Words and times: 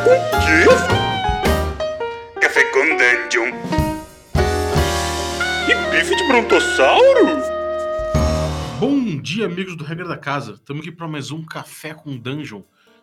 com 0.00 0.10
quê? 0.10 0.64
Café 2.40 2.64
com 2.70 2.84
Dungeon. 2.96 3.52
E 5.68 5.90
bife 5.90 6.14
de 6.14 6.28
brontossauro? 6.28 7.26
Bom 8.78 9.20
dia, 9.20 9.46
amigos 9.46 9.76
do 9.76 9.82
Regra 9.82 10.06
da 10.06 10.16
Casa. 10.16 10.52
Estamos 10.52 10.82
aqui 10.82 10.92
para 10.92 11.08
mais 11.08 11.32
um 11.32 11.44
Café 11.44 11.94
com 11.94 12.16
Dungeon. 12.16 12.62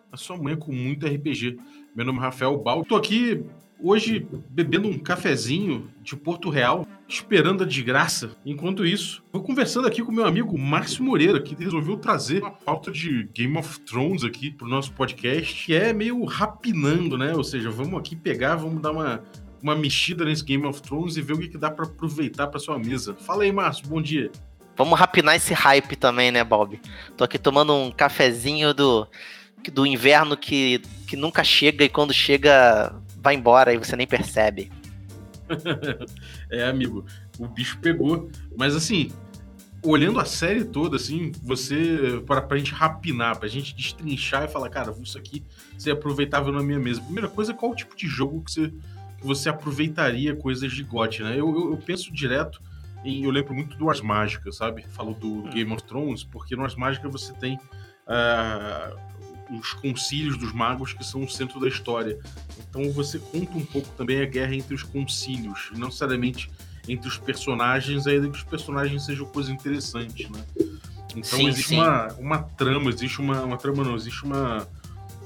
A 0.09 0.15
sua 0.15 0.37
manhã 0.37 0.55
com 0.55 0.71
muito 0.71 1.05
RPG. 1.05 1.57
Meu 1.93 2.05
nome 2.05 2.19
é 2.19 2.21
Rafael 2.21 2.57
Bal. 2.57 2.81
Estou 2.81 2.97
aqui 2.97 3.45
hoje 3.81 4.27
bebendo 4.49 4.87
um 4.87 4.97
cafezinho 4.97 5.89
de 6.01 6.15
Porto 6.15 6.49
Real, 6.49 6.85
esperando 7.07 7.63
a 7.63 7.67
desgraça. 7.67 8.31
Enquanto 8.45 8.85
isso, 8.85 9.23
vou 9.31 9.41
conversando 9.41 9.87
aqui 9.87 10.03
com 10.03 10.11
meu 10.11 10.25
amigo 10.25 10.57
Márcio 10.57 11.03
Moreira, 11.03 11.41
que 11.41 11.55
resolveu 11.55 11.97
trazer 11.97 12.41
uma 12.41 12.51
pauta 12.51 12.91
de 12.91 13.29
Game 13.33 13.57
of 13.57 13.79
Thrones 13.81 14.23
aqui 14.23 14.51
pro 14.51 14.67
nosso 14.67 14.91
podcast, 14.93 15.65
que 15.65 15.73
é 15.73 15.93
meio 15.93 16.23
rapinando, 16.25 17.17
né? 17.17 17.33
Ou 17.35 17.43
seja, 17.43 17.69
vamos 17.69 17.99
aqui 17.99 18.15
pegar, 18.15 18.55
vamos 18.55 18.81
dar 18.81 18.91
uma, 18.91 19.23
uma 19.61 19.75
mexida 19.75 20.25
nesse 20.25 20.43
Game 20.43 20.65
of 20.65 20.81
Thrones 20.81 21.17
e 21.17 21.21
ver 21.21 21.33
o 21.33 21.39
que, 21.39 21.49
que 21.49 21.57
dá 21.57 21.69
para 21.69 21.85
aproveitar 21.85 22.47
para 22.47 22.59
sua 22.59 22.79
mesa. 22.79 23.15
Fala 23.15 23.43
aí, 23.43 23.51
Márcio, 23.51 23.87
bom 23.87 24.01
dia. 24.01 24.31
Vamos 24.77 24.99
rapinar 24.99 25.35
esse 25.35 25.53
hype 25.53 25.95
também, 25.95 26.31
né, 26.31 26.43
Bob? 26.43 26.81
Tô 27.15 27.23
aqui 27.23 27.39
tomando 27.39 27.73
um 27.73 27.91
cafezinho 27.91 28.73
do, 28.73 29.07
do 29.71 29.85
inverno 29.85 30.35
que, 30.35 30.81
que 31.07 31.15
nunca 31.15 31.43
chega 31.43 31.85
e 31.85 31.89
quando 31.89 32.13
chega 32.13 32.93
vai 33.25 33.33
embora 33.33 33.73
e 33.73 33.77
você 33.77 33.95
nem 33.95 34.05
percebe. 34.05 34.71
é, 36.49 36.63
amigo, 36.63 37.03
o 37.39 37.47
bicho 37.47 37.79
pegou. 37.79 38.29
Mas 38.55 38.75
assim, 38.75 39.11
olhando 39.83 40.19
a 40.19 40.25
série 40.25 40.63
toda, 40.63 40.95
assim, 40.95 41.31
você. 41.41 42.21
Para 42.27 42.43
pra 42.43 42.57
gente 42.57 42.71
rapinar, 42.71 43.39
pra 43.39 43.49
gente 43.49 43.75
destrinchar 43.75 44.43
e 44.43 44.47
falar, 44.47 44.69
cara, 44.69 44.93
isso 45.01 45.17
aqui 45.17 45.43
seria 45.75 45.97
aproveitável 45.97 46.53
na 46.53 46.61
minha 46.61 46.79
mesa. 46.79 47.01
Primeira 47.01 47.27
coisa, 47.27 47.51
qual 47.51 47.71
o 47.71 47.75
tipo 47.75 47.95
de 47.97 48.07
jogo 48.07 48.43
que 48.43 48.51
você, 48.51 48.67
que 49.17 49.25
você 49.25 49.49
aproveitaria 49.49 50.35
coisas 50.35 50.71
de 50.71 50.83
GOT, 50.83 51.23
né? 51.23 51.31
Eu, 51.31 51.49
eu, 51.49 51.71
eu 51.71 51.77
penso 51.77 52.13
direto 52.13 52.61
eu 53.05 53.29
lembro 53.29 53.53
muito 53.53 53.77
do 53.77 53.87
Ars 53.87 54.01
Mágica, 54.01 54.51
sabe? 54.51 54.83
Falo 54.89 55.13
do 55.13 55.27
hum. 55.27 55.49
Game 55.51 55.71
of 55.71 55.83
Thrones, 55.83 56.23
porque 56.23 56.55
no 56.55 56.63
Ars 56.63 56.73
Mágica 56.75 57.07
você 57.07 57.31
tem 57.33 57.55
uh, 57.55 58.97
os 59.49 59.73
concílios 59.73 60.37
dos 60.37 60.53
magos 60.53 60.93
que 60.93 61.03
são 61.03 61.23
o 61.23 61.29
centro 61.29 61.59
da 61.59 61.67
história. 61.67 62.17
Então 62.69 62.91
você 62.91 63.19
conta 63.19 63.57
um 63.57 63.65
pouco 63.65 63.87
também 63.89 64.21
a 64.21 64.25
guerra 64.25 64.55
entre 64.55 64.73
os 64.73 64.83
concílios, 64.83 65.69
e 65.73 65.77
não 65.77 65.87
necessariamente 65.87 66.49
entre 66.87 67.07
os 67.07 67.17
personagens, 67.17 68.05
ainda 68.07 68.29
que 68.29 68.37
os 68.37 68.43
personagens 68.43 69.05
sejam 69.05 69.25
coisa 69.25 69.51
interessante, 69.51 70.29
né? 70.31 70.43
Então 71.15 71.39
sim, 71.39 71.47
existe 71.47 71.69
sim. 71.69 71.75
Uma, 71.75 72.13
uma 72.13 72.37
trama, 72.39 72.89
existe 72.89 73.19
uma, 73.19 73.41
uma 73.41 73.57
trama 73.57 73.83
não, 73.83 73.95
existe 73.95 74.23
uma, 74.23 74.67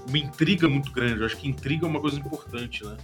uma 0.08 0.18
intriga 0.18 0.70
muito 0.70 0.92
grande. 0.92 1.20
Eu 1.20 1.26
acho 1.26 1.38
que 1.38 1.48
intriga 1.48 1.86
é 1.86 1.90
uma 1.90 2.00
coisa 2.00 2.18
importante, 2.18 2.86
né? 2.86 2.98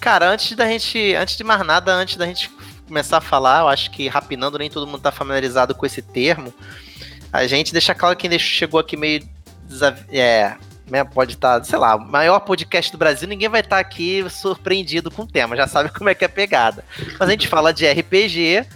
Cara, 0.00 0.30
antes 0.30 0.56
da 0.56 0.66
gente, 0.66 1.14
antes 1.14 1.36
de 1.36 1.44
mais 1.44 1.64
nada, 1.64 1.94
antes 1.94 2.16
da 2.16 2.26
gente 2.26 2.50
começar 2.86 3.18
a 3.18 3.20
falar, 3.20 3.60
eu 3.60 3.68
acho 3.68 3.90
que 3.90 4.08
rapinando 4.08 4.58
nem 4.58 4.68
todo 4.68 4.86
mundo 4.86 4.98
está 4.98 5.12
familiarizado 5.12 5.74
com 5.74 5.86
esse 5.86 6.02
termo. 6.02 6.52
A 7.32 7.46
gente 7.46 7.72
deixa 7.72 7.94
claro 7.94 8.16
que 8.16 8.28
quem 8.28 8.38
chegou 8.38 8.78
aqui 8.80 8.96
meio 8.96 9.26
é, 10.10 10.56
né, 10.88 11.04
pode 11.04 11.34
estar, 11.34 11.60
tá, 11.60 11.64
sei 11.64 11.78
lá, 11.78 11.96
maior 11.96 12.40
podcast 12.40 12.92
do 12.92 12.98
Brasil, 12.98 13.28
ninguém 13.28 13.48
vai 13.48 13.60
estar 13.60 13.76
tá 13.76 13.80
aqui 13.80 14.24
surpreendido 14.28 15.10
com 15.10 15.22
o 15.22 15.26
tema, 15.26 15.56
já 15.56 15.66
sabe 15.66 15.90
como 15.96 16.10
é 16.10 16.14
que 16.14 16.24
é 16.24 16.26
a 16.26 16.30
pegada. 16.30 16.84
Mas 17.18 17.28
a 17.28 17.32
gente 17.32 17.48
fala 17.48 17.72
de 17.72 17.90
RPG 17.90 18.66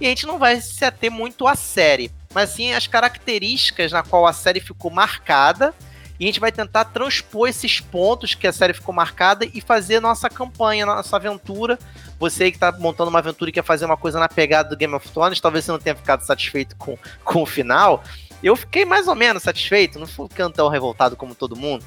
e 0.00 0.06
a 0.06 0.08
gente 0.08 0.26
não 0.26 0.38
vai 0.38 0.60
se 0.60 0.84
ater 0.84 1.10
muito 1.10 1.46
à 1.46 1.54
série, 1.54 2.10
mas 2.32 2.50
sim 2.50 2.72
as 2.72 2.86
características 2.86 3.92
na 3.92 4.02
qual 4.02 4.26
a 4.26 4.32
série 4.32 4.60
ficou 4.60 4.90
marcada 4.90 5.74
e 6.18 6.24
a 6.24 6.26
gente 6.26 6.40
vai 6.40 6.50
tentar 6.50 6.86
transpor 6.86 7.48
esses 7.48 7.80
pontos 7.80 8.34
que 8.34 8.46
a 8.46 8.52
série 8.52 8.72
ficou 8.72 8.94
marcada 8.94 9.46
e 9.52 9.60
fazer 9.60 10.00
nossa 10.00 10.30
campanha, 10.30 10.86
nossa 10.86 11.16
aventura. 11.16 11.78
Você 12.18 12.50
que 12.50 12.56
está 12.56 12.72
montando 12.72 13.10
uma 13.10 13.18
aventura 13.18 13.50
e 13.50 13.52
quer 13.52 13.62
fazer 13.64 13.84
uma 13.84 13.98
coisa 13.98 14.18
na 14.18 14.28
pegada 14.28 14.70
do 14.70 14.76
Game 14.76 14.94
of 14.94 15.06
Thrones, 15.10 15.40
talvez 15.40 15.64
você 15.64 15.72
não 15.72 15.78
tenha 15.78 15.94
ficado 15.94 16.22
satisfeito 16.22 16.74
com, 16.76 16.96
com 17.22 17.42
o 17.42 17.46
final. 17.46 18.02
Eu 18.42 18.54
fiquei 18.56 18.84
mais 18.84 19.08
ou 19.08 19.14
menos 19.14 19.42
satisfeito, 19.42 19.98
não 19.98 20.06
fui 20.06 20.28
tão 20.54 20.68
revoltado 20.68 21.16
como 21.16 21.34
todo 21.34 21.56
mundo. 21.56 21.84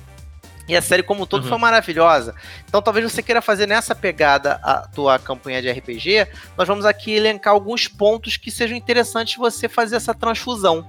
E 0.70 0.76
a 0.76 0.82
série 0.84 1.02
como 1.02 1.24
um 1.24 1.26
todo 1.26 1.44
uhum. 1.44 1.50
foi 1.50 1.58
maravilhosa. 1.58 2.36
Então 2.68 2.80
talvez 2.80 3.12
você 3.12 3.24
queira 3.24 3.42
fazer 3.42 3.66
nessa 3.66 3.96
pegada 3.96 4.60
a 4.64 4.88
tua 4.88 5.18
campanha 5.18 5.64
de 5.64 5.72
RPG. 5.72 6.28
Nós 6.56 6.68
vamos 6.68 6.86
aqui 6.86 7.12
elencar 7.12 7.54
alguns 7.54 7.88
pontos 7.88 8.38
que 8.38 8.52
sejam 8.52 8.78
interessantes 8.78 9.36
você 9.36 9.68
fazer 9.68 9.96
essa 9.96 10.14
transfusão. 10.14 10.88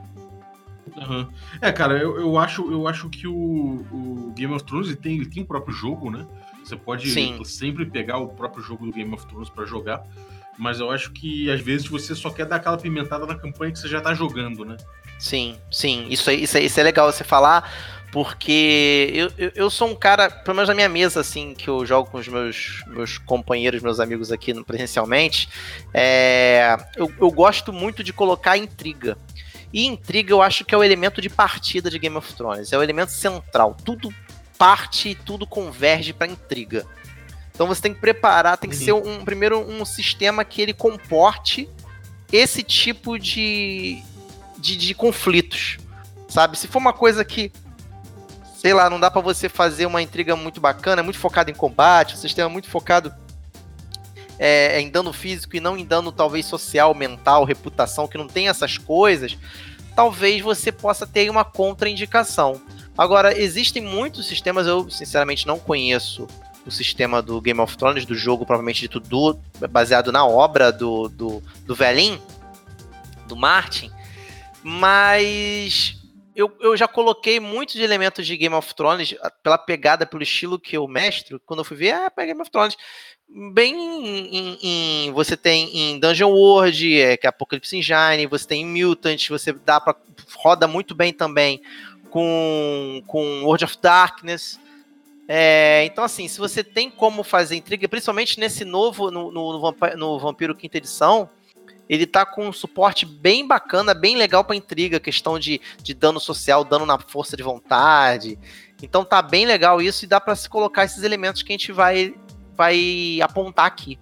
Uhum. 0.97 1.27
É, 1.63 1.73
cara, 1.73 1.95
eu, 1.99 2.21
eu, 2.21 2.39
acho, 2.39 2.71
eu 2.71 2.87
acho 2.87 3.09
que 3.09 3.27
o, 3.27 3.35
o 3.35 4.33
Game 4.37 4.53
of 4.53 4.65
Thrones 4.65 4.89
ele 4.89 4.97
tem, 4.97 5.17
ele 5.17 5.27
tem 5.27 5.43
o 5.43 5.47
próprio 5.47 5.75
jogo, 5.75 6.11
né? 6.11 6.27
Você 6.63 6.77
pode 6.77 7.11
Sim. 7.11 7.43
sempre 7.45 7.87
pegar 7.87 8.19
o 8.19 8.29
próprio 8.29 8.63
jogo 8.63 8.85
do 8.85 8.93
Game 8.93 9.13
of 9.15 9.27
Thrones 9.27 9.49
para 9.49 9.65
jogar. 9.65 10.05
Mas 10.61 10.79
eu 10.79 10.91
acho 10.91 11.11
que 11.13 11.51
às 11.51 11.59
vezes 11.59 11.87
você 11.87 12.15
só 12.15 12.29
quer 12.29 12.45
dar 12.45 12.57
aquela 12.57 12.77
pimentada 12.77 13.25
na 13.25 13.35
campanha 13.35 13.73
que 13.73 13.79
você 13.79 13.89
já 13.89 13.99
tá 13.99 14.13
jogando, 14.13 14.63
né? 14.63 14.77
Sim, 15.19 15.57
sim. 15.71 16.07
Isso, 16.11 16.31
isso, 16.31 16.59
isso 16.59 16.79
é 16.79 16.83
legal 16.83 17.11
você 17.11 17.25
falar, 17.25 17.73
porque 18.13 19.11
eu, 19.15 19.33
eu, 19.39 19.53
eu, 19.55 19.71
sou 19.71 19.89
um 19.89 19.95
cara, 19.95 20.31
pelo 20.31 20.57
menos 20.57 20.69
na 20.69 20.75
minha 20.75 20.89
mesa, 20.89 21.21
assim, 21.21 21.55
que 21.55 21.67
eu 21.67 21.87
jogo 21.87 22.11
com 22.11 22.19
os 22.19 22.29
meus, 22.29 22.85
meus 22.89 23.17
companheiros, 23.17 23.81
meus 23.81 23.99
amigos 23.99 24.31
aqui 24.31 24.53
presencialmente, 24.63 25.49
é, 25.95 26.77
eu, 26.95 27.11
eu 27.19 27.31
gosto 27.31 27.73
muito 27.73 28.05
de 28.05 28.13
colocar 28.13 28.59
intriga. 28.59 29.17
E 29.73 29.87
intriga 29.87 30.31
eu 30.31 30.43
acho 30.43 30.63
que 30.63 30.75
é 30.75 30.79
o 30.79 30.85
elemento 30.85 31.23
de 31.23 31.31
partida 31.31 31.89
de 31.89 31.99
Game 31.99 32.17
of 32.19 32.35
Thrones, 32.35 32.71
é 32.71 32.77
o 32.77 32.83
elemento 32.83 33.13
central. 33.13 33.75
Tudo 33.83 34.13
parte, 34.59 35.15
tudo 35.25 35.47
converge 35.47 36.13
para 36.13 36.27
intriga. 36.31 36.85
Então 37.61 37.69
você 37.69 37.83
tem 37.83 37.93
que 37.93 38.01
preparar, 38.01 38.57
tem 38.57 38.71
que 38.71 38.77
uhum. 38.77 38.83
ser 38.83 38.93
um 38.95 39.23
primeiro 39.23 39.61
um 39.61 39.85
sistema 39.85 40.47
que 40.47 40.63
ele 40.63 40.73
comporte 40.73 41.69
esse 42.33 42.63
tipo 42.63 43.19
de, 43.19 44.03
de, 44.57 44.77
de 44.77 44.95
conflitos, 44.95 45.77
sabe? 46.27 46.57
Se 46.57 46.67
for 46.67 46.79
uma 46.79 46.95
coisa 46.95 47.23
que 47.23 47.53
sei 48.57 48.73
lá, 48.73 48.89
não 48.89 48.99
dá 48.99 49.11
para 49.11 49.21
você 49.21 49.47
fazer 49.47 49.85
uma 49.85 50.01
intriga 50.01 50.35
muito 50.35 50.59
bacana, 50.59 51.03
é 51.03 51.05
muito 51.05 51.19
focado 51.19 51.51
em 51.51 51.55
combate, 51.55 52.15
um 52.15 52.17
sistema 52.17 52.49
muito 52.49 52.67
focado 52.67 53.15
é, 54.39 54.81
em 54.81 54.89
dano 54.89 55.13
físico 55.13 55.55
e 55.55 55.61
não 55.61 55.77
em 55.77 55.85
dano 55.85 56.11
talvez 56.11 56.47
social, 56.47 56.95
mental, 56.95 57.45
reputação, 57.45 58.09
que 58.09 58.17
não 58.17 58.27
tem 58.27 58.49
essas 58.49 58.79
coisas, 58.79 59.37
talvez 59.95 60.41
você 60.41 60.73
possa 60.73 61.07
ter 61.07 61.29
uma 61.29 61.45
contraindicação. 61.45 62.59
Agora, 62.97 63.39
existem 63.39 63.83
muitos 63.83 64.27
sistemas, 64.27 64.67
eu 64.67 64.89
sinceramente 64.89 65.47
não 65.47 65.59
conheço 65.59 66.27
o 66.71 66.73
sistema 66.73 67.21
do 67.21 67.41
Game 67.41 67.61
of 67.61 67.77
Thrones, 67.77 68.07
do 68.07 68.15
jogo, 68.15 68.47
provavelmente 68.47 68.81
dito, 68.81 69.01
do, 69.01 69.39
baseado 69.71 70.11
na 70.11 70.25
obra 70.25 70.73
do, 70.73 71.09
do, 71.09 71.43
do 71.67 71.75
velhinho, 71.75 72.23
do 73.27 73.37
Martin, 73.37 73.91
mas 74.63 75.97
eu, 76.35 76.57
eu 76.61 76.77
já 76.77 76.87
coloquei 76.87 77.41
muitos 77.41 77.77
elementos 77.77 78.27
de 78.27 78.37
Game 78.37 78.55
of 78.55 78.75
Thrones 78.75 79.15
pela 79.43 79.59
pegada, 79.59 80.07
pelo 80.07 80.23
estilo 80.23 80.59
que 80.59 80.77
eu 80.77 80.87
mestro, 80.87 81.41
quando 81.45 81.61
eu 81.61 81.65
fui 81.65 81.77
ver, 81.77 81.93
ah, 81.93 82.13
Game 82.17 82.41
of 82.41 82.51
Thrones, 82.51 82.77
bem 83.53 83.75
em, 83.75 84.37
em, 84.37 84.59
em, 84.63 85.13
você 85.13 85.37
tem 85.37 85.77
em 85.77 85.99
Dungeon 85.99 86.31
World, 86.31 87.01
é, 87.01 87.17
que 87.17 87.27
é 87.27 87.31
Apocalypse 87.31 87.77
Engine, 87.77 88.27
você 88.27 88.47
tem 88.47 88.63
em 88.63 88.85
Mutant, 88.85 89.29
você 89.29 89.53
dá 89.53 89.81
para 89.81 89.97
roda 90.37 90.67
muito 90.69 90.95
bem 90.95 91.13
também 91.13 91.61
com, 92.11 93.03
com 93.07 93.45
World 93.45 93.65
of 93.65 93.79
Darkness, 93.81 94.59
é, 95.33 95.85
então, 95.85 96.03
assim, 96.03 96.27
se 96.27 96.41
você 96.41 96.65
tem 96.65 96.91
como 96.91 97.23
fazer 97.23 97.55
intriga, 97.55 97.89
principalmente 97.89 98.41
nesse 98.41 98.65
novo, 98.65 99.13
no, 99.13 99.31
no, 99.31 99.73
no 99.97 100.19
Vampiro 100.19 100.57
Quinta 100.57 100.79
Edição, 100.79 101.31
ele 101.89 102.05
tá 102.05 102.27
com 102.27 102.49
um 102.49 102.53
suporte 102.53 103.07
bem 103.07 103.47
bacana, 103.47 103.95
bem 103.95 104.17
legal 104.17 104.43
pra 104.43 104.57
intriga, 104.57 104.99
questão 104.99 105.39
de, 105.39 105.61
de 105.85 105.95
dano 105.95 106.19
social, 106.19 106.65
dano 106.65 106.85
na 106.85 106.99
força 106.99 107.37
de 107.37 107.45
vontade. 107.45 108.37
Então 108.83 109.05
tá 109.05 109.23
bem 109.23 109.47
legal 109.47 109.81
isso 109.81 110.05
e 110.05 110.09
dá 110.09 110.21
para 110.21 110.35
se 110.35 110.49
colocar 110.49 110.85
esses 110.85 111.05
elementos 111.05 111.45
que 111.45 111.53
a 111.53 111.57
gente 111.57 111.71
vai, 111.71 112.13
vai 112.57 113.21
apontar 113.23 113.67
aqui. 113.67 114.01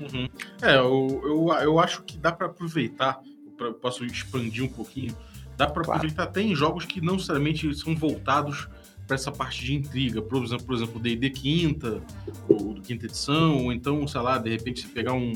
Uhum. 0.00 0.26
É, 0.62 0.76
eu, 0.76 1.20
eu, 1.22 1.52
eu 1.60 1.78
acho 1.78 2.02
que 2.04 2.16
dá 2.16 2.32
para 2.32 2.46
aproveitar, 2.46 3.20
pra, 3.58 3.74
posso 3.74 4.06
expandir 4.06 4.64
um 4.64 4.68
pouquinho, 4.68 5.14
dá 5.54 5.66
para 5.66 5.84
claro. 5.84 5.98
aproveitar 5.98 6.22
até 6.22 6.40
em 6.40 6.54
jogos 6.54 6.86
que 6.86 7.02
não 7.02 7.16
necessariamente 7.16 7.74
são 7.74 7.94
voltados 7.94 8.66
para 9.10 9.16
essa 9.16 9.32
parte 9.32 9.64
de 9.64 9.74
intriga, 9.74 10.22
por 10.22 10.40
exemplo, 10.40 10.64
por 10.66 10.74
exemplo, 10.76 11.00
D&D 11.00 11.30
quinta, 11.30 12.00
ou 12.48 12.74
do 12.74 12.80
quinta 12.80 13.06
edição, 13.06 13.64
ou 13.64 13.72
então, 13.72 14.06
sei 14.06 14.20
lá, 14.20 14.38
de 14.38 14.48
repente 14.48 14.82
você 14.82 14.86
pegar 14.86 15.14
um, 15.14 15.32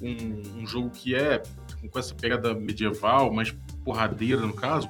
um, 0.00 0.60
um 0.60 0.66
jogo 0.66 0.88
que 0.88 1.14
é 1.14 1.42
com 1.92 1.98
essa 1.98 2.14
pegada 2.14 2.54
medieval, 2.54 3.30
mais 3.30 3.54
porradeira 3.84 4.40
no 4.40 4.54
caso, 4.54 4.88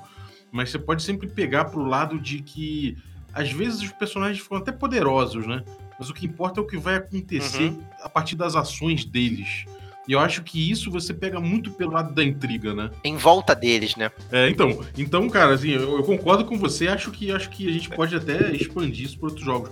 mas 0.52 0.70
você 0.70 0.78
pode 0.78 1.02
sempre 1.02 1.28
pegar 1.28 1.64
pro 1.64 1.82
lado 1.82 2.20
de 2.20 2.40
que 2.40 2.96
às 3.32 3.50
vezes 3.50 3.82
os 3.82 3.90
personagens 3.90 4.40
ficam 4.40 4.58
até 4.58 4.70
poderosos, 4.70 5.44
né? 5.44 5.64
Mas 5.98 6.08
o 6.08 6.14
que 6.14 6.24
importa 6.24 6.60
é 6.60 6.62
o 6.62 6.66
que 6.66 6.76
vai 6.76 6.96
acontecer 6.96 7.70
uhum. 7.70 7.82
a 8.00 8.08
partir 8.08 8.36
das 8.36 8.54
ações 8.54 9.04
deles. 9.04 9.64
E 10.10 10.12
eu 10.12 10.18
acho 10.18 10.42
que 10.42 10.68
isso 10.68 10.90
você 10.90 11.14
pega 11.14 11.38
muito 11.38 11.70
pelo 11.70 11.92
lado 11.92 12.12
da 12.12 12.24
intriga, 12.24 12.74
né? 12.74 12.90
Em 13.04 13.16
volta 13.16 13.54
deles, 13.54 13.94
né? 13.94 14.10
É, 14.32 14.50
então, 14.50 14.84
então, 14.98 15.30
cara, 15.30 15.54
assim, 15.54 15.70
eu, 15.70 15.98
eu 15.98 16.02
concordo 16.02 16.44
com 16.44 16.58
você, 16.58 16.88
acho 16.88 17.12
que 17.12 17.30
acho 17.30 17.48
que 17.48 17.68
a 17.68 17.72
gente 17.72 17.88
pode 17.88 18.16
até 18.16 18.50
expandir 18.50 19.06
isso 19.06 19.16
para 19.16 19.28
outros 19.28 19.46
jogos. 19.46 19.70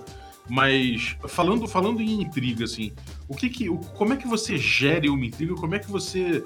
Mas 0.49 1.17
falando, 1.27 1.67
falando 1.67 2.01
em 2.01 2.23
intriga, 2.23 2.65
assim, 2.65 2.93
o 3.27 3.35
que 3.35 3.51
que, 3.51 3.69
o, 3.69 3.79
como 3.79 4.13
é 4.13 4.17
que 4.17 4.29
você 4.29 4.57
gere 4.57 5.09
uma 5.09 5.27
intriga? 5.27 5.57
Como 5.57 5.75
é 5.75 5.81
que 5.81 5.91
você 5.91 6.45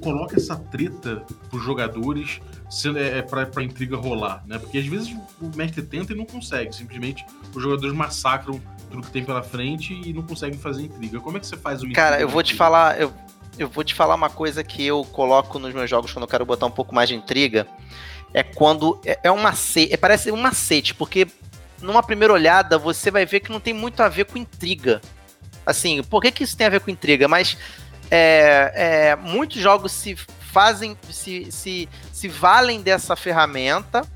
coloca 0.00 0.36
essa 0.36 0.54
treta 0.54 1.24
pros 1.50 1.64
jogadores 1.64 2.40
se, 2.70 2.88
é, 2.96 3.20
pra, 3.20 3.46
pra 3.46 3.64
intriga 3.64 3.96
rolar, 3.96 4.44
né? 4.46 4.60
Porque 4.60 4.78
às 4.78 4.86
vezes 4.86 5.12
o 5.40 5.50
mestre 5.56 5.82
tenta 5.82 6.12
e 6.12 6.16
não 6.16 6.24
consegue. 6.24 6.72
Simplesmente 6.72 7.26
os 7.52 7.60
jogadores 7.60 7.92
massacram 7.92 8.60
tudo 8.94 9.06
que 9.06 9.10
tem 9.10 9.24
pela 9.24 9.42
frente 9.42 9.92
e 9.92 10.12
não 10.12 10.22
conseguem 10.22 10.58
fazer 10.58 10.82
intriga. 10.82 11.18
Como 11.20 11.36
é 11.36 11.40
que 11.40 11.46
você 11.46 11.56
faz 11.56 11.82
uma 11.82 11.92
Cara, 11.92 12.20
eu 12.20 12.28
vou 12.28 12.42
te 12.42 12.54
falar, 12.54 13.00
eu, 13.00 13.12
eu 13.58 13.68
vou 13.68 13.82
te 13.82 13.92
falar 13.92 14.14
uma 14.14 14.30
coisa 14.30 14.62
que 14.62 14.86
eu 14.86 15.04
coloco 15.06 15.58
nos 15.58 15.74
meus 15.74 15.90
jogos 15.90 16.12
quando 16.12 16.22
eu 16.22 16.28
quero 16.28 16.46
botar 16.46 16.66
um 16.66 16.70
pouco 16.70 16.94
mais 16.94 17.08
de 17.08 17.16
intriga. 17.16 17.66
É 18.32 18.42
quando. 18.42 19.00
É, 19.04 19.18
é 19.24 19.32
um 19.32 19.40
macete. 19.40 19.92
É, 19.92 19.96
parece 19.96 20.30
um 20.30 20.36
macete, 20.36 20.94
porque 20.94 21.26
numa 21.80 22.02
primeira 22.02 22.32
olhada 22.32 22.78
você 22.78 23.10
vai 23.10 23.26
ver 23.26 23.40
que 23.40 23.50
não 23.50 23.60
tem 23.60 23.74
muito 23.74 24.00
a 24.00 24.08
ver 24.08 24.26
com 24.26 24.38
intriga. 24.38 25.00
Assim, 25.66 26.02
por 26.02 26.22
que, 26.22 26.30
que 26.30 26.44
isso 26.44 26.56
tem 26.56 26.66
a 26.66 26.70
ver 26.70 26.80
com 26.80 26.90
intriga? 26.90 27.26
Mas 27.26 27.56
é, 28.10 28.72
é, 28.74 29.16
muitos 29.16 29.60
jogos 29.60 29.90
se 29.90 30.14
fazem, 30.14 30.96
se, 31.10 31.50
se, 31.50 31.88
se 32.12 32.28
valem 32.28 32.80
dessa 32.80 33.16
ferramenta 33.16 34.06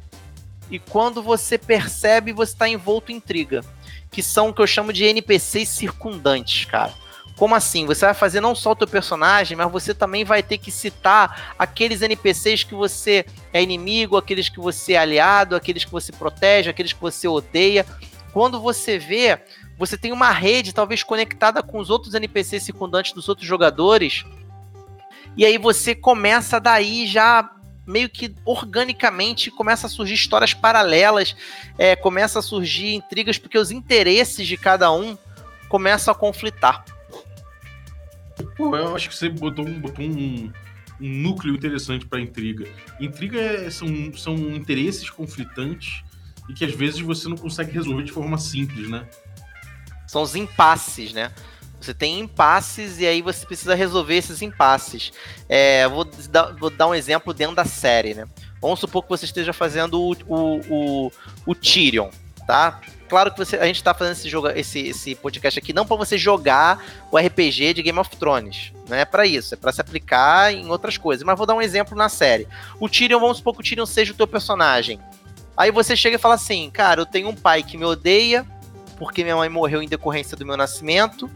e 0.70 0.78
quando 0.78 1.22
você 1.22 1.56
percebe, 1.56 2.32
você 2.32 2.52
está 2.52 2.68
envolto 2.68 3.10
em 3.10 3.16
intriga. 3.16 3.64
Que 4.10 4.22
são 4.22 4.48
o 4.48 4.54
que 4.54 4.62
eu 4.62 4.66
chamo 4.66 4.92
de 4.92 5.04
NPCs 5.04 5.68
circundantes, 5.68 6.64
cara. 6.64 6.92
Como 7.38 7.54
assim? 7.54 7.86
Você 7.86 8.04
vai 8.04 8.14
fazer 8.14 8.40
não 8.40 8.52
só 8.52 8.72
o 8.72 8.76
teu 8.76 8.88
personagem, 8.88 9.56
mas 9.56 9.70
você 9.70 9.94
também 9.94 10.24
vai 10.24 10.42
ter 10.42 10.58
que 10.58 10.72
citar 10.72 11.54
aqueles 11.56 12.02
NPCs 12.02 12.64
que 12.64 12.74
você 12.74 13.24
é 13.52 13.62
inimigo, 13.62 14.16
aqueles 14.16 14.48
que 14.48 14.58
você 14.58 14.94
é 14.94 14.98
aliado, 14.98 15.54
aqueles 15.54 15.84
que 15.84 15.92
você 15.92 16.10
protege, 16.10 16.68
aqueles 16.68 16.92
que 16.92 17.00
você 17.00 17.28
odeia. 17.28 17.86
Quando 18.32 18.60
você 18.60 18.98
vê, 18.98 19.40
você 19.78 19.96
tem 19.96 20.10
uma 20.10 20.30
rede 20.32 20.74
talvez 20.74 21.04
conectada 21.04 21.62
com 21.62 21.78
os 21.78 21.90
outros 21.90 22.12
NPCs 22.12 22.64
circundantes 22.64 23.12
dos 23.12 23.28
outros 23.28 23.46
jogadores. 23.46 24.24
E 25.36 25.44
aí 25.44 25.56
você 25.56 25.94
começa 25.94 26.58
daí 26.58 27.06
já 27.06 27.48
meio 27.88 28.08
que 28.10 28.34
organicamente 28.44 29.50
começa 29.50 29.86
a 29.86 29.90
surgir 29.90 30.14
histórias 30.14 30.52
paralelas, 30.52 31.34
é, 31.78 31.96
começa 31.96 32.38
a 32.38 32.42
surgir 32.42 32.94
intrigas 32.94 33.38
porque 33.38 33.58
os 33.58 33.70
interesses 33.70 34.46
de 34.46 34.56
cada 34.58 34.92
um 34.92 35.16
começam 35.68 36.12
a 36.12 36.14
conflitar. 36.14 36.84
Pô, 38.56 38.76
eu 38.76 38.94
acho 38.94 39.08
que 39.08 39.16
você 39.16 39.28
botou 39.30 39.66
um, 39.66 39.80
botou 39.80 40.04
um, 40.04 40.52
um 41.00 41.08
núcleo 41.08 41.54
interessante 41.54 42.04
pra 42.06 42.20
intriga. 42.20 42.68
Intriga 43.00 43.40
é- 43.40 43.70
são, 43.70 43.88
são 44.14 44.36
interesses 44.36 45.08
conflitantes 45.08 46.04
e 46.48 46.52
que 46.52 46.64
às 46.64 46.74
vezes 46.74 47.00
você 47.00 47.26
não 47.26 47.36
consegue 47.36 47.72
resolver 47.72 48.02
de 48.02 48.12
forma 48.12 48.36
simples, 48.36 48.88
né? 48.88 49.08
São 50.06 50.22
os 50.22 50.34
impasses, 50.34 51.12
né? 51.12 51.32
Você 51.80 51.94
tem 51.94 52.20
impasses 52.20 52.98
e 52.98 53.06
aí 53.06 53.22
você 53.22 53.46
precisa 53.46 53.74
resolver 53.74 54.16
esses 54.16 54.42
impasses. 54.42 55.12
É, 55.48 55.86
vou, 55.88 56.04
dar, 56.04 56.54
vou 56.54 56.70
dar 56.70 56.88
um 56.88 56.94
exemplo 56.94 57.32
dentro 57.32 57.54
da 57.54 57.64
série, 57.64 58.14
né? 58.14 58.26
Vamos 58.60 58.80
supor 58.80 59.02
que 59.02 59.08
você 59.08 59.24
esteja 59.24 59.52
fazendo 59.52 60.00
o, 60.00 60.12
o, 60.26 60.60
o, 60.68 61.12
o 61.46 61.54
Tyrion, 61.54 62.10
tá? 62.46 62.80
Claro 63.08 63.32
que 63.32 63.38
você, 63.38 63.56
a 63.56 63.64
gente 63.64 63.82
tá 63.82 63.94
fazendo 63.94 64.12
esse, 64.12 64.28
jogo, 64.28 64.48
esse, 64.48 64.80
esse 64.88 65.14
podcast 65.14 65.58
aqui 65.58 65.72
não 65.72 65.86
para 65.86 65.96
você 65.96 66.18
jogar 66.18 66.84
o 67.10 67.16
RPG 67.16 67.74
de 67.74 67.82
Game 67.82 67.98
of 67.98 68.14
Thrones. 68.16 68.72
Não 68.88 68.96
é 68.96 69.04
para 69.04 69.26
isso, 69.26 69.54
é 69.54 69.56
para 69.56 69.72
se 69.72 69.80
aplicar 69.80 70.52
em 70.52 70.68
outras 70.68 70.98
coisas. 70.98 71.24
Mas 71.24 71.38
vou 71.38 71.46
dar 71.46 71.54
um 71.54 71.62
exemplo 71.62 71.96
na 71.96 72.08
série. 72.08 72.46
O 72.78 72.88
Tyrion, 72.88 73.18
vamos 73.18 73.38
supor 73.38 73.54
que 73.54 73.60
o 73.60 73.64
Tyrion 73.64 73.86
seja 73.86 74.12
o 74.12 74.16
teu 74.16 74.26
personagem. 74.26 75.00
Aí 75.56 75.70
você 75.70 75.96
chega 75.96 76.16
e 76.16 76.20
fala 76.20 76.34
assim, 76.34 76.70
cara, 76.70 77.00
eu 77.00 77.06
tenho 77.06 77.28
um 77.28 77.34
pai 77.34 77.62
que 77.62 77.78
me 77.78 77.84
odeia, 77.84 78.46
porque 78.98 79.24
minha 79.24 79.36
mãe 79.36 79.48
morreu 79.48 79.82
em 79.82 79.88
decorrência 79.88 80.36
do 80.36 80.44
meu 80.44 80.56
nascimento. 80.56 81.30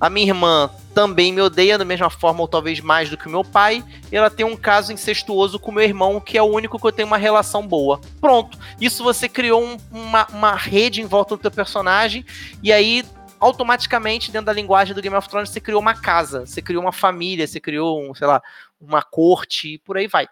A 0.00 0.10
minha 0.10 0.26
irmã 0.26 0.70
também 0.94 1.32
me 1.32 1.40
odeia 1.40 1.78
da 1.78 1.84
mesma 1.84 2.10
forma, 2.10 2.40
ou 2.40 2.48
talvez 2.48 2.80
mais 2.80 3.10
do 3.10 3.16
que 3.16 3.26
o 3.26 3.30
meu 3.30 3.42
pai. 3.44 3.82
E 4.12 4.16
ela 4.16 4.30
tem 4.30 4.44
um 4.44 4.56
caso 4.56 4.92
incestuoso 4.92 5.58
com 5.58 5.72
meu 5.72 5.82
irmão, 5.84 6.20
que 6.20 6.36
é 6.38 6.42
o 6.42 6.46
único 6.46 6.78
que 6.78 6.86
eu 6.86 6.92
tenho 6.92 7.08
uma 7.08 7.16
relação 7.16 7.66
boa. 7.66 8.00
Pronto. 8.20 8.58
Isso 8.80 9.02
você 9.02 9.28
criou 9.28 9.64
um- 9.64 9.76
uma, 9.90 10.26
uma 10.28 10.54
rede 10.54 11.00
em 11.00 11.06
volta 11.06 11.36
do 11.36 11.40
teu 11.40 11.50
personagem. 11.50 12.24
E 12.62 12.72
aí, 12.72 13.04
automaticamente, 13.40 14.30
dentro 14.30 14.46
da 14.46 14.52
linguagem 14.52 14.94
do 14.94 15.02
Game 15.02 15.16
of 15.16 15.28
Thrones, 15.28 15.50
você 15.50 15.60
criou 15.60 15.80
uma 15.80 15.94
casa, 15.94 16.46
você 16.46 16.62
criou 16.62 16.82
uma 16.82 16.92
família, 16.92 17.46
você 17.46 17.60
criou, 17.60 18.10
um, 18.10 18.14
sei 18.14 18.26
lá, 18.26 18.42
uma 18.80 19.02
corte, 19.02 19.74
e 19.74 19.78
por 19.78 19.96
aí 19.96 20.06
vai. 20.06 20.26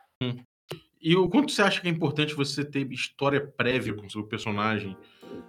E 1.00 1.16
o 1.16 1.28
quanto 1.28 1.50
você 1.50 1.62
acha 1.62 1.80
que 1.80 1.88
é 1.88 1.90
importante 1.90 2.34
você 2.34 2.64
ter 2.64 2.90
história 2.92 3.40
prévia 3.40 3.92
com 3.92 4.06
o 4.06 4.10
seu 4.10 4.22
personagem 4.22 4.96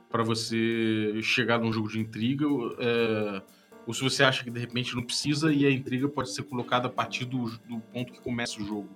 pra 0.09 0.23
você 0.23 1.21
chegar 1.21 1.59
num 1.59 1.71
jogo 1.71 1.89
de 1.89 1.99
intriga? 1.99 2.45
é, 2.79 3.41
ou 3.85 3.93
se 3.93 4.01
você 4.01 4.23
acha 4.23 4.43
que 4.43 4.49
de 4.49 4.59
repente 4.59 4.95
não 4.95 5.03
precisa 5.03 5.53
e 5.53 5.65
a 5.65 5.71
intriga 5.71 6.07
pode 6.07 6.33
ser 6.33 6.43
colocada 6.43 6.87
a 6.87 6.91
partir 6.91 7.25
do, 7.25 7.49
do 7.67 7.79
ponto 7.91 8.11
que 8.13 8.19
começa 8.21 8.61
o 8.61 8.65
jogo? 8.65 8.89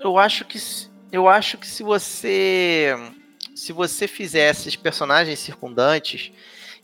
Eu 0.00 0.18
acho 0.18 0.44
que 0.44 0.58
se- 0.58 0.88
eu 1.12 1.28
acho 1.28 1.56
que 1.58 1.66
se 1.66 1.82
você 1.82 2.94
se 3.54 3.72
você 3.72 4.08
fizer 4.08 4.50
esses 4.50 4.74
personagens 4.74 5.38
circundantes 5.38 6.32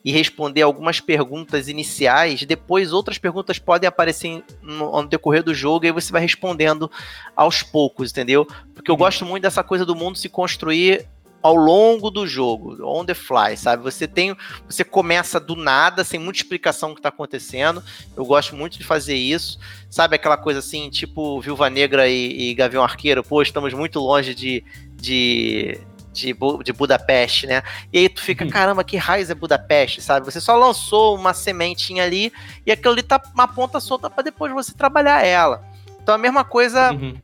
e 0.05 0.12
responder 0.12 0.62
algumas 0.62 1.01
perguntas 1.01 1.67
iniciais, 1.69 2.45
depois 2.45 2.93
outras 2.93 3.19
perguntas 3.19 3.59
podem 3.59 3.89
aparecer 3.89 4.43
no, 4.62 5.03
no 5.03 5.09
decorrer 5.09 5.43
do 5.43 5.53
jogo 5.53 5.85
e 5.85 5.89
aí 5.89 5.93
você 5.93 6.12
vai 6.12 6.23
respondendo 6.23 6.91
aos 7.35 7.62
poucos, 7.62 8.11
entendeu? 8.12 8.47
Porque 8.73 8.89
eu 8.91 8.95
Uhum. 8.95 9.01
gosto 9.01 9.27
muito 9.27 9.43
dessa 9.43 9.65
coisa 9.65 9.85
do 9.85 9.97
mundo 9.97 10.17
se 10.17 10.29
construir 10.29 11.07
ao 11.42 11.54
longo 11.54 12.10
do 12.10 12.26
jogo, 12.26 12.76
on 12.84 13.04
the 13.04 13.14
fly, 13.14 13.56
sabe? 13.56 13.82
Você 13.82 14.06
tem, 14.06 14.37
você 14.69 14.84
começa 14.84 15.40
do 15.40 15.56
nada, 15.56 16.04
sem 16.04 16.20
muita 16.20 16.38
explicação 16.38 16.90
do 16.90 16.96
que 16.96 17.02
tá 17.02 17.08
acontecendo. 17.08 17.82
Eu 18.16 18.25
gosto 18.26 18.54
muito 18.54 18.76
de 18.76 18.84
fazer 18.84 19.14
isso. 19.14 19.58
Sabe 19.88 20.16
aquela 20.16 20.37
coisa 20.37 20.58
assim, 20.60 20.90
tipo 20.90 21.40
Viúva 21.40 21.70
Negra 21.70 22.06
e, 22.08 22.50
e 22.50 22.54
Gavião 22.54 22.82
Arqueiro? 22.82 23.22
Pô, 23.25 23.40
estamos 23.40 23.72
muito 23.72 23.98
longe 23.98 24.34
de, 24.34 24.62
de, 24.96 25.81
de, 26.12 26.34
Bu- 26.34 26.62
de 26.62 26.72
Budapeste, 26.72 27.46
né? 27.46 27.62
E 27.92 27.98
aí 28.00 28.08
tu 28.08 28.20
fica, 28.20 28.44
Uhum. 28.44 28.50
caramba, 28.50 28.84
que 28.84 28.96
raiz 28.96 29.31
é 29.31 29.34
Budapeste, 29.34 30.02
sabe? 30.02 30.26
Você 30.26 30.40
só 30.40 30.54
lançou 30.56 31.16
uma 31.16 31.32
sementinha 31.32 32.04
ali 32.04 32.31
e 32.66 32.70
aquilo 32.70 32.92
ali 32.92 33.02
tá 33.02 33.20
uma 33.34 33.48
ponta 33.48 33.81
solta 33.81 34.10
para 34.10 34.25
depois 34.25 34.52
você 34.52 34.72
trabalhar 34.75 35.25
ela. 35.25 35.64
Então 36.02 36.14
a 36.14 36.19
mesma 36.19 36.44
coisa 36.44 36.92
Uhum. 36.92 37.16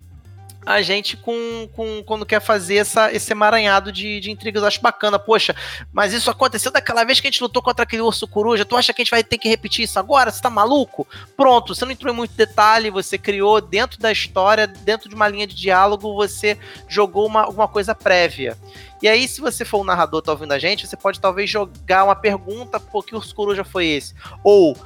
A 0.66 0.82
gente 0.82 1.16
com, 1.16 1.68
com 1.72 2.02
quando 2.02 2.26
quer 2.26 2.40
fazer 2.40 2.78
essa, 2.78 3.12
esse 3.12 3.30
emaranhado 3.30 3.92
de, 3.92 4.18
de 4.18 4.32
intrigas. 4.32 4.62
Eu 4.62 4.68
acho 4.68 4.82
bacana. 4.82 5.16
Poxa, 5.16 5.54
mas 5.92 6.12
isso 6.12 6.28
aconteceu 6.28 6.72
daquela 6.72 7.04
vez 7.04 7.20
que 7.20 7.28
a 7.28 7.30
gente 7.30 7.42
lutou 7.42 7.62
contra 7.62 7.84
aquele 7.84 8.02
urso 8.02 8.26
coruja. 8.26 8.64
Tu 8.64 8.76
acha 8.76 8.92
que 8.92 9.00
a 9.00 9.04
gente 9.04 9.12
vai 9.12 9.22
ter 9.22 9.38
que 9.38 9.48
repetir 9.48 9.84
isso 9.84 9.98
agora? 9.98 10.32
Você 10.32 10.42
tá 10.42 10.50
maluco? 10.50 11.06
Pronto, 11.36 11.72
você 11.72 11.84
não 11.84 11.92
entrou 11.92 12.12
em 12.12 12.16
muito 12.16 12.34
detalhe, 12.34 12.90
você 12.90 13.16
criou 13.16 13.60
dentro 13.60 14.00
da 14.00 14.10
história, 14.10 14.66
dentro 14.66 15.08
de 15.08 15.14
uma 15.14 15.28
linha 15.28 15.46
de 15.46 15.54
diálogo, 15.54 16.14
você 16.14 16.58
jogou 16.88 17.26
uma, 17.26 17.48
uma 17.48 17.68
coisa 17.68 17.94
prévia. 17.94 18.58
E 19.00 19.06
aí, 19.06 19.28
se 19.28 19.40
você 19.40 19.64
for 19.64 19.78
o 19.78 19.84
narrador 19.84 20.22
tá 20.22 20.32
ouvindo 20.32 20.52
a 20.52 20.58
gente, 20.58 20.86
você 20.86 20.96
pode 20.96 21.20
talvez 21.20 21.48
jogar 21.48 22.04
uma 22.04 22.16
pergunta, 22.16 22.80
pô, 22.80 23.02
que 23.02 23.14
urso 23.14 23.34
coruja 23.34 23.62
foi 23.62 23.86
esse? 23.86 24.14
Ou 24.42 24.76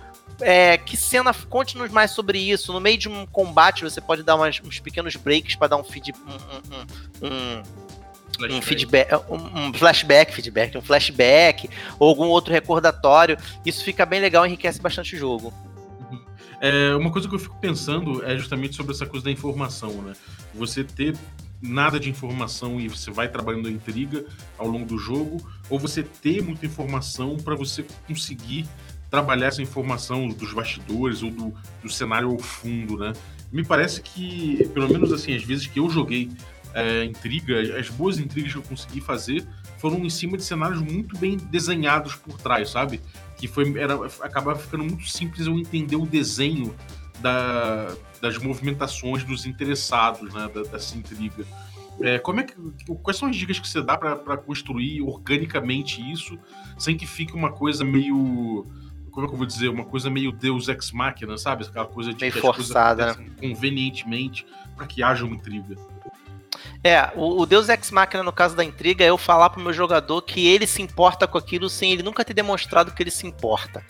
é, 0.40 0.76
que 0.78 0.96
cena, 0.96 1.32
conte-nos 1.32 1.90
mais 1.90 2.10
sobre 2.12 2.38
isso. 2.38 2.72
No 2.72 2.80
meio 2.80 2.98
de 2.98 3.08
um 3.08 3.26
combate, 3.26 3.82
você 3.82 4.00
pode 4.00 4.22
dar 4.22 4.36
umas- 4.36 4.60
uns 4.64 4.78
pequenos 4.80 5.16
breaks 5.16 5.56
para 5.56 5.68
dar 5.68 5.76
um, 5.76 5.84
feed, 5.84 6.12
um, 6.12 7.26
um- 7.26 7.28
um- 7.28 7.62
um 8.56 8.62
feedback, 8.62 9.14
um, 9.28 9.66
um 9.68 9.74
flashback, 9.74 10.32
feedback, 10.32 10.76
um 10.76 10.82
flashback, 10.82 11.68
ou 11.98 12.08
algum 12.08 12.26
outro 12.26 12.52
recordatório. 12.52 13.36
Isso 13.66 13.84
fica 13.84 14.06
bem 14.06 14.20
legal, 14.20 14.46
enriquece 14.46 14.80
bastante 14.80 15.14
o 15.14 15.18
jogo. 15.18 15.52
É, 16.60 16.94
uma 16.94 17.10
coisa 17.10 17.26
que 17.28 17.34
eu 17.34 17.38
fico 17.38 17.56
pensando 17.58 18.24
é 18.24 18.36
justamente 18.36 18.76
sobre 18.76 18.92
essa 18.92 19.06
coisa 19.06 19.24
da 19.24 19.30
informação, 19.30 19.92
né? 20.02 20.12
Você 20.54 20.84
ter 20.84 21.16
nada 21.62 22.00
de 22.00 22.08
informação 22.08 22.80
e 22.80 22.88
você 22.88 23.10
vai 23.10 23.28
trabalhando 23.28 23.68
a 23.68 23.70
intriga 23.70 24.24
ao 24.56 24.66
longo 24.66 24.86
do 24.86 24.98
jogo, 24.98 25.46
ou 25.68 25.78
você 25.78 26.02
ter 26.02 26.42
muita 26.42 26.64
informação 26.64 27.36
para 27.36 27.54
você 27.54 27.84
conseguir 28.06 28.66
trabalhar 29.10 29.48
essa 29.48 29.60
informação 29.60 30.28
dos 30.28 30.52
bastidores 30.52 31.22
ou 31.22 31.30
do, 31.30 31.54
do 31.82 31.90
cenário 31.90 32.30
ao 32.30 32.38
fundo, 32.38 32.96
né? 32.96 33.12
Me 33.52 33.64
parece 33.64 34.00
que, 34.00 34.68
pelo 34.72 34.88
menos 34.88 35.12
assim, 35.12 35.34
as 35.34 35.42
vezes 35.42 35.66
que 35.66 35.80
eu 35.80 35.90
joguei 35.90 36.30
é, 36.72 37.04
intriga, 37.04 37.78
as 37.78 37.88
boas 37.88 38.18
intrigas 38.18 38.52
que 38.52 38.58
eu 38.58 38.62
consegui 38.62 39.00
fazer 39.00 39.44
foram 39.78 39.98
em 40.04 40.10
cima 40.10 40.36
de 40.36 40.44
cenários 40.44 40.80
muito 40.80 41.18
bem 41.18 41.36
desenhados 41.36 42.14
por 42.14 42.38
trás, 42.38 42.70
sabe? 42.70 43.00
Que 43.36 43.48
foi, 43.48 43.76
era, 43.76 43.94
acabava 44.20 44.58
ficando 44.58 44.84
muito 44.84 45.08
simples 45.08 45.46
eu 45.46 45.58
entender 45.58 45.96
o 45.96 46.06
desenho 46.06 46.74
da, 47.18 47.92
das 48.20 48.38
movimentações 48.38 49.24
dos 49.24 49.46
interessados, 49.46 50.32
né? 50.32 50.48
Da, 50.54 50.62
dessa 50.62 50.96
intriga. 50.96 51.44
É, 52.00 52.18
como 52.18 52.40
é 52.40 52.44
que, 52.44 52.54
quais 53.02 53.18
são 53.18 53.28
as 53.28 53.36
dicas 53.36 53.58
que 53.58 53.68
você 53.68 53.82
dá 53.82 53.96
para 53.98 54.36
construir 54.36 55.02
organicamente 55.02 56.00
isso, 56.10 56.38
sem 56.78 56.96
que 56.96 57.06
fique 57.06 57.34
uma 57.34 57.52
coisa 57.52 57.84
meio 57.84 58.66
como 59.20 59.26
é 59.26 59.28
que 59.28 59.34
eu 59.34 59.38
vou 59.38 59.46
dizer, 59.46 59.68
uma 59.68 59.84
coisa 59.84 60.10
meio 60.10 60.32
Deus 60.32 60.68
Ex 60.68 60.92
Machina, 60.92 61.36
sabe? 61.36 61.64
Aquela 61.64 61.86
coisa 61.86 62.12
de 62.12 62.30
forçada, 62.30 63.12
acontecem 63.12 63.50
convenientemente 63.50 64.46
para 64.76 64.86
que 64.86 65.02
haja 65.02 65.24
uma 65.24 65.34
intriga. 65.34 65.76
É, 66.82 67.10
o, 67.14 67.42
o 67.42 67.46
Deus 67.46 67.68
Ex 67.68 67.90
Machina 67.90 68.22
no 68.22 68.32
caso 68.32 68.56
da 68.56 68.64
intriga 68.64 69.04
é 69.04 69.10
eu 69.10 69.18
falar 69.18 69.50
pro 69.50 69.60
meu 69.60 69.72
jogador 69.72 70.22
que 70.22 70.48
ele 70.48 70.66
se 70.66 70.80
importa 70.80 71.26
com 71.26 71.36
aquilo 71.36 71.68
sem 71.68 71.92
ele 71.92 72.02
nunca 72.02 72.24
ter 72.24 72.32
demonstrado 72.32 72.92
que 72.92 73.02
ele 73.02 73.10
se 73.10 73.26
importa. 73.26 73.84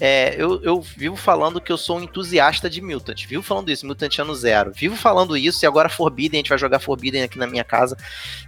É, 0.00 0.34
eu, 0.38 0.62
eu 0.62 0.80
vivo 0.80 1.14
falando 1.14 1.60
que 1.60 1.70
eu 1.70 1.76
sou 1.76 1.98
um 1.98 2.02
entusiasta 2.02 2.70
de 2.70 2.80
Mutant, 2.80 3.26
vivo 3.26 3.42
falando 3.42 3.70
isso, 3.70 3.86
Mutant 3.86 4.18
ano 4.18 4.34
zero, 4.34 4.72
vivo 4.72 4.96
falando 4.96 5.36
isso 5.36 5.62
e 5.62 5.66
agora 5.66 5.90
Forbidden, 5.90 6.38
a 6.38 6.40
gente 6.40 6.48
vai 6.48 6.56
jogar 6.56 6.78
Forbidden 6.78 7.22
aqui 7.22 7.38
na 7.38 7.46
minha 7.46 7.64
casa 7.64 7.98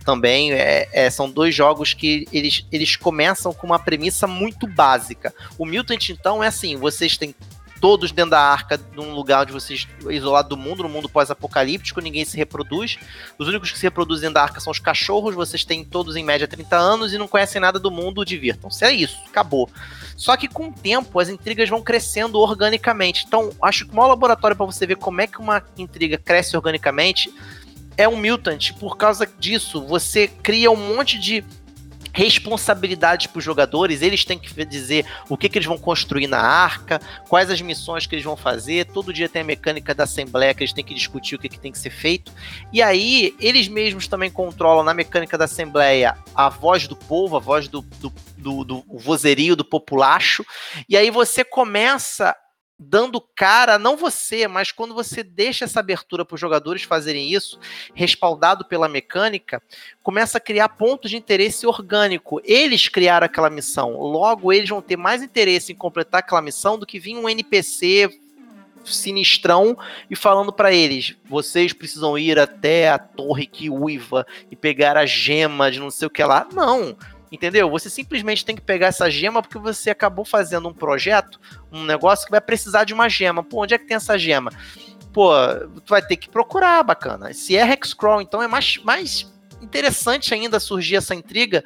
também. 0.03 0.53
É, 0.53 0.89
é, 0.91 1.11
são 1.11 1.31
dois 1.31 1.55
jogos 1.55 1.93
que 1.93 2.27
eles, 2.33 2.65
eles 2.73 2.97
começam 2.97 3.53
com 3.53 3.67
uma 3.67 3.79
premissa 3.79 4.27
muito 4.27 4.67
básica. 4.67 5.35
O 5.59 5.67
Mutant, 5.67 6.09
então, 6.09 6.43
é 6.43 6.47
assim: 6.47 6.77
vocês 6.77 7.19
têm 7.19 7.35
todos 7.83 8.13
dentro 8.13 8.31
da 8.31 8.41
arca, 8.41 8.81
num 8.95 9.13
lugar 9.13 9.43
onde 9.43 9.53
vocês 9.53 9.89
isolado 10.09 10.51
do 10.51 10.57
mundo, 10.57 10.85
no 10.85 10.89
mundo 10.89 11.09
pós-apocalíptico, 11.09 12.01
ninguém 12.01 12.25
se 12.25 12.37
reproduz. 12.37 12.97
Os 13.37 13.49
únicos 13.49 13.73
que 13.73 13.79
se 13.79 13.83
reproduzem 13.83 14.29
dentro 14.29 14.35
da 14.35 14.43
arca 14.45 14.61
são 14.61 14.71
os 14.71 14.79
cachorros, 14.79 15.35
vocês 15.35 15.65
têm 15.65 15.85
todos 15.85 16.15
em 16.15 16.23
média 16.23 16.47
30 16.47 16.77
anos 16.77 17.13
e 17.13 17.19
não 17.19 17.27
conhecem 17.27 17.61
nada 17.61 17.81
do 17.81 17.91
mundo, 17.91 18.25
divirtam-se. 18.25 18.85
É 18.85 18.93
isso, 18.93 19.19
acabou. 19.27 19.69
Só 20.17 20.37
que 20.37 20.47
com 20.47 20.69
o 20.69 20.73
tempo 20.73 21.19
as 21.19 21.29
intrigas 21.29 21.69
vão 21.69 21.83
crescendo 21.83 22.39
organicamente. 22.39 23.25
Então, 23.27 23.51
acho 23.61 23.85
que 23.85 23.93
o 23.93 23.97
maior 23.97 24.11
laboratório 24.11 24.57
para 24.57 24.65
você 24.65 24.87
ver 24.87 24.97
como 24.97 25.21
é 25.21 25.27
que 25.27 25.41
uma 25.41 25.61
intriga 25.77 26.17
cresce 26.17 26.57
organicamente 26.57 27.35
é 27.97 28.09
um 28.09 28.17
Mutant. 28.17 28.75
Por 28.75 28.97
causa 28.97 29.29
disso, 29.41 29.85
você 29.85 30.29
cria 30.29 30.71
um 30.71 30.77
monte 30.77 31.19
de 31.19 31.45
responsabilidades 32.13 33.27
para 33.27 33.39
os 33.39 33.45
jogadores, 33.45 34.03
eles 34.03 34.25
têm 34.25 34.39
que 34.39 34.65
dizer 34.65 35.07
o 35.29 35.37
que, 35.37 35.49
que 35.49 35.59
eles 35.59 35.67
vão 35.67 35.79
construir 35.79 36.27
na 36.27 36.41
arca, 36.41 37.01
quais 37.29 37.51
as 37.51 37.61
missões 37.61 38.07
que 38.07 38.15
eles 38.15 38.25
vão 38.25 38.37
fazer, 38.37 38.87
todo 38.87 39.13
dia 39.13 39.29
tem 39.29 39.43
a 39.43 39.45
mecânica 39.45 39.95
da 39.95 40.05
assembleia 40.05 40.55
que 40.55 40.63
eles 40.63 40.73
têm 40.73 40.85
que 40.85 40.95
discutir 40.95 41.37
o 41.37 41.39
que, 41.39 41.49
que 41.49 41.59
tem 41.59 41.73
que 41.73 41.79
ser 41.79 41.91
feito, 41.91 42.33
e 42.73 42.83
aí 42.83 43.35
eles 43.41 43.69
mesmos 43.69 44.07
também 44.07 44.31
controlam 44.31 44.85
na 44.85 44.95
mecânica 44.95 45.39
da 45.39 45.47
assembleia 45.47 46.17
a 46.35 46.49
voz 46.49 46.87
do 46.87 46.97
povo, 46.97 47.37
a 47.37 47.41
voz 47.41 47.69
do, 47.69 47.81
do, 47.81 48.13
do, 48.37 48.65
do 48.65 48.85
vozerio, 48.99 49.57
do 49.57 49.65
populacho, 49.65 50.45
e 50.89 50.97
aí 50.97 51.11
você 51.11 51.45
começa 51.45 52.37
dando 52.83 53.21
cara, 53.21 53.79
não 53.79 53.97
você, 53.97 54.49
mas 54.49 54.73
quando 54.73 54.95
você 54.95 55.23
deixa 55.23 55.65
essa 55.65 55.81
abertura 55.81 56.25
para 56.25 56.35
os 56.35 56.41
jogadores 56.41 56.83
fazerem 56.83 57.33
isso, 57.33 57.59
respaldado 57.95 58.65
pela 58.65 58.89
mecânica, 58.89 59.63
começa 60.03 60.39
a 60.39 60.41
criar 60.41 60.71
pontos 60.71 61.11
de 61.11 61.17
interesse 61.17 61.67
orgânico. 61.67 62.41
Eles 62.45 62.89
criaram 62.89 63.27
aquela 63.27 63.49
missão, 63.49 63.99
logo 64.01 64.53
eles 64.53 64.69
vão 64.69 64.83
ter 64.83 64.97
mais 64.97 65.23
interesse 65.23 65.73
em 65.73 65.77
completar 65.77 66.21
aquela 66.21 66.43
missão 66.43 66.79
do 66.79 66.87
que 66.87 66.99
vir 66.99 67.17
um 67.17 67.29
NPC 67.29 68.11
sinistrão 68.85 69.77
e 70.11 70.17
falando 70.17 70.53
para 70.53 70.73
eles: 70.73 71.15
vocês 71.25 71.73
precisam 71.73 72.19
ir 72.19 72.39
até 72.39 72.89
a 72.89 72.99
torre 72.99 73.47
que 73.47 73.71
uiva 73.71 74.27
e 74.51 74.57
pegar 74.57 74.97
a 74.97 75.07
gema 75.07 75.71
de 75.71 75.79
não 75.79 75.91
sei 75.91 76.07
o 76.07 76.11
que 76.11 76.23
lá. 76.23 76.47
Não. 76.53 76.97
Entendeu? 77.33 77.71
Você 77.71 77.89
simplesmente 77.89 78.45
tem 78.45 78.55
que 78.55 78.61
pegar 78.61 78.89
essa 78.89 79.11
gema 79.11 79.41
porque 79.41 79.59
você 79.59 79.89
acabou 79.89 80.23
fazendo 80.23 80.69
um 80.69 80.75
projeto, 80.75 81.41
um 81.73 81.83
negócio 81.83 82.27
que 82.27 82.31
vai 82.31 82.43
precisar 82.43 82.85
de 82.85 82.93
uma 82.93 83.09
gema. 83.09 83.43
Pô, 83.43 83.63
onde 83.63 83.73
é 83.73 83.79
que 83.79 83.87
tem 83.87 83.97
essa 83.97 84.19
gema? 84.19 84.53
Pô, 85.15 85.33
tu 85.85 85.89
vai 85.89 86.03
ter 86.03 86.17
que 86.17 86.29
procurar, 86.29 86.83
bacana. 86.83 87.33
Se 87.33 87.57
é 87.57 87.63
Hexcrawl, 87.73 88.21
então 88.21 88.43
é 88.43 88.47
mais, 88.47 88.77
mais 88.85 89.33
interessante 89.63 90.35
ainda 90.35 90.61
surgir 90.61 90.97
essa 90.97 91.15
intriga, 91.15 91.65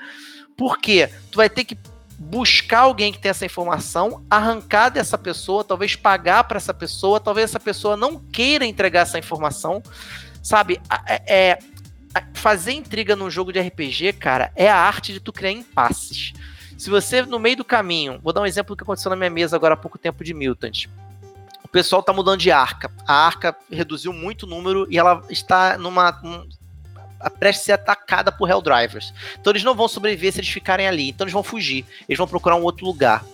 porque 0.57 1.11
tu 1.33 1.37
vai 1.37 1.51
ter 1.51 1.65
que 1.65 1.77
buscar 2.17 2.81
alguém 2.81 3.13
que 3.13 3.19
tem 3.19 3.31
essa 3.31 3.45
informação, 3.45 4.25
arrancar 4.31 4.89
dessa 4.89 5.19
pessoa, 5.19 5.65
talvez 5.65 5.97
pagar 5.97 6.45
para 6.45 6.59
essa 6.59 6.73
pessoa, 6.73 7.19
talvez 7.19 7.51
essa 7.51 7.61
pessoa 7.61 7.97
não 7.97 8.21
queira 8.21 8.65
entregar 8.65 9.01
essa 9.01 9.19
informação, 9.19 9.83
sabe? 10.43 10.81
É, 11.09 11.51
é 11.51 11.59
fazer 12.35 12.73
intriga 12.73 13.17
num 13.17 13.31
jogo 13.31 13.53
de 13.53 13.61
RPG, 13.61 14.15
cara, 14.15 14.53
é 14.55 14.69
a 14.69 14.77
arte 14.77 15.13
de 15.13 15.21
tu 15.21 15.33
criar 15.33 15.53
impasses. 15.53 16.33
Se 16.77 16.91
você, 16.91 17.23
no 17.23 17.39
meio 17.39 17.57
do 17.57 17.65
caminho, 17.65 18.21
vou 18.23 18.33
dar 18.33 18.43
um 18.43 18.47
exemplo 18.47 18.75
do 18.75 18.79
que 18.79 18.83
aconteceu 18.83 19.11
na 19.11 19.17
minha 19.17 19.31
mesa 19.31 19.57
agora 19.57 19.75
há 19.75 19.77
pouco 19.77 19.99
tempo 19.99 20.23
de 20.23 20.35
Mutant. 20.35 20.87
O 21.65 21.69
pessoal 21.69 22.03
tá 22.03 22.13
mudando 22.13 22.39
de 22.39 22.51
arca. 22.51 22.91
A 23.07 23.15
arca 23.27 23.57
reduziu 23.71 24.13
muito 24.13 24.45
o 24.45 24.47
número 24.49 24.87
e 24.91 24.99
ela 24.99 25.23
está 25.31 25.79
numa. 25.79 26.21
Um, 26.23 26.49
prestes 27.39 27.63
a 27.63 27.65
ser 27.65 27.73
atacada 27.73 28.31
por 28.31 28.49
Helldrivers. 28.49 29.13
Então 29.41 29.51
eles 29.51 29.65
não 29.65 29.75
vão 29.75 29.89
sobreviver 29.89 30.33
se 30.33 30.41
eles 30.41 30.51
ficarem 30.51 30.87
ali. 30.87 31.09
Então 31.09 31.25
eles 31.25 31.33
vão 31.33 31.43
fugir. 31.43 31.85
Eles 32.09 32.19
vão 32.19 32.29
procurar 32.29 32.57
um 32.57 32.63
outro 32.63 32.85
lugar. 32.85 33.25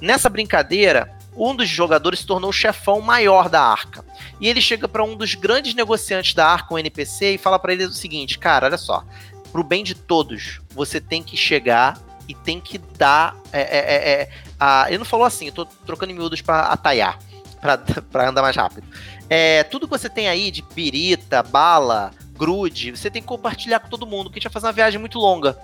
Nessa 0.00 0.30
brincadeira, 0.30 1.15
um 1.36 1.54
dos 1.54 1.68
jogadores 1.68 2.20
se 2.20 2.26
tornou 2.26 2.50
o 2.50 2.52
chefão 2.52 3.00
maior 3.00 3.48
da 3.48 3.62
arca. 3.62 4.04
E 4.40 4.48
ele 4.48 4.60
chega 4.60 4.88
para 4.88 5.04
um 5.04 5.16
dos 5.16 5.34
grandes 5.34 5.74
negociantes 5.74 6.34
da 6.34 6.46
arca, 6.46 6.74
um 6.74 6.78
NPC, 6.78 7.34
e 7.34 7.38
fala 7.38 7.58
para 7.58 7.72
ele 7.72 7.84
o 7.84 7.92
seguinte: 7.92 8.38
cara, 8.38 8.66
olha 8.66 8.78
só, 8.78 9.04
pro 9.52 9.62
bem 9.62 9.84
de 9.84 9.94
todos, 9.94 10.60
você 10.70 11.00
tem 11.00 11.22
que 11.22 11.36
chegar 11.36 12.00
e 12.28 12.34
tem 12.34 12.60
que 12.60 12.78
dar. 12.78 13.36
É, 13.52 13.60
é, 13.60 13.78
é, 13.78 14.10
é 14.22 14.30
a... 14.58 14.86
Ele 14.88 14.98
não 14.98 15.04
falou 15.04 15.26
assim, 15.26 15.46
eu 15.46 15.52
tô 15.52 15.64
trocando 15.64 16.12
em 16.12 16.14
miúdos 16.14 16.40
para 16.40 16.62
ataiar, 16.62 17.18
para 17.60 18.28
andar 18.28 18.42
mais 18.42 18.56
rápido. 18.56 18.86
É, 19.28 19.64
tudo 19.64 19.86
que 19.86 19.98
você 19.98 20.08
tem 20.08 20.28
aí 20.28 20.50
de 20.50 20.62
pirita, 20.62 21.42
bala, 21.42 22.12
grude, 22.36 22.92
você 22.92 23.10
tem 23.10 23.20
que 23.20 23.28
compartilhar 23.28 23.80
com 23.80 23.88
todo 23.88 24.06
mundo, 24.06 24.30
que 24.30 24.34
a 24.34 24.38
gente 24.38 24.44
vai 24.44 24.52
fazer 24.52 24.66
uma 24.66 24.72
viagem 24.72 25.00
muito 25.00 25.18
longa. 25.18 25.58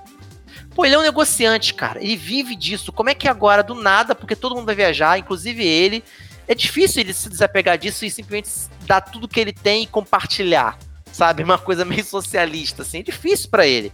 Pô, 0.75 0.85
ele 0.85 0.95
é 0.95 0.99
um 0.99 1.03
negociante, 1.03 1.75
cara. 1.75 2.03
Ele 2.03 2.17
vive 2.17 2.57
disso. 2.57 2.93
Como 2.93 3.11
é 3.11 3.15
que 3.15 3.29
agora, 3.29 3.63
do 3.63 3.75
nada, 3.75 4.15
porque 4.15 4.35
todo 4.35 4.55
mundo 4.55 4.67
vai 4.67 4.75
viajar, 4.75 5.19
inclusive 5.19 5.65
ele, 5.65 6.03
é 6.49 6.55
difícil 6.55 7.03
ele 7.03 7.13
se 7.13 7.29
desapegar 7.29 7.79
disso 7.79 8.05
e 8.05 8.11
simplesmente 8.11 8.51
dar 8.87 9.01
tudo 9.01 9.29
que 9.29 9.39
ele 9.39 9.53
tem 9.53 9.83
e 9.83 9.87
compartilhar, 9.87 10.79
sabe? 11.13 11.43
Uma 11.43 11.59
coisa 11.59 11.85
meio 11.85 12.05
socialista, 12.05 12.83
assim. 12.83 13.01
É 13.01 13.03
difícil 13.03 13.51
para 13.51 13.67
ele. 13.67 13.93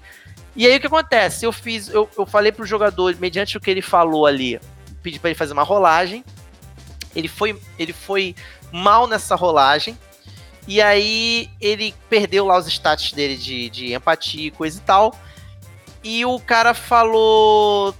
E 0.55 0.67
aí 0.67 0.77
o 0.77 0.81
que 0.81 0.87
acontece? 0.87 1.45
Eu 1.45 1.53
fiz, 1.53 1.89
eu, 1.89 2.09
eu 2.17 2.27
falei 2.27 2.51
pro 2.51 2.67
jogador, 2.67 3.15
mediante 3.21 3.57
o 3.57 3.61
que 3.61 3.71
ele 3.71 3.83
falou 3.83 4.27
ali, 4.27 4.61
pedi 5.03 5.19
para 5.19 5.31
ele 5.31 5.39
fazer 5.39 5.53
uma 5.53 5.63
rolagem. 5.63 6.25
Ele 7.15 7.29
foi, 7.29 7.61
ele 7.79 7.93
foi 7.93 8.35
mal 8.73 9.07
nessa 9.07 9.35
rolagem. 9.35 9.97
E 10.67 10.83
aí 10.83 11.49
ele 11.61 11.95
perdeu 12.11 12.45
lá 12.45 12.59
os 12.59 12.67
status 12.67 13.13
dele 13.13 13.37
de, 13.37 13.71
de 13.71 13.95
empatia 13.95 14.49
e 14.49 14.51
coisa 14.51 14.79
e 14.79 14.83
tal. 14.83 15.15
E 16.03 16.25
o 16.25 16.39
cara 16.41 16.75
falou: 16.75 17.95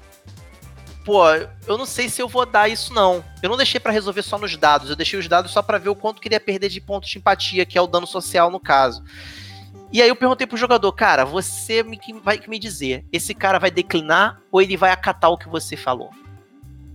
Pô, 1.05 1.25
eu 1.67 1.79
não 1.79 1.87
sei 1.87 2.09
se 2.09 2.21
eu 2.21 2.29
vou 2.29 2.45
dar 2.45 2.69
isso 2.69 2.93
não. 2.93 3.25
Eu 3.43 3.49
não 3.49 3.57
deixei 3.57 3.81
para 3.81 3.93
resolver 3.93 4.23
só 4.23 4.39
nos 4.39 4.57
dados, 4.57 4.91
eu 4.91 4.97
deixei 4.97 5.19
os 5.19 5.27
dados 5.27 5.53
só 5.53 5.63
para 5.63 5.79
ver 5.79 5.89
o 5.89 5.97
quanto 5.97 6.21
queria 6.21 6.39
perder 6.39 6.69
de 6.69 6.81
ponto 6.81 7.09
de 7.09 7.17
empatia, 7.19 7.65
que 7.65 7.79
é 7.79 7.81
o 7.81 7.87
dano 7.87 8.07
social 8.07 8.51
no 8.51 8.61
caso. 8.61 9.03
E 9.91 10.03
aí 10.03 10.09
eu 10.09 10.17
perguntei 10.17 10.47
pro 10.47 10.57
jogador, 10.57 10.93
cara, 10.93 11.25
você 11.25 11.83
me, 11.83 11.99
vai 12.23 12.39
me 12.47 12.59
dizer, 12.59 13.07
esse 13.11 13.35
cara 13.35 13.59
vai 13.59 13.71
declinar 13.71 14.39
ou 14.53 14.61
ele 14.61 14.77
vai 14.77 14.91
acatar 14.91 15.31
o 15.31 15.39
que 15.39 15.49
você 15.49 15.77
falou? 15.77 16.11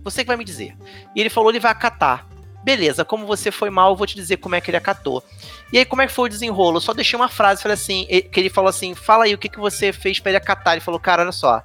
Você 0.04 0.22
que 0.22 0.28
vai 0.28 0.36
me 0.36 0.44
dizer. 0.44 0.76
E 1.14 1.20
ele 1.20 1.30
falou, 1.30 1.50
ele 1.50 1.58
vai 1.58 1.72
acatar. 1.72 2.28
Beleza, 2.64 3.04
como 3.04 3.26
você 3.26 3.50
foi 3.50 3.68
mal, 3.68 3.90
eu 3.90 3.96
vou 3.96 4.06
te 4.06 4.14
dizer 4.14 4.38
como 4.38 4.54
é 4.54 4.60
que 4.60 4.70
ele 4.70 4.78
acatou. 4.78 5.22
E 5.70 5.76
aí, 5.76 5.84
como 5.84 6.00
é 6.00 6.06
que 6.06 6.12
foi 6.12 6.26
o 6.26 6.30
desenrolo? 6.30 6.78
Eu 6.78 6.80
só 6.80 6.94
deixei 6.94 7.14
uma 7.14 7.28
frase, 7.28 7.62
falei 7.62 7.74
assim, 7.74 8.06
que 8.06 8.40
ele 8.40 8.48
falou 8.48 8.70
assim, 8.70 8.94
fala 8.94 9.24
aí 9.24 9.34
o 9.34 9.38
que, 9.38 9.50
que 9.50 9.60
você 9.60 9.92
fez 9.92 10.18
para 10.18 10.30
ele 10.30 10.38
acatar. 10.38 10.72
Ele 10.72 10.80
falou, 10.80 10.98
cara, 10.98 11.22
olha 11.22 11.30
só, 11.30 11.62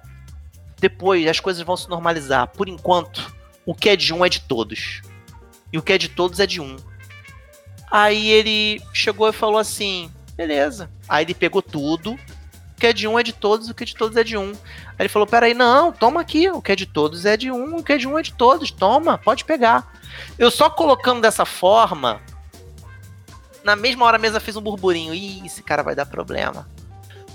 depois 0.77 1.25
as 1.25 1.39
coisas 1.39 1.63
vão 1.63 1.77
se 1.77 1.89
normalizar. 1.89 2.50
Por 2.50 2.68
enquanto, 2.68 3.34
o 3.65 3.74
que 3.74 3.88
é 3.88 3.96
de 3.96 4.13
um 4.13 4.25
é 4.25 4.29
de 4.29 4.41
todos. 4.41 5.01
E 5.72 5.77
o 5.77 5.82
que 5.82 5.94
é 5.94 5.98
de 5.98 6.10
todos 6.10 6.39
é 6.41 6.46
de 6.46 6.60
um. 6.60 6.75
Aí 7.89 8.29
ele 8.29 8.82
chegou 8.94 9.29
e 9.29 9.34
falou 9.34 9.58
assim, 9.58 10.12
beleza. 10.36 10.91
Aí 11.08 11.24
ele 11.24 11.34
pegou 11.34 11.62
tudo, 11.62 12.20
que 12.79 12.88
é 12.88 12.93
de 12.93 13.07
um 13.07 13.19
é 13.19 13.24
de 13.24 13.33
todos, 13.33 13.69
o 13.69 13.74
que 13.75 13.83
é 13.83 13.86
de 13.86 13.95
todos 13.95 14.17
é 14.17 14.24
de 14.24 14.38
um. 14.38 14.51
Aí 14.51 15.01
ele 15.01 15.09
falou, 15.09 15.27
peraí, 15.27 15.53
não, 15.53 15.91
toma 15.91 16.21
aqui, 16.21 16.50
o 16.50 16.62
que 16.62 16.71
é 16.71 16.75
de 16.75 16.86
todos 16.86 17.25
é 17.25 17.38
de 17.38 17.51
um, 17.51 17.77
o 17.77 17.83
que 17.83 17.93
é 17.93 17.98
de 17.98 18.07
um 18.07 18.17
é 18.17 18.21
de 18.21 18.33
todos, 18.33 18.71
toma, 18.71 19.17
pode 19.17 19.45
pegar. 19.45 19.93
Eu 20.38 20.50
só 20.50 20.69
colocando 20.69 21.21
dessa 21.21 21.45
forma, 21.45 22.21
na 23.63 23.75
mesma 23.75 24.05
hora 24.05 24.17
a 24.17 24.19
mesa 24.19 24.39
fez 24.39 24.55
um 24.55 24.62
burburinho. 24.62 25.13
Ih, 25.13 25.45
esse 25.45 25.62
cara 25.62 25.83
vai 25.83 25.93
dar 25.93 26.05
problema. 26.05 26.67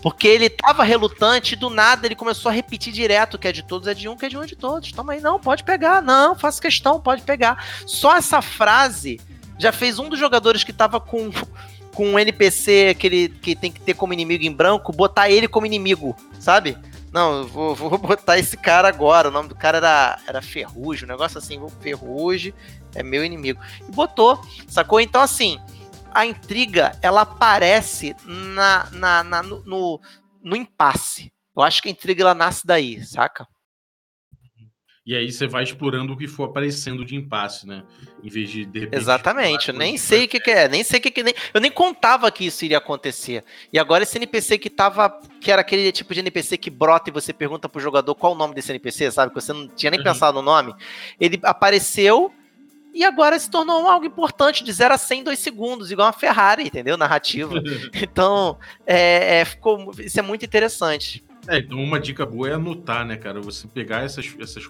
Porque 0.03 0.29
ele 0.29 0.51
tava 0.51 0.85
relutante 0.85 1.55
e 1.55 1.57
do 1.57 1.71
nada 1.71 2.07
ele 2.07 2.15
começou 2.15 2.51
a 2.51 2.53
repetir 2.53 2.93
direto 2.93 3.39
que 3.39 3.49
é 3.49 3.53
de 3.53 3.63
todos, 3.63 3.89
é 3.89 3.95
de 3.95 4.07
um, 4.09 4.17
que 4.17 4.27
é 4.27 4.29
de 4.29 4.37
um, 4.37 4.43
é 4.43 4.47
de 4.47 4.57
todos. 4.57 4.93
Toma 4.93 5.15
aí, 5.15 5.21
não, 5.21 5.41
pode 5.41 5.65
pegar, 5.65 6.03
não, 6.03 6.35
faça 6.35 6.61
questão, 6.61 7.01
pode 7.01 7.23
pegar. 7.23 7.65
Só 7.87 8.17
essa 8.17 8.43
frase 8.43 9.19
já 9.59 9.73
fez 9.73 9.99
um 9.99 10.09
dos 10.09 10.19
jogadores 10.19 10.65
que 10.65 10.73
tava 10.73 11.01
com, 11.01 11.31
com 11.95 12.07
um 12.07 12.19
NPC 12.19 12.95
que, 12.99 13.07
ele, 13.07 13.29
que 13.29 13.55
tem 13.55 13.73
que 13.73 13.81
ter 13.81 13.95
como 13.95 14.13
inimigo 14.13 14.45
em 14.45 14.53
branco, 14.53 14.93
botar 14.93 15.31
ele 15.31 15.49
como 15.49 15.67
inimigo, 15.67 16.15
sabe? 16.39 16.77
Não, 17.13 17.47
vou, 17.47 17.75
vou 17.75 17.97
botar 17.97 18.39
esse 18.39 18.57
cara 18.57 18.89
agora. 18.89 19.29
O 19.29 19.31
nome 19.31 19.49
do 19.49 19.55
cara 19.55 19.79
era, 19.79 20.19
era 20.27 20.43
Ferrugem, 20.43 21.05
um 21.05 21.13
negócio 21.13 21.39
assim, 21.39 21.61
Ferrugem 21.81 22.53
é 22.95 23.03
meu 23.03 23.25
inimigo. 23.25 23.61
E 23.89 23.93
botou, 23.93 24.41
sacou? 24.67 25.01
Então, 25.01 25.23
assim, 25.23 25.61
a 26.13 26.27
intriga, 26.27 26.99
ela 27.01 27.23
aparece 27.23 28.17
na, 28.25 28.89
na, 28.91 29.25
na 29.25 29.43
no, 29.43 29.63
no, 29.65 30.01
no, 30.43 30.57
impasse. 30.57 31.33
Eu 31.57 31.63
acho 31.63 31.81
que 31.81 31.89
a 31.89 31.93
intriga, 31.93 32.23
ela 32.23 32.35
nasce 32.35 32.67
daí, 32.67 33.05
saca? 33.05 33.47
E 35.07 35.15
aí 35.15 35.31
você 35.31 35.47
vai 35.47 35.63
explorando 35.63 36.15
o 36.15 36.17
que 36.17 36.27
for 36.27 36.45
aparecendo 36.45 37.05
de 37.05 37.15
impasse, 37.15 37.67
né? 37.67 37.83
Em 38.23 38.29
vez 38.31 38.49
de, 38.49 38.65
de 38.65 38.81
repente, 38.81 38.99
Exatamente, 38.99 39.69
eu 39.69 39.75
nem 39.75 39.99
sei 39.99 40.25
o 40.25 40.29
que, 40.29 40.41
que, 40.41 40.51
é, 40.51 40.67
nem 40.67 40.83
sei 40.83 40.99
o 40.99 41.03
que, 41.03 41.11
que 41.11 41.23
nem, 41.23 41.35
eu 41.53 41.61
nem 41.61 41.71
contava 41.71 42.31
que 42.31 42.47
isso 42.47 42.65
iria 42.65 42.79
acontecer. 42.79 43.45
E 43.71 43.79
agora 43.79 44.03
esse 44.03 44.17
NPC 44.17 44.57
que 44.57 44.71
tava, 44.71 45.11
que 45.43 45.53
era 45.53 45.61
aquele 45.61 45.93
tipo 45.93 46.15
de 46.15 46.21
NPC 46.21 46.57
que 46.57 46.71
brota 46.71 47.11
e 47.11 47.13
você 47.13 47.35
pergunta 47.35 47.69
pro 47.69 47.83
jogador 47.83 48.15
qual 48.15 48.33
o 48.33 48.37
nome 48.37 48.55
desse 48.55 48.73
NPC, 48.73 49.11
sabe? 49.11 49.35
Que 49.35 49.41
você 49.43 49.53
não 49.53 49.69
tinha 49.69 49.91
nem 49.91 50.01
uhum. 50.01 50.05
pensado 50.05 50.39
no 50.39 50.43
nome. 50.43 50.75
Ele 51.21 51.39
apareceu 51.43 52.33
e 52.95 53.05
agora 53.05 53.39
se 53.39 53.51
tornou 53.51 53.87
algo 53.87 54.07
importante, 54.07 54.65
de 54.65 54.73
0 54.73 54.95
a 54.95 54.97
100 54.97 55.21
em 55.21 55.25
2 55.25 55.39
segundos, 55.39 55.91
igual 55.91 56.07
uma 56.07 56.13
Ferrari, 56.15 56.63
entendeu? 56.63 56.97
Narrativa. 56.97 57.61
então, 58.01 58.57
é, 58.87 59.41
é, 59.41 59.45
ficou, 59.45 59.93
isso 59.99 60.19
é 60.19 60.23
muito 60.23 60.47
interessante. 60.47 61.23
É, 61.47 61.59
então 61.59 61.79
uma 61.79 62.01
dica 62.01 62.25
boa 62.25 62.49
é 62.49 62.55
anotar, 62.55 63.05
né, 63.05 63.17
cara? 63.17 63.41
Você 63.41 63.69
pegar 63.69 64.03
essas, 64.03 64.35
essas 64.41 64.67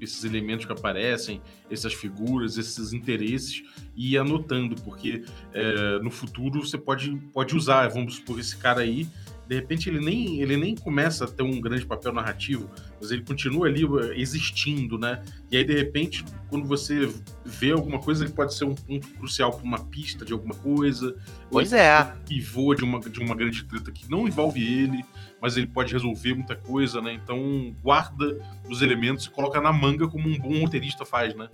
esses 0.00 0.24
elementos 0.24 0.66
que 0.66 0.72
aparecem, 0.72 1.40
essas 1.70 1.94
figuras, 1.94 2.56
esses 2.56 2.92
interesses 2.92 3.62
e 3.96 4.14
ir 4.14 4.18
anotando, 4.18 4.74
porque 4.82 5.24
é, 5.52 5.98
no 6.00 6.10
futuro 6.10 6.64
você 6.64 6.78
pode, 6.78 7.14
pode 7.32 7.56
usar, 7.56 7.88
vamos 7.88 8.16
supor, 8.16 8.38
esse 8.38 8.56
cara 8.56 8.80
aí, 8.80 9.06
de 9.48 9.54
repente 9.54 9.88
ele 9.88 9.98
nem, 9.98 10.40
ele 10.40 10.56
nem 10.56 10.76
começa 10.76 11.24
a 11.24 11.28
ter 11.28 11.42
um 11.42 11.60
grande 11.60 11.86
papel 11.86 12.12
narrativo, 12.12 12.70
mas 13.00 13.10
ele 13.10 13.22
continua 13.22 13.66
ali 13.66 13.82
eh, 13.82 14.20
existindo, 14.20 14.98
né? 14.98 15.22
E 15.50 15.56
aí, 15.56 15.64
de 15.64 15.74
repente, 15.74 16.24
quando 16.50 16.66
você 16.66 17.12
vê 17.44 17.72
alguma 17.72 17.98
coisa, 17.98 18.24
ele 18.24 18.32
pode 18.32 18.54
ser 18.54 18.64
um 18.64 18.74
ponto 18.74 19.08
crucial 19.14 19.52
para 19.52 19.64
uma 19.64 19.78
pista 19.78 20.24
de 20.24 20.32
alguma 20.34 20.54
coisa. 20.54 21.16
Pois 21.50 21.72
é. 21.72 22.04
Pivô 22.26 22.74
de 22.74 22.84
uma, 22.84 23.00
de 23.00 23.20
uma 23.20 23.34
grande 23.34 23.64
treta 23.64 23.90
que 23.90 24.10
não 24.10 24.28
envolve 24.28 24.62
ele 24.62 25.02
mas 25.40 25.56
ele 25.56 25.66
pode 25.66 25.92
resolver 25.92 26.34
muita 26.34 26.56
coisa, 26.56 27.00
né? 27.00 27.12
Então 27.12 27.74
guarda 27.82 28.38
os 28.68 28.82
elementos 28.82 29.26
e 29.26 29.30
coloca 29.30 29.60
na 29.60 29.72
manga 29.72 30.08
como 30.08 30.28
um 30.28 30.38
bom 30.38 30.60
roteirista 30.60 31.04
faz, 31.04 31.34
né? 31.34 31.48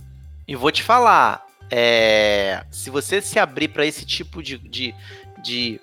E 0.46 0.56
vou 0.56 0.70
te 0.70 0.82
falar, 0.82 1.44
é... 1.70 2.64
se 2.70 2.90
você 2.90 3.20
se 3.20 3.38
abrir 3.38 3.68
para 3.68 3.86
esse 3.86 4.04
tipo 4.04 4.42
de, 4.42 4.58
de, 4.58 4.94
de, 5.42 5.80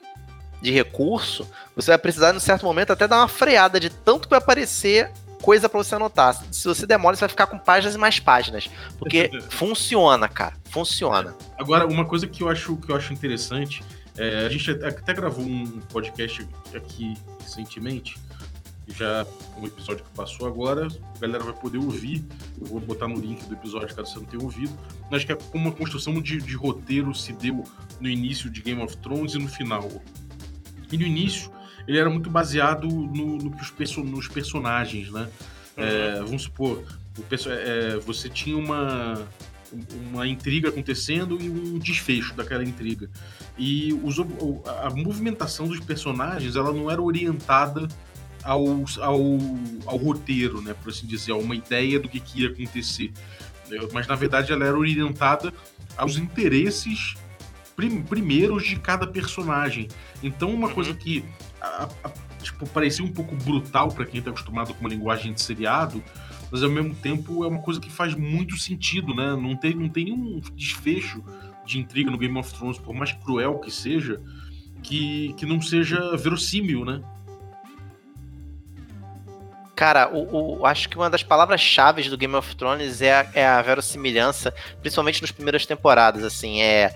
de, 0.61 0.71
recurso, 0.71 1.47
você 1.75 1.91
vai 1.91 1.97
precisar, 1.97 2.33
em 2.33 2.37
um 2.37 2.39
certo 2.39 2.65
momento, 2.65 2.91
até 2.91 3.07
dar 3.07 3.17
uma 3.17 3.27
freada 3.27 3.79
de 3.79 3.89
tanto 3.89 4.21
que 4.21 4.29
vai 4.29 4.39
aparecer 4.39 5.11
coisa 5.41 5.67
para 5.67 5.83
você 5.83 5.95
anotar. 5.95 6.43
Se 6.51 6.67
você 6.67 6.85
demora, 6.85 7.15
você 7.15 7.21
vai 7.21 7.29
ficar 7.29 7.47
com 7.47 7.57
páginas 7.57 7.95
e 7.95 7.97
mais 7.97 8.19
páginas. 8.19 8.69
Porque 8.99 9.31
funciona, 9.49 10.27
cara. 10.27 10.53
Funciona. 10.69 11.35
Agora, 11.57 11.87
uma 11.87 12.05
coisa 12.05 12.27
que 12.27 12.43
eu 12.43 12.49
acho, 12.49 12.77
que 12.77 12.91
eu 12.91 12.95
acho 12.95 13.11
interessante 13.11 13.83
é, 14.17 14.45
a 14.45 14.49
gente 14.49 14.69
até 14.71 15.13
gravou 15.13 15.45
um 15.45 15.79
podcast 15.91 16.45
aqui 16.75 17.15
recentemente, 17.39 18.17
já 18.89 19.25
um 19.57 19.65
episódio 19.65 20.03
que 20.03 20.09
passou 20.11 20.47
agora, 20.47 20.87
a 21.15 21.19
galera 21.19 21.43
vai 21.43 21.53
poder 21.53 21.77
ouvir. 21.77 22.25
Eu 22.59 22.67
vou 22.67 22.79
botar 22.81 23.07
no 23.07 23.15
link 23.15 23.45
do 23.45 23.53
episódio 23.53 23.95
caso 23.95 24.11
você 24.11 24.19
não 24.19 24.25
tenha 24.25 24.43
ouvido. 24.43 24.77
Acho 25.09 25.25
que 25.25 25.31
é 25.31 25.35
como 25.35 25.69
uma 25.69 25.71
construção 25.71 26.21
de, 26.21 26.41
de 26.41 26.55
roteiro 26.55 27.15
se 27.15 27.31
deu 27.31 27.63
no 27.99 28.09
início 28.09 28.49
de 28.49 28.61
Game 28.61 28.81
of 28.81 28.97
Thrones 28.97 29.33
e 29.33 29.39
no 29.39 29.47
final. 29.47 29.89
E 30.91 30.97
no 30.97 31.05
início, 31.05 31.51
ele 31.87 31.97
era 31.97 32.09
muito 32.09 32.29
baseado 32.29 32.87
no, 32.87 33.37
no 33.37 33.51
que 33.51 33.61
os 33.61 33.69
perso 33.69 34.03
nos 34.03 34.27
personagens, 34.27 35.11
né? 35.11 35.29
É, 35.77 35.81
uhum. 35.81 35.87
É, 35.87 36.23
vamos 36.23 36.43
supor, 36.43 36.83
o, 37.17 37.23
é, 37.49 37.97
você 37.97 38.29
tinha 38.29 38.57
uma, 38.57 39.27
uma 40.11 40.27
intriga 40.27 40.69
acontecendo 40.69 41.37
e 41.41 41.49
um 41.49 41.79
desfecho 41.79 42.33
daquela 42.35 42.63
intriga. 42.63 43.09
E 43.57 43.93
os, 44.03 44.17
a 44.19 44.89
movimentação 44.89 45.67
dos 45.67 45.79
personagens 45.79 46.55
ela 46.55 46.71
não 46.71 46.89
era 46.89 47.01
orientada 47.01 47.87
ao, 48.43 48.65
ao, 48.99 49.21
ao 49.85 49.97
roteiro, 49.97 50.61
né, 50.61 50.73
por 50.73 50.89
assim 50.89 51.05
dizer, 51.05 51.31
a 51.31 51.35
uma 51.35 51.55
ideia 51.55 51.99
do 51.99 52.09
que, 52.09 52.19
que 52.19 52.41
ia 52.41 52.49
acontecer. 52.49 53.11
Mas 53.93 54.07
na 54.07 54.15
verdade 54.15 54.51
ela 54.51 54.65
era 54.65 54.77
orientada 54.77 55.53
aos 55.95 56.17
interesses 56.17 57.15
prim, 57.81 58.03
primeiros 58.03 58.63
de 58.63 58.75
cada 58.75 59.07
personagem. 59.07 59.87
Então 60.21 60.53
uma 60.53 60.67
uhum. 60.67 60.73
coisa 60.73 60.93
que 60.93 61.25
a, 61.59 61.89
a, 62.03 62.11
tipo, 62.41 62.67
parecia 62.67 63.03
um 63.03 63.11
pouco 63.11 63.35
brutal 63.35 63.89
para 63.89 64.05
quem 64.05 64.19
está 64.19 64.29
acostumado 64.29 64.73
com 64.73 64.81
uma 64.81 64.89
linguagem 64.89 65.33
de 65.33 65.41
seriado, 65.41 66.03
mas 66.51 66.61
ao 66.61 66.69
mesmo 66.69 66.93
tempo 66.93 67.43
é 67.43 67.47
uma 67.47 67.61
coisa 67.61 67.79
que 67.79 67.89
faz 67.89 68.13
muito 68.13 68.55
sentido, 68.57 69.15
né? 69.15 69.35
Não 69.35 69.55
tem, 69.55 69.73
não 69.73 69.89
tem 69.89 70.05
nenhum 70.05 70.39
desfecho 70.55 71.23
de 71.65 71.79
intriga 71.79 72.11
no 72.11 72.17
Game 72.17 72.37
of 72.37 72.53
Thrones, 72.53 72.77
por 72.77 72.93
mais 72.93 73.13
cruel 73.13 73.59
que 73.59 73.71
seja, 73.71 74.21
que, 74.83 75.33
que 75.33 75.45
não 75.45 75.61
seja 75.61 76.15
verossímil, 76.17 76.85
né? 76.85 77.01
Cara, 79.81 80.11
o, 80.13 80.59
o, 80.59 80.65
acho 80.67 80.87
que 80.87 80.95
uma 80.95 81.09
das 81.09 81.23
palavras-chave 81.23 82.07
do 82.07 82.15
Game 82.15 82.35
of 82.35 82.55
Thrones 82.55 83.01
é 83.01 83.13
a, 83.15 83.27
é 83.33 83.47
a 83.47 83.61
verossimilhança, 83.63 84.53
principalmente 84.79 85.21
nas 85.23 85.31
primeiras 85.31 85.65
temporadas, 85.65 86.23
assim, 86.23 86.61
é... 86.61 86.93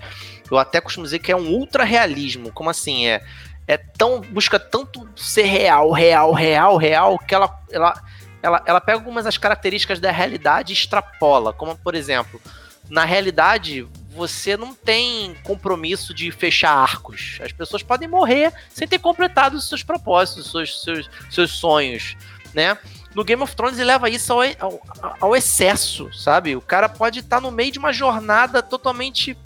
Eu 0.50 0.58
até 0.58 0.80
costumo 0.80 1.04
dizer 1.04 1.18
que 1.18 1.32
é 1.32 1.36
um 1.36 1.48
ultra-realismo, 1.48 2.52
como 2.52 2.70
assim, 2.70 3.06
é... 3.06 3.22
É 3.68 3.76
tão... 3.76 4.20
busca 4.20 4.60
tanto 4.60 5.08
ser 5.16 5.44
real, 5.44 5.90
real, 5.90 6.32
real, 6.32 6.76
real, 6.76 7.18
que 7.18 7.34
ela... 7.34 7.58
ela 7.70 7.94
ela, 8.42 8.62
ela 8.64 8.80
pega 8.80 8.98
algumas 8.98 9.24
das 9.24 9.36
características 9.36 9.98
da 9.98 10.12
realidade 10.12 10.72
e 10.72 10.76
extrapola, 10.76 11.52
como 11.52 11.76
por 11.76 11.96
exemplo, 11.96 12.40
na 12.88 13.04
realidade 13.04 13.88
você 14.10 14.56
não 14.56 14.74
tem 14.74 15.34
compromisso 15.42 16.14
de 16.14 16.30
fechar 16.30 16.70
arcos. 16.70 17.38
As 17.42 17.52
pessoas 17.52 17.82
podem 17.82 18.08
morrer 18.08 18.52
sem 18.70 18.88
ter 18.88 18.98
completado 18.98 19.56
os 19.56 19.68
seus 19.68 19.82
propósitos, 19.82 20.46
os 20.46 20.52
seus, 20.52 20.82
seus, 20.82 21.10
seus 21.30 21.50
sonhos, 21.52 22.16
né? 22.54 22.78
No 23.14 23.24
Game 23.24 23.42
of 23.42 23.54
Thrones 23.54 23.78
ele 23.78 23.88
leva 23.88 24.08
isso 24.08 24.32
ao, 24.32 24.42
ao, 24.60 24.80
ao 25.20 25.36
excesso, 25.36 26.12
sabe? 26.12 26.56
O 26.56 26.60
cara 26.60 26.88
pode 26.88 27.20
estar 27.20 27.40
no 27.40 27.50
meio 27.50 27.72
de 27.72 27.78
uma 27.78 27.92
jornada 27.92 28.62
totalmente 28.62 29.36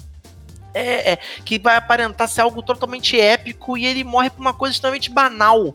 é, 0.74 1.12
é, 1.12 1.18
que 1.44 1.58
vai 1.58 1.76
aparentar 1.76 2.28
ser 2.28 2.42
algo 2.42 2.62
totalmente 2.62 3.18
épico 3.18 3.76
e 3.76 3.86
ele 3.86 4.04
morre 4.04 4.30
por 4.30 4.40
uma 4.40 4.54
coisa 4.54 4.74
extremamente 4.74 5.10
banal 5.10 5.72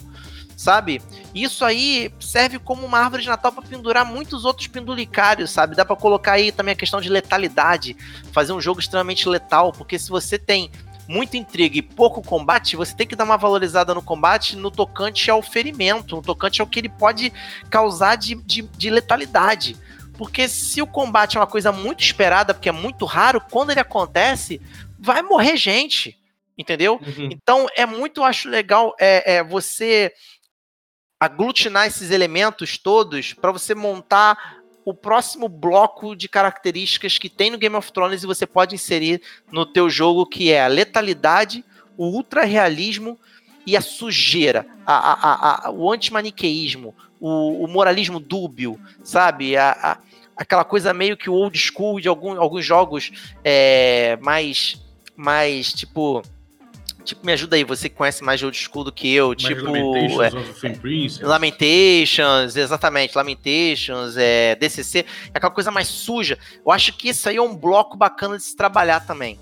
sabe? 0.56 1.02
Isso 1.34 1.66
aí 1.66 2.14
serve 2.20 2.60
como 2.60 2.86
uma 2.86 3.00
árvore 3.00 3.24
de 3.24 3.28
Natal 3.28 3.52
para 3.52 3.68
pendurar 3.68 4.06
muitos 4.06 4.46
outros 4.46 4.68
pendulicários, 4.68 5.52
sabe? 5.52 5.76
Dá 5.76 5.84
para 5.84 5.96
colocar 5.96 6.34
aí 6.34 6.52
também 6.52 6.74
a 6.74 6.78
questão 6.78 7.02
de 7.02 7.10
letalidade, 7.10 7.96
fazer 8.32 8.54
um 8.54 8.62
jogo 8.62 8.80
extremamente 8.80 9.28
letal, 9.28 9.72
porque 9.74 10.00
se 10.00 10.10
você 10.10 10.40
tem 10.40 10.72
muita 11.08 11.38
intriga 11.38 11.78
e 11.78 11.82
pouco 11.82 12.22
combate, 12.22 12.76
você 12.76 12.96
tem 12.96 13.06
que 13.06 13.16
dar 13.16 13.26
uma 13.26 13.38
valorizada 13.38 13.94
no 13.94 14.02
combate 14.02 14.56
no 14.56 14.72
tocante 14.72 15.30
ao 15.30 15.42
ferimento, 15.42 16.16
no 16.16 16.22
tocante 16.22 16.62
ao 16.62 16.68
que 16.68 16.80
ele 16.80 16.90
pode 16.90 17.32
causar 17.70 18.16
de, 18.16 18.36
de, 18.36 18.64
de 18.64 18.90
letalidade. 18.90 19.78
Porque 20.18 20.48
se 20.48 20.82
o 20.82 20.88
combate 20.88 21.36
é 21.36 21.40
uma 21.40 21.48
coisa 21.48 21.72
muito 21.72 22.02
esperada, 22.02 22.54
porque 22.54 22.70
é 22.70 22.72
muito 22.72 23.06
raro, 23.06 23.42
quando 23.52 23.72
ele 23.72 23.82
acontece, 23.82 24.62
vai 25.06 25.22
morrer 25.22 25.56
gente. 25.56 26.18
Entendeu? 26.58 27.00
Uhum. 27.06 27.30
Então 27.32 27.68
é 27.76 27.86
muito, 27.86 28.24
acho 28.24 28.50
legal 28.50 28.96
é, 29.00 29.36
é 29.36 29.44
você 29.44 30.14
aglutinar 31.20 31.88
esses 31.88 32.12
elementos 32.12 32.78
todos 32.78 33.34
para 33.34 33.52
você 33.52 33.76
montar 33.76 34.58
o 34.86 34.94
próximo 34.94 35.50
bloco 35.50 36.16
de 36.16 36.30
características 36.30 37.18
que 37.18 37.30
tem 37.30 37.50
no 37.50 37.58
Game 37.58 37.76
of 37.76 37.92
Thrones 37.92 38.24
e 38.24 38.28
você 38.28 38.46
pode 38.46 38.76
inserir 38.76 39.22
no 39.52 39.66
teu 39.66 39.90
jogo, 39.90 40.26
que 40.26 40.52
é 40.52 40.64
a 40.64 40.68
letalidade, 40.68 41.66
o 41.98 42.06
ultra-realismo 42.06 43.20
e 43.66 43.76
a 43.76 43.82
sujeira, 43.82 44.66
a, 44.86 44.94
a, 44.94 45.68
a, 45.68 45.72
o 45.72 45.92
antimaniqueísmo, 45.92 46.96
o, 47.20 47.64
o 47.64 47.68
moralismo 47.68 48.20
dúbio, 48.20 48.80
sabe? 49.04 49.58
A, 49.58 49.98
aquela 50.38 50.64
coisa 50.64 50.94
meio 50.94 51.18
que 51.18 51.30
o 51.30 51.34
old 51.34 51.58
school 51.58 52.00
de 52.00 52.08
algum, 52.08 52.40
alguns 52.40 52.66
jogos 52.66 53.12
é, 53.44 54.18
mais, 54.22 54.80
mais 55.16 55.74
tipo 55.74 56.24
Tipo, 57.06 57.24
me 57.24 57.32
ajuda 57.34 57.56
aí, 57.56 57.64
você 57.64 57.88
que 57.88 57.96
conhece 57.96 58.24
mais 58.24 58.40
de 58.40 58.46
old 58.46 58.58
school 58.58 58.84
do 58.84 58.92
que 58.92 59.14
eu. 59.14 59.36
Tipo. 59.36 59.62
Lamentations, 59.62 61.22
é, 61.22 61.24
é, 61.24 61.28
Lamentations, 61.28 62.56
exatamente. 62.56 63.16
Lamentations, 63.16 64.18
é, 64.18 64.56
DCC. 64.56 65.06
É 65.32 65.38
aquela 65.38 65.54
coisa 65.54 65.70
mais 65.70 65.88
suja. 65.88 66.38
Eu 66.66 66.72
acho 66.72 66.98
que 66.98 67.10
isso 67.10 67.30
aí 67.30 67.36
é 67.36 67.42
um 67.42 67.56
bloco 67.56 67.96
bacana 67.96 68.36
de 68.38 68.44
se 68.44 68.56
trabalhar 68.56 69.02
também. 69.02 69.40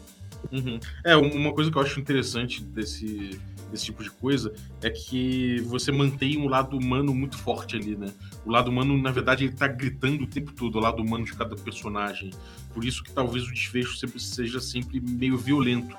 Uhum. 0.51 0.77
É, 1.05 1.15
uma 1.15 1.53
coisa 1.53 1.71
que 1.71 1.77
eu 1.77 1.81
acho 1.81 2.01
interessante 2.01 2.61
desse, 2.61 3.39
desse 3.71 3.85
tipo 3.85 4.03
de 4.03 4.11
coisa 4.11 4.53
é 4.81 4.89
que 4.89 5.61
você 5.61 5.89
mantém 5.89 6.37
um 6.37 6.49
lado 6.49 6.77
humano 6.77 7.13
muito 7.13 7.37
forte 7.37 7.77
ali, 7.77 7.95
né? 7.95 8.07
O 8.45 8.51
lado 8.51 8.69
humano, 8.69 9.01
na 9.01 9.11
verdade, 9.11 9.45
ele 9.45 9.53
tá 9.53 9.67
gritando 9.67 10.25
o 10.25 10.27
tempo 10.27 10.51
todo, 10.51 10.75
o 10.75 10.81
lado 10.81 11.01
humano 11.01 11.23
de 11.23 11.33
cada 11.33 11.55
personagem. 11.55 12.29
Por 12.73 12.83
isso 12.83 13.03
que 13.03 13.11
talvez 13.11 13.45
o 13.45 13.51
desfecho 13.51 13.97
sempre 13.97 14.19
seja 14.19 14.59
sempre 14.59 14.99
meio 14.99 15.37
violento 15.37 15.95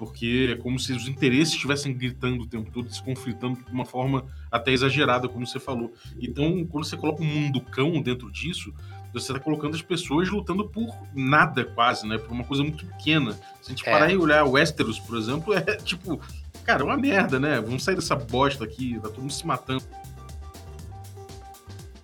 porque 0.00 0.48
é 0.52 0.56
como 0.56 0.78
se 0.78 0.94
os 0.94 1.06
interesses 1.06 1.52
estivessem 1.52 1.92
gritando 1.92 2.44
o 2.44 2.46
tempo 2.46 2.70
todo, 2.70 2.90
se 2.90 3.02
conflitando 3.02 3.62
de 3.62 3.70
uma 3.70 3.84
forma 3.84 4.24
até 4.50 4.72
exagerada, 4.72 5.28
como 5.28 5.46
você 5.46 5.60
falou. 5.60 5.92
Então, 6.18 6.66
quando 6.70 6.86
você 6.86 6.96
coloca 6.96 7.22
um 7.22 7.26
mundo 7.26 7.60
cão 7.60 8.00
dentro 8.00 8.32
disso, 8.32 8.72
você 9.12 9.30
está 9.30 9.38
colocando 9.38 9.74
as 9.74 9.82
pessoas 9.82 10.30
lutando 10.30 10.66
por 10.66 10.88
nada, 11.14 11.66
quase, 11.66 12.08
né? 12.08 12.16
Por 12.16 12.32
uma 12.32 12.44
coisa 12.44 12.62
muito 12.62 12.86
pequena. 12.86 13.32
Se 13.60 13.66
a 13.66 13.68
gente 13.68 13.86
é. 13.86 13.92
parar 13.92 14.10
e 14.10 14.16
olhar 14.16 14.42
Westeros, 14.44 14.98
por 14.98 15.18
exemplo, 15.18 15.52
é 15.52 15.76
tipo, 15.76 16.18
cara, 16.64 16.80
é 16.80 16.84
uma 16.84 16.96
merda, 16.96 17.38
né? 17.38 17.60
Vamos 17.60 17.84
sair 17.84 17.96
dessa 17.96 18.16
bosta 18.16 18.64
aqui, 18.64 18.94
tá 19.02 19.10
todo 19.10 19.20
mundo 19.20 19.34
se 19.34 19.46
matando. 19.46 19.84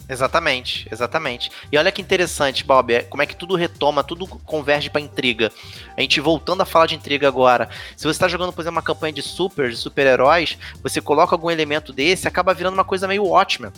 Exatamente, 0.09 0.87
exatamente. 0.91 1.51
E 1.71 1.77
olha 1.77 1.91
que 1.91 2.01
interessante, 2.01 2.65
Bob, 2.65 2.95
é 2.95 3.03
como 3.03 3.23
é 3.23 3.27
que 3.27 3.35
tudo 3.35 3.57
retoma, 3.57 4.05
tudo 4.05 4.27
converge 4.27 4.89
pra 4.89 5.01
intriga. 5.01 5.51
A 5.97 6.01
gente 6.01 6.21
voltando 6.21 6.61
a 6.61 6.67
falar 6.67 6.87
de 6.87 6.95
intriga 6.95 7.27
agora. 7.27 7.69
Se 7.97 8.05
você 8.05 8.11
está 8.11 8.29
jogando, 8.29 8.53
por 8.53 8.61
exemplo, 8.61 8.77
uma 8.77 8.83
campanha 8.83 9.13
de 9.13 9.23
super, 9.23 9.69
de 9.69 9.77
super-heróis, 9.77 10.57
você 10.81 11.01
coloca 11.01 11.35
algum 11.35 11.51
elemento 11.51 11.93
desse, 11.93 12.29
acaba 12.29 12.55
virando 12.55 12.75
uma 12.75 12.85
coisa 12.85 13.09
meio 13.09 13.29
ótima. 13.29 13.73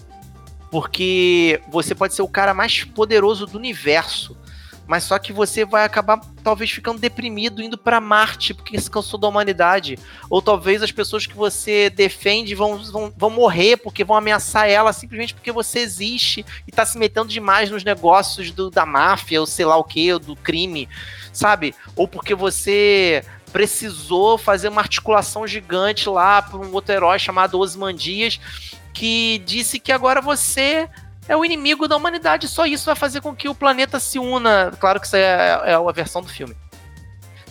Porque 0.71 1.63
você 1.71 1.95
pode 1.95 2.13
ser 2.13 2.21
o 2.21 2.29
cara 2.29 2.53
mais 2.53 2.85
poderoso 2.85 3.47
do 3.47 3.57
universo 3.57 4.37
mas 4.89 5.05
só 5.05 5.19
que 5.19 5.35
você 5.35 5.67
vai 5.67 5.85
acabar 5.85 6.19
talvez 6.43 6.71
ficando 6.71 6.99
deprimido 6.99 7.63
indo 7.63 7.77
para 7.77 8.01
Marte 8.01 8.55
porque 8.55 8.81
se 8.81 8.91
cansou 8.91 9.21
da 9.21 9.29
humanidade, 9.29 9.99
ou 10.31 10.41
talvez 10.41 10.83
as 10.83 10.91
pessoas 10.91 11.27
que 11.27 11.37
você 11.37 11.91
defende 11.91 12.55
vão, 12.55 12.79
vão, 12.85 13.13
vão 13.15 13.29
morrer 13.29 13.77
porque 13.77 14.03
vão 14.03 14.17
ameaçar 14.17 14.67
ela 14.67 14.91
simplesmente 14.95 15.35
porque 15.35 15.53
você 15.53 15.81
existe 15.81 16.45
e 16.67 16.73
tá 16.73 16.87
se 16.87 16.97
metendo 16.97 17.29
demais 17.29 17.71
nos 17.71 17.85
negócios 17.85 18.51
do, 18.51 18.71
da 18.71 18.87
máfia, 18.87 19.41
ou 19.41 19.47
sei 19.47 19.67
lá 19.67 19.77
o 19.77 19.85
que, 19.85 20.19
do 20.19 20.35
crime, 20.35 20.89
sabe? 21.35 21.75
Ou 21.95 22.09
porque 22.09 22.35
você 22.35 23.23
precisou 23.53 24.39
fazer 24.39 24.69
uma 24.69 24.81
articulação 24.81 25.47
gigante 25.47 26.09
lá 26.09 26.41
para 26.41 26.59
um 26.59 26.73
outro 26.73 26.95
herói 26.95 27.19
chamado 27.19 27.59
Osmandias 27.59 28.41
que 28.95 29.43
disse 29.45 29.79
que 29.79 29.93
agora 29.93 30.23
você 30.23 30.89
é 31.29 31.37
o 31.37 31.45
inimigo 31.45 31.87
da 31.87 31.97
humanidade. 31.97 32.49
Só 32.49 32.67
isso 32.67 32.87
vai 32.87 32.97
fazer 32.97 33.21
com 33.21 33.37
que 33.37 33.49
o 33.49 33.55
planeta 33.55 34.01
se 34.01 34.19
una. 34.19 34.73
Claro 34.81 34.99
que 34.99 35.07
isso 35.07 35.17
é, 35.17 35.61
é 35.67 35.75
a 35.75 35.93
versão 35.93 36.23
do 36.23 36.29
filme. 36.29 36.57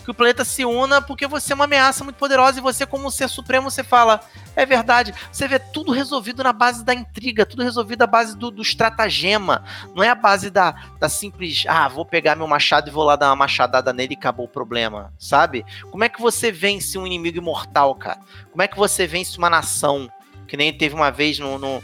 Que 0.04 0.12
o 0.12 0.14
planeta 0.14 0.46
se 0.46 0.64
una 0.64 1.02
porque 1.02 1.28
você 1.28 1.52
é 1.52 1.56
uma 1.56 1.66
ameaça 1.66 2.02
muito 2.02 2.16
poderosa 2.16 2.58
e 2.58 2.62
você, 2.62 2.86
como 2.86 3.12
ser 3.12 3.28
supremo, 3.28 3.70
você 3.70 3.84
fala: 3.84 4.22
é 4.56 4.66
verdade. 4.66 5.14
Você 5.30 5.48
vê 5.48 5.60
tudo 5.60 5.92
resolvido 5.92 6.44
na 6.44 6.54
base 6.54 6.84
da 6.84 6.94
intriga, 6.94 7.46
tudo 7.46 7.62
resolvido 7.62 8.00
na 8.00 8.08
base 8.08 8.36
do, 8.36 8.50
do 8.50 8.62
estratagema. 8.62 9.64
Não 9.94 10.02
é 10.02 10.10
a 10.10 10.16
base 10.16 10.50
da, 10.50 10.72
da 10.98 11.10
simples, 11.10 11.66
ah, 11.68 11.90
vou 11.90 12.06
pegar 12.06 12.36
meu 12.36 12.48
machado 12.48 12.90
e 12.90 12.92
vou 12.92 13.04
lá 13.04 13.18
dar 13.18 13.28
uma 13.28 13.36
machadada 13.36 13.92
nele 13.92 14.14
e 14.14 14.18
acabou 14.18 14.46
o 14.46 14.50
problema, 14.50 15.14
sabe? 15.20 15.66
Como 15.92 16.04
é 16.06 16.10
que 16.10 16.22
você 16.22 16.54
vence 16.54 16.98
um 16.98 17.06
inimigo 17.06 17.38
imortal, 17.38 17.94
cara? 17.94 18.20
Como 18.50 18.62
é 18.62 18.68
que 18.68 18.78
você 18.78 19.06
vence 19.06 19.38
uma 19.38 19.50
nação? 19.50 20.10
Que 20.48 20.56
nem 20.56 20.72
teve 20.72 20.96
uma 20.96 21.12
vez 21.12 21.38
no, 21.38 21.60
no 21.60 21.84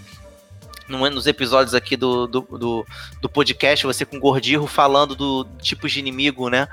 nos 0.88 1.28
episódios 1.28 1.74
aqui 1.74 1.96
do, 1.96 2.28
do, 2.28 2.41
do, 2.41 2.86
do, 3.22 3.30
podcast, 3.30 3.86
você 3.86 4.06
com 4.06 4.17
o 4.17 4.19
Gordirro 4.19 4.67
falando 4.67 5.15
do 5.15 5.46
tipos 5.62 5.91
de 5.91 6.00
inimigo, 6.00 6.50
né? 6.50 6.67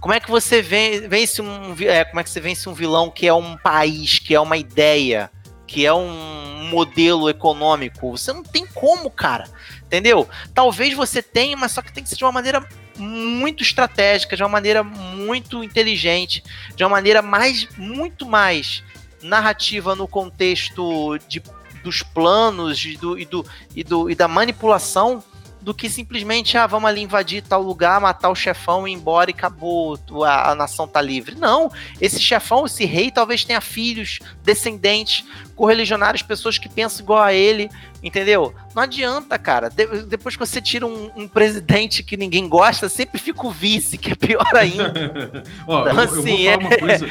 Como 0.00 0.14
é 0.14 0.20
que 0.20 0.30
você 0.30 0.62
vence 0.62 1.42
um. 1.42 1.74
É, 1.80 2.04
como 2.04 2.20
é 2.20 2.24
que 2.24 2.30
você 2.30 2.40
vence 2.40 2.68
um 2.68 2.74
vilão 2.74 3.10
que 3.10 3.26
é 3.26 3.34
um 3.34 3.56
país, 3.56 4.18
que 4.18 4.34
é 4.34 4.40
uma 4.40 4.56
ideia, 4.56 5.30
que 5.66 5.84
é 5.84 5.92
um 5.92 6.68
modelo 6.70 7.28
econômico? 7.28 8.16
Você 8.16 8.32
não 8.32 8.42
tem 8.42 8.66
como, 8.66 9.10
cara. 9.10 9.48
Entendeu? 9.82 10.28
Talvez 10.52 10.94
você 10.94 11.22
tenha, 11.22 11.56
mas 11.56 11.72
só 11.72 11.80
que 11.80 11.92
tem 11.92 12.02
que 12.02 12.08
ser 12.08 12.16
de 12.16 12.24
uma 12.24 12.32
maneira 12.32 12.66
muito 12.98 13.62
estratégica, 13.62 14.36
de 14.36 14.42
uma 14.42 14.48
maneira 14.48 14.82
muito 14.82 15.62
inteligente, 15.62 16.42
de 16.74 16.82
uma 16.82 16.90
maneira 16.90 17.22
mais, 17.22 17.68
muito 17.76 18.26
mais 18.26 18.82
narrativa 19.22 19.94
no 19.94 20.08
contexto 20.08 21.18
de 21.28 21.42
dos 21.86 22.02
planos 22.02 22.84
e, 22.84 22.96
do, 22.96 23.16
e, 23.16 23.24
do, 23.24 23.46
e, 23.76 23.84
do, 23.84 24.10
e 24.10 24.14
da 24.14 24.26
manipulação 24.26 25.22
do 25.62 25.74
que 25.74 25.88
simplesmente, 25.88 26.56
ah, 26.56 26.66
vamos 26.66 26.88
ali 26.88 27.00
invadir 27.00 27.42
tal 27.42 27.60
lugar, 27.60 28.00
matar 28.00 28.30
o 28.30 28.36
chefão 28.36 28.86
e 28.86 28.92
ir 28.92 28.94
embora 28.94 29.30
e 29.30 29.34
acabou, 29.34 29.98
a, 30.24 30.52
a, 30.52 30.54
nação 30.54 30.86
tá 30.86 31.02
livre. 31.02 31.34
Não, 31.34 31.70
esse 32.00 32.20
chefão, 32.20 32.66
esse 32.66 32.84
rei, 32.84 33.10
talvez 33.10 33.44
tenha 33.44 33.60
filhos, 33.60 34.20
descendentes, 34.44 35.24
correligionários, 35.56 36.22
pessoas 36.22 36.56
que 36.56 36.68
pensam 36.68 37.02
igual 37.02 37.20
a 37.20 37.32
ele, 37.32 37.68
entendeu? 38.00 38.54
Não 38.76 38.82
adianta, 38.84 39.36
cara. 39.40 39.68
De, 39.68 40.04
depois 40.04 40.36
que 40.36 40.46
você 40.46 40.60
tira 40.60 40.86
um, 40.86 41.10
um, 41.16 41.26
presidente 41.26 42.04
que 42.04 42.16
ninguém 42.16 42.48
gosta, 42.48 42.88
sempre 42.88 43.20
fica 43.20 43.44
o 43.44 43.50
vice, 43.50 43.98
que 43.98 44.12
é 44.12 44.14
pior 44.14 44.54
ainda. 44.54 45.42
Ó, 45.66 45.80
então, 45.80 45.94
eu, 45.94 46.00
assim, 46.00 46.42
eu 46.42 46.60
vou 46.60 46.70
falar 46.70 46.84
é... 46.86 46.86
uma 46.86 46.98
coisa. 46.98 47.06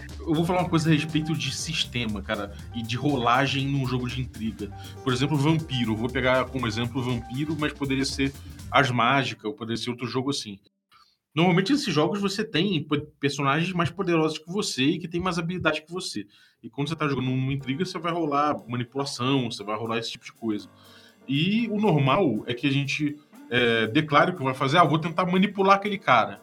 eu 0.30 0.34
vou 0.34 0.44
falar 0.44 0.60
uma 0.60 0.68
coisa 0.68 0.88
a 0.88 0.92
respeito 0.92 1.34
de 1.34 1.52
sistema, 1.52 2.22
cara, 2.22 2.54
e 2.72 2.82
de 2.82 2.96
rolagem 2.96 3.66
num 3.66 3.84
jogo 3.84 4.08
de 4.08 4.20
intriga. 4.20 4.70
Por 5.02 5.12
exemplo, 5.12 5.36
Vampiro. 5.36 5.96
Vou 5.96 6.08
pegar 6.08 6.44
como 6.44 6.68
exemplo 6.68 7.02
Vampiro, 7.02 7.56
mas 7.58 7.72
poderia 7.72 8.04
ser 8.04 8.32
As 8.70 8.92
Mágicas, 8.92 9.44
ou 9.44 9.54
poderia 9.54 9.76
ser 9.76 9.90
outro 9.90 10.06
jogo 10.06 10.30
assim. 10.30 10.60
Normalmente 11.34 11.72
nesses 11.72 11.92
jogos 11.92 12.20
você 12.20 12.44
tem 12.44 12.86
personagens 13.18 13.72
mais 13.72 13.90
poderosos 13.90 14.38
que 14.38 14.50
você 14.50 14.84
e 14.84 14.98
que 15.00 15.08
tem 15.08 15.20
mais 15.20 15.36
habilidade 15.36 15.82
que 15.82 15.90
você. 15.90 16.24
E 16.62 16.70
quando 16.70 16.88
você 16.88 16.96
tá 16.96 17.08
jogando 17.08 17.28
uma 17.28 17.52
intriga, 17.52 17.84
você 17.84 17.98
vai 17.98 18.12
rolar 18.12 18.56
manipulação, 18.68 19.50
você 19.50 19.64
vai 19.64 19.76
rolar 19.76 19.98
esse 19.98 20.12
tipo 20.12 20.24
de 20.24 20.32
coisa. 20.32 20.68
E 21.26 21.68
o 21.68 21.80
normal 21.80 22.44
é 22.46 22.54
que 22.54 22.68
a 22.68 22.72
gente 22.72 23.16
é, 23.50 23.88
declare 23.88 24.30
o 24.30 24.36
que 24.36 24.44
vai 24.44 24.54
fazer, 24.54 24.78
ah, 24.78 24.84
vou 24.84 24.98
tentar 24.98 25.26
manipular 25.26 25.76
aquele 25.76 25.98
cara. 25.98 26.40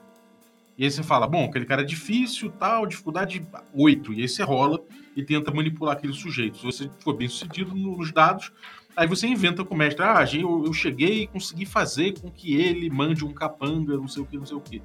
E 0.77 0.83
aí 0.83 0.91
você 0.91 1.01
fala, 1.01 1.25
bom, 1.27 1.45
aquele 1.45 1.65
cara 1.65 1.81
é 1.81 1.85
difícil, 1.85 2.51
tal, 2.51 2.85
dificuldade 2.85 3.43
8. 3.73 4.13
E 4.13 4.21
aí 4.21 4.29
você 4.29 4.43
rola 4.43 4.79
e 5.15 5.23
tenta 5.23 5.51
manipular 5.51 5.97
aquele 5.97 6.13
sujeito. 6.13 6.57
Se 6.57 6.63
você 6.63 6.89
for 6.99 7.13
bem 7.13 7.27
sucedido 7.27 7.73
nos 7.73 8.11
dados, 8.11 8.51
aí 8.95 9.07
você 9.07 9.25
inventa 9.25 9.65
com 9.65 9.73
o 9.73 9.77
mestre, 9.77 10.05
ah, 10.05 10.23
eu, 10.31 10.65
eu 10.65 10.73
cheguei 10.73 11.23
e 11.23 11.27
consegui 11.27 11.65
fazer 11.65 12.19
com 12.19 12.29
que 12.29 12.55
ele 12.55 12.89
mande 12.91 13.25
um 13.25 13.33
capanga, 13.33 13.97
não 13.97 14.07
sei 14.07 14.21
o 14.21 14.25
que, 14.25 14.37
não 14.37 14.45
sei 14.45 14.55
o 14.55 14.61
que. 14.61 14.81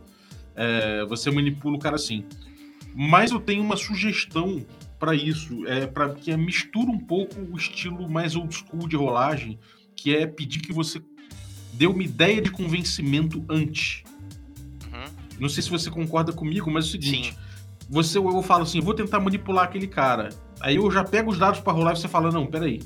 É, 0.55 1.05
você 1.05 1.31
manipula 1.31 1.77
o 1.77 1.79
cara 1.79 1.97
assim. 1.97 2.25
Mas 2.95 3.31
eu 3.31 3.41
tenho 3.41 3.63
uma 3.63 3.77
sugestão 3.77 4.65
para 4.99 5.15
isso, 5.15 5.67
é 5.67 5.87
para 5.87 6.11
que 6.15 6.35
mistura 6.37 6.91
um 6.91 6.99
pouco 6.99 7.41
o 7.41 7.57
estilo 7.57 8.09
mais 8.09 8.37
old 8.37 8.55
school 8.55 8.89
de 8.89 8.97
rolagem, 8.97 9.59
que 9.95 10.15
é 10.15 10.27
pedir 10.27 10.61
que 10.61 10.73
você 10.73 11.03
dê 11.73 11.87
uma 11.87 12.03
ideia 12.03 12.41
de 12.41 12.51
convencimento 12.51 13.45
antes. 13.49 14.05
Não 15.39 15.49
sei 15.49 15.63
se 15.63 15.71
você 15.71 15.91
concorda 15.91 16.33
comigo, 16.33 16.71
mas 16.71 16.85
é 16.85 16.89
o 16.89 16.91
seguinte. 16.91 17.31
Sim. 17.33 17.39
Você, 17.89 18.19
eu 18.19 18.43
falo 18.43 18.63
assim, 18.63 18.81
vou 18.81 18.95
tentar 18.95 19.21
manipular 19.21 19.65
aquele 19.65 19.87
cara. 19.87 20.31
Aí 20.61 20.77
eu 20.77 20.91
já 20.91 21.05
pego 21.05 21.31
os 21.31 21.39
dados 21.39 21.61
para 21.61 21.73
rolar 21.73 21.93
e 21.93 21.97
você 21.97 22.09
fala, 22.09 22.31
não, 22.31 22.47
peraí. 22.47 22.81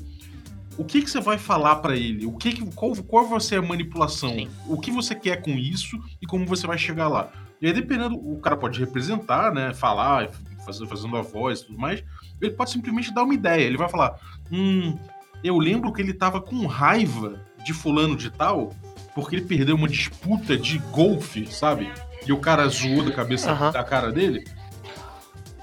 O 0.77 0.83
que, 0.83 1.01
que 1.01 1.09
você 1.09 1.19
vai 1.19 1.37
falar 1.37 1.77
para 1.77 1.95
ele? 1.95 2.25
O 2.25 2.33
que, 2.33 2.63
qual, 2.71 2.95
qual 2.95 3.27
vai 3.27 3.39
ser 3.39 3.59
a 3.59 3.61
manipulação? 3.61 4.29
Sim. 4.29 4.47
O 4.67 4.79
que 4.79 4.91
você 4.91 5.15
quer 5.15 5.41
com 5.41 5.51
isso 5.51 5.97
e 6.21 6.25
como 6.25 6.45
você 6.45 6.67
vai 6.67 6.77
chegar 6.77 7.07
lá? 7.07 7.31
E 7.61 7.67
aí, 7.67 7.73
dependendo, 7.73 8.15
o 8.15 8.39
cara 8.39 8.55
pode 8.55 8.79
representar, 8.79 9.51
né? 9.51 9.73
Falar, 9.73 10.29
fazer, 10.65 10.85
fazendo 10.85 11.17
a 11.17 11.21
voz 11.21 11.61
e 11.61 11.65
tudo 11.65 11.79
mais. 11.79 12.03
Ele 12.39 12.51
pode 12.51 12.69
simplesmente 12.69 13.13
dar 13.13 13.23
uma 13.23 13.33
ideia. 13.33 13.63
Ele 13.63 13.77
vai 13.77 13.89
falar: 13.89 14.19
Hum, 14.51 14.95
eu 15.43 15.57
lembro 15.57 15.91
que 15.91 16.01
ele 16.01 16.13
tava 16.13 16.39
com 16.41 16.65
raiva 16.67 17.41
de 17.65 17.73
fulano 17.73 18.15
de 18.15 18.29
tal, 18.29 18.73
porque 19.15 19.35
ele 19.37 19.45
perdeu 19.45 19.75
uma 19.75 19.87
disputa 19.87 20.55
de 20.55 20.77
golfe, 20.91 21.47
sabe? 21.47 21.91
E 22.27 22.31
o 22.33 22.37
cara 22.37 22.67
zoou 22.67 23.03
da 23.03 23.11
cabeça 23.11 23.53
uhum. 23.53 23.71
da 23.71 23.83
cara 23.83 24.11
dele. 24.11 24.45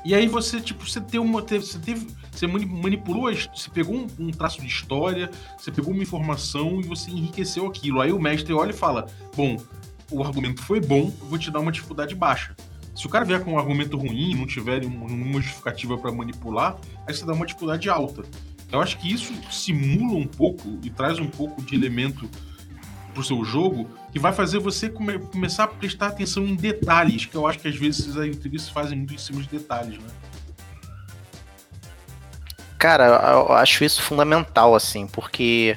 E 0.05 0.15
aí 0.15 0.27
você, 0.27 0.61
tipo, 0.61 0.89
você 0.89 1.01
tem 1.01 1.21
uma. 1.21 1.41
Você 1.41 1.79
teve. 1.79 2.07
Você 2.31 2.49
manipulou, 2.49 3.33
você 3.33 3.71
pegou 3.73 3.95
um, 3.95 4.07
um, 4.19 4.31
traço 4.31 4.61
de 4.61 4.67
história, 4.67 5.31
você 5.57 5.71
pegou 5.71 5.95
uma 5.95 6.03
informação 6.03 6.81
e 6.81 6.83
você 6.83 7.09
enriqueceu 7.11 7.65
aquilo. 7.65 8.01
Aí 8.01 8.13
o 8.13 8.21
mestre 8.21 8.53
olha 8.53 8.71
e 8.71 8.75
fala: 8.75 9.07
Bom, 9.37 9.57
o 10.11 10.23
argumento 10.23 10.61
foi 10.63 10.81
bom, 10.81 11.13
eu 11.21 11.27
vou 11.29 11.39
te 11.39 11.51
dar 11.51 11.61
uma 11.61 11.71
dificuldade 11.71 12.15
baixa. 12.15 12.57
Se 12.95 13.07
o 13.07 13.09
cara 13.11 13.25
vier 13.25 13.43
com 13.43 13.53
um 13.53 13.59
argumento 13.59 13.97
ruim, 13.97 14.35
não 14.35 14.47
tiver 14.47 14.85
uma 14.85 15.41
justificativa 15.41 15.97
para 15.97 16.13
manipular, 16.13 16.77
aí 17.07 17.15
você 17.15 17.25
dá 17.25 17.33
uma 17.33 17.47
dificuldade 17.47 17.89
alta. 17.89 18.23
Eu 18.71 18.81
acho 18.81 18.99
que 18.99 19.13
isso 19.13 19.33
simula 19.51 20.17
um 20.17 20.27
pouco 20.27 20.79
e 20.83 20.91
traz 20.91 21.19
um 21.21 21.29
pouco 21.29 21.63
de 21.63 21.75
elemento 21.75 22.29
pro 23.13 23.23
seu 23.23 23.45
jogo 23.45 23.89
que 24.15 24.21
vai 24.21 24.33
fazer 24.33 24.61
você 24.61 24.89
come 24.89 25.19
começar 25.19 25.65
a 25.65 25.67
prestar 25.67 26.07
atenção 26.07 26.47
em 26.47 26.55
detalhes, 26.55 27.27
que 27.27 27.35
eu 27.35 27.49
acho 27.49 27.59
que 27.59 27.67
às 27.67 27.75
vezes 27.75 28.17
as 28.17 28.27
intrigas 28.27 28.69
fazem 28.69 28.97
muito 28.97 29.13
em 29.13 29.19
cima 29.19 29.43
de 29.43 29.49
detalhes, 29.49 29.99
né? 29.99 30.09
Cara, 32.79 33.07
eu 33.33 33.53
acho 33.55 33.83
isso 33.83 34.01
fundamental, 34.01 34.73
assim, 34.73 35.09
porque 35.09 35.77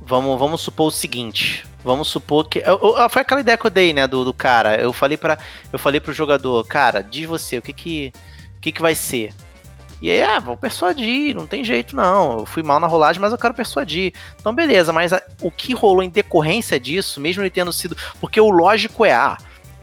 vamos, 0.00 0.36
vamos 0.36 0.60
supor 0.62 0.88
o 0.88 0.90
seguinte. 0.90 1.64
Vamos 1.84 2.08
supor 2.08 2.48
que. 2.48 2.58
Eu, 2.58 2.96
eu, 2.98 3.08
foi 3.08 3.22
aquela 3.22 3.40
ideia 3.40 3.56
que 3.56 3.66
eu 3.66 3.70
dei, 3.70 3.92
né, 3.92 4.08
do, 4.08 4.24
do 4.24 4.34
cara. 4.34 4.74
Eu 4.74 4.92
falei 4.92 5.16
para 5.16 5.38
Eu 5.72 5.78
falei 5.78 6.00
pro 6.00 6.12
jogador, 6.12 6.66
cara, 6.66 7.02
diz 7.02 7.24
você, 7.28 7.58
o 7.58 7.62
que 7.62 7.72
que. 7.72 8.12
O 8.56 8.60
que, 8.60 8.72
que 8.72 8.82
vai 8.82 8.96
ser? 8.96 9.32
E 10.00 10.10
aí, 10.10 10.22
ah, 10.22 10.38
vou 10.38 10.56
persuadir, 10.56 11.34
não 11.34 11.46
tem 11.46 11.62
jeito 11.62 11.94
não. 11.94 12.38
Eu 12.40 12.46
fui 12.46 12.62
mal 12.62 12.80
na 12.80 12.86
rolagem, 12.86 13.20
mas 13.20 13.32
eu 13.32 13.38
quero 13.38 13.52
persuadir. 13.52 14.14
Então, 14.40 14.54
beleza, 14.54 14.92
mas 14.92 15.12
a, 15.12 15.22
o 15.42 15.50
que 15.50 15.74
rolou 15.74 16.02
em 16.02 16.08
decorrência 16.08 16.80
disso, 16.80 17.20
mesmo 17.20 17.42
ele 17.42 17.50
tendo 17.50 17.72
sido. 17.72 17.96
Porque 18.18 18.40
o 18.40 18.48
lógico 18.48 19.04
é, 19.04 19.12
ah, 19.12 19.36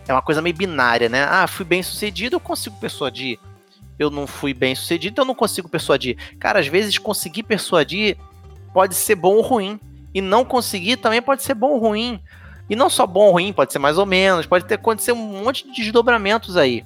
é 0.07 0.11
uma 0.13 0.21
coisa 0.21 0.41
meio 0.41 0.55
binária, 0.55 1.07
né? 1.07 1.23
Ah, 1.29 1.45
fui 1.45 1.63
bem 1.63 1.83
sucedido, 1.83 2.35
eu 2.35 2.39
consigo 2.39 2.75
persuadir. 2.79 3.37
Eu 3.99 4.09
não 4.09 4.25
fui 4.25 4.53
bem 4.53 4.73
sucedido, 4.73 5.13
então 5.13 5.23
eu 5.23 5.27
não 5.27 5.35
consigo 5.35 5.69
persuadir. 5.69 6.17
Cara, 6.39 6.59
às 6.59 6.67
vezes 6.67 6.97
conseguir 6.97 7.43
persuadir 7.43 8.17
pode 8.73 8.95
ser 8.95 9.15
bom 9.15 9.35
ou 9.35 9.41
ruim. 9.41 9.79
E 10.13 10.21
não 10.21 10.43
conseguir 10.43 10.97
também 10.97 11.21
pode 11.21 11.43
ser 11.43 11.53
bom 11.53 11.73
ou 11.73 11.79
ruim. 11.79 12.19
E 12.69 12.75
não 12.75 12.89
só 12.89 13.05
bom 13.05 13.27
ou 13.27 13.31
ruim, 13.33 13.53
pode 13.53 13.71
ser 13.71 13.79
mais 13.79 13.97
ou 13.97 14.05
menos, 14.05 14.45
pode 14.45 14.65
ter 14.65 14.75
acontecer 14.75 15.11
um 15.11 15.43
monte 15.43 15.65
de 15.65 15.73
desdobramentos 15.73 16.57
aí. 16.57 16.83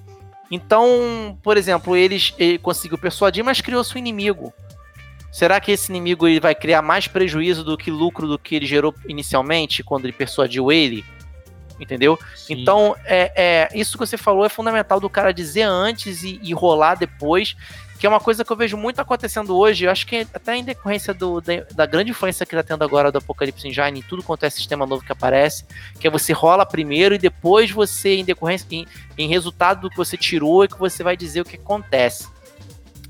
Então, 0.52 1.38
por 1.42 1.56
exemplo, 1.56 1.96
eles, 1.96 2.34
ele 2.38 2.58
conseguiu 2.58 2.98
persuadir, 2.98 3.44
mas 3.44 3.62
criou 3.62 3.84
seu 3.86 3.98
inimigo. 3.98 4.54
Será 5.32 5.62
que 5.62 5.72
esse 5.72 5.90
inimigo 5.90 6.28
ele 6.28 6.42
vai 6.42 6.54
criar 6.54 6.82
mais 6.82 7.08
prejuízo 7.08 7.64
do 7.64 7.78
que 7.78 7.90
lucro 7.90 8.28
do 8.28 8.38
que 8.38 8.56
ele 8.56 8.66
gerou 8.66 8.94
inicialmente 9.08 9.82
quando 9.82 10.04
ele 10.04 10.12
persuadiu 10.12 10.70
ele? 10.70 11.06
Entendeu? 11.80 12.20
Sim. 12.36 12.56
Então, 12.62 12.96
é, 13.06 13.32
é, 13.36 13.70
isso 13.74 13.94
que 13.94 14.06
você 14.06 14.18
falou 14.18 14.46
é 14.46 14.50
fundamental 14.50 15.00
do 15.00 15.10
cara 15.10 15.34
dizer 15.34 15.64
antes 15.64 16.22
e, 16.22 16.38
e 16.44 16.54
rolar 16.54 16.96
depois, 16.96 17.56
que 18.02 18.08
é 18.08 18.10
uma 18.10 18.20
coisa 18.20 18.44
que 18.44 18.52
eu 18.52 18.58
vejo 18.58 18.76
muito 18.76 19.00
acontecendo 19.00 19.56
hoje. 19.56 19.86
Eu 19.86 19.92
acho 19.92 20.08
que 20.08 20.26
até 20.34 20.56
em 20.56 20.64
decorrência 20.64 21.14
do, 21.14 21.40
da, 21.40 21.54
da 21.72 21.86
grande 21.86 22.10
influência 22.10 22.48
que 22.48 22.56
está 22.56 22.64
tendo 22.64 22.84
agora 22.84 23.12
do 23.12 23.20
Apocalipse 23.20 23.68
Engine 23.68 24.00
em 24.00 24.02
tudo 24.02 24.24
quanto 24.24 24.44
é 24.44 24.50
sistema 24.50 24.88
novo 24.88 25.06
que 25.06 25.12
aparece, 25.12 25.66
que 26.00 26.08
é 26.08 26.10
você 26.10 26.34
rola 26.34 26.66
primeiro 26.66 27.14
e 27.14 27.20
depois 27.20 27.70
você, 27.70 28.16
em 28.16 28.26
decorrência, 28.26 28.66
em, 28.72 28.88
em 29.16 29.28
resultado 29.30 29.82
do 29.82 29.90
que 29.92 29.98
você 29.98 30.18
tirou, 30.18 30.64
é 30.64 30.68
que 30.68 30.80
você 30.80 31.04
vai 31.04 31.16
dizer 31.16 31.42
o 31.42 31.46
que 31.46 31.58
acontece. 31.58 32.28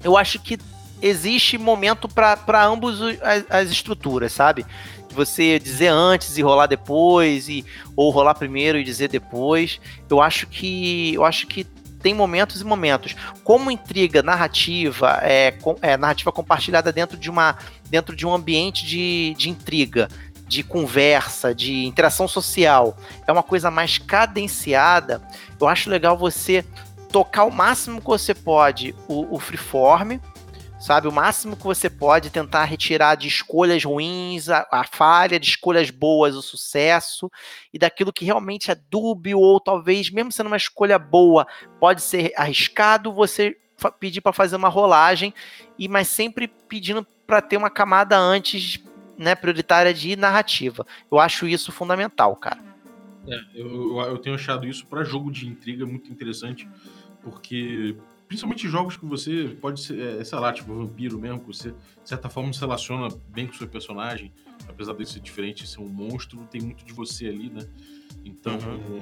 Eu 0.04 0.18
acho 0.18 0.40
que 0.40 0.58
existe 1.02 1.58
momento 1.58 2.10
para 2.10 2.66
ambos 2.66 3.00
os- 3.00 3.22
as, 3.22 3.46
as 3.50 3.72
estruturas, 3.72 4.34
sabe? 4.34 4.66
Você 5.12 5.58
dizer 5.58 5.88
antes 5.88 6.38
e 6.38 6.42
rolar 6.42 6.68
depois, 6.68 7.48
e, 7.48 7.64
ou 7.96 8.10
rolar 8.10 8.36
primeiro 8.36 8.78
e 8.78 8.84
dizer 8.84 9.08
depois. 9.08 9.80
Eu 10.10 10.20
acho 10.22 10.48
que. 10.48 11.14
Eu 11.14 11.24
acho 11.24 11.48
que 11.48 11.66
tem 12.02 12.14
momentos 12.14 12.62
e 12.62 12.66
momentos. 12.66 13.16
Como 13.44 13.72
intriga 13.72 14.22
narrativa, 14.24 15.20
é, 15.22 15.52
com- 15.52 15.78
é, 15.82 15.96
narrativa 15.98 16.32
compartilhada 16.32 16.92
dentro 16.92 17.18
de, 17.18 17.30
uma, 17.30 17.58
dentro 17.90 18.16
de 18.16 18.26
um 18.26 18.34
ambiente 18.34 18.86
de, 18.86 19.36
de 19.38 19.50
intriga, 19.50 20.10
de 20.48 20.64
conversa, 20.64 21.56
de 21.56 21.86
interação 21.86 22.28
social, 22.28 22.98
é 23.26 23.32
uma 23.32 23.44
coisa 23.44 23.72
mais 23.72 23.98
cadenciada. 23.98 25.22
Eu 25.60 25.68
acho 25.68 25.90
legal 25.90 26.18
você 26.18 26.66
tocar 27.12 27.44
o 27.46 27.52
máximo 27.52 28.02
que 28.02 28.08
você 28.08 28.34
pode 28.34 28.96
o, 29.08 29.36
o 29.36 29.40
freeform, 29.40 30.18
sabe? 30.82 31.08
O 31.08 31.12
máximo 31.12 31.56
que 31.56 31.64
você 31.64 31.90
pode 31.90 32.32
tentar 32.32 32.66
retirar 32.66 33.16
de 33.16 33.28
escolhas 33.28 33.84
ruins 33.84 34.50
a, 34.50 34.68
a 34.72 34.84
falha, 34.84 35.40
de 35.40 35.48
escolhas 35.48 35.92
boas 35.92 36.36
o 36.36 36.42
sucesso, 36.42 37.32
e 37.72 37.78
daquilo 37.78 38.12
que 38.12 38.26
realmente 38.26 38.72
é 38.72 38.76
dúbio, 38.90 39.40
ou 39.40 39.60
talvez, 39.60 40.10
mesmo 40.10 40.32
sendo 40.32 40.48
uma 40.48 40.58
escolha 40.58 40.98
boa, 40.98 41.46
pode 41.80 42.02
ser 42.02 42.34
arriscado, 42.36 43.14
você 43.14 43.56
pedir 44.00 44.22
para 44.22 44.34
fazer 44.34 44.56
uma 44.56 44.70
rolagem, 44.70 45.34
e 45.78 45.88
mas 45.88 46.08
sempre 46.08 46.48
pedindo 46.48 47.06
para 47.28 47.42
ter 47.42 47.58
uma 47.58 47.70
camada 47.70 48.18
antes, 48.18 48.84
né, 49.18 49.36
prioritária 49.36 49.94
de 49.94 50.16
narrativa. 50.16 50.86
Eu 51.12 51.20
acho 51.20 51.48
isso 51.48 51.72
fundamental, 51.72 52.36
cara. 52.36 52.60
É, 53.28 53.40
eu, 53.54 54.00
eu 54.00 54.18
tenho 54.18 54.36
achado 54.36 54.66
isso 54.66 54.86
para 54.88 55.04
jogo 55.04 55.32
de 55.32 55.48
intriga 55.48 55.86
muito 55.86 56.12
interessante, 56.12 56.68
porque 57.22 57.96
principalmente 58.32 58.66
jogos 58.70 58.96
que 58.96 59.06
você 59.06 59.58
pode 59.60 59.82
ser, 59.82 60.22
é, 60.22 60.24
sei 60.24 60.40
lá, 60.40 60.54
tipo 60.54 60.74
vampiro 60.74 61.20
mesmo, 61.20 61.42
que 61.42 61.48
você 61.48 61.72
de 61.72 61.76
certa 62.06 62.30
forma 62.30 62.54
se 62.54 62.62
relaciona 62.62 63.10
bem 63.28 63.46
com 63.46 63.52
o 63.52 63.58
seu 63.58 63.68
personagem, 63.68 64.32
apesar 64.70 64.94
dele 64.94 65.06
ser 65.06 65.20
diferente, 65.20 65.68
ser 65.68 65.82
um 65.82 65.90
monstro, 65.90 66.40
tem 66.50 66.62
muito 66.62 66.86
de 66.86 66.94
você 66.94 67.28
ali, 67.28 67.50
né? 67.50 67.68
Então, 68.24 68.58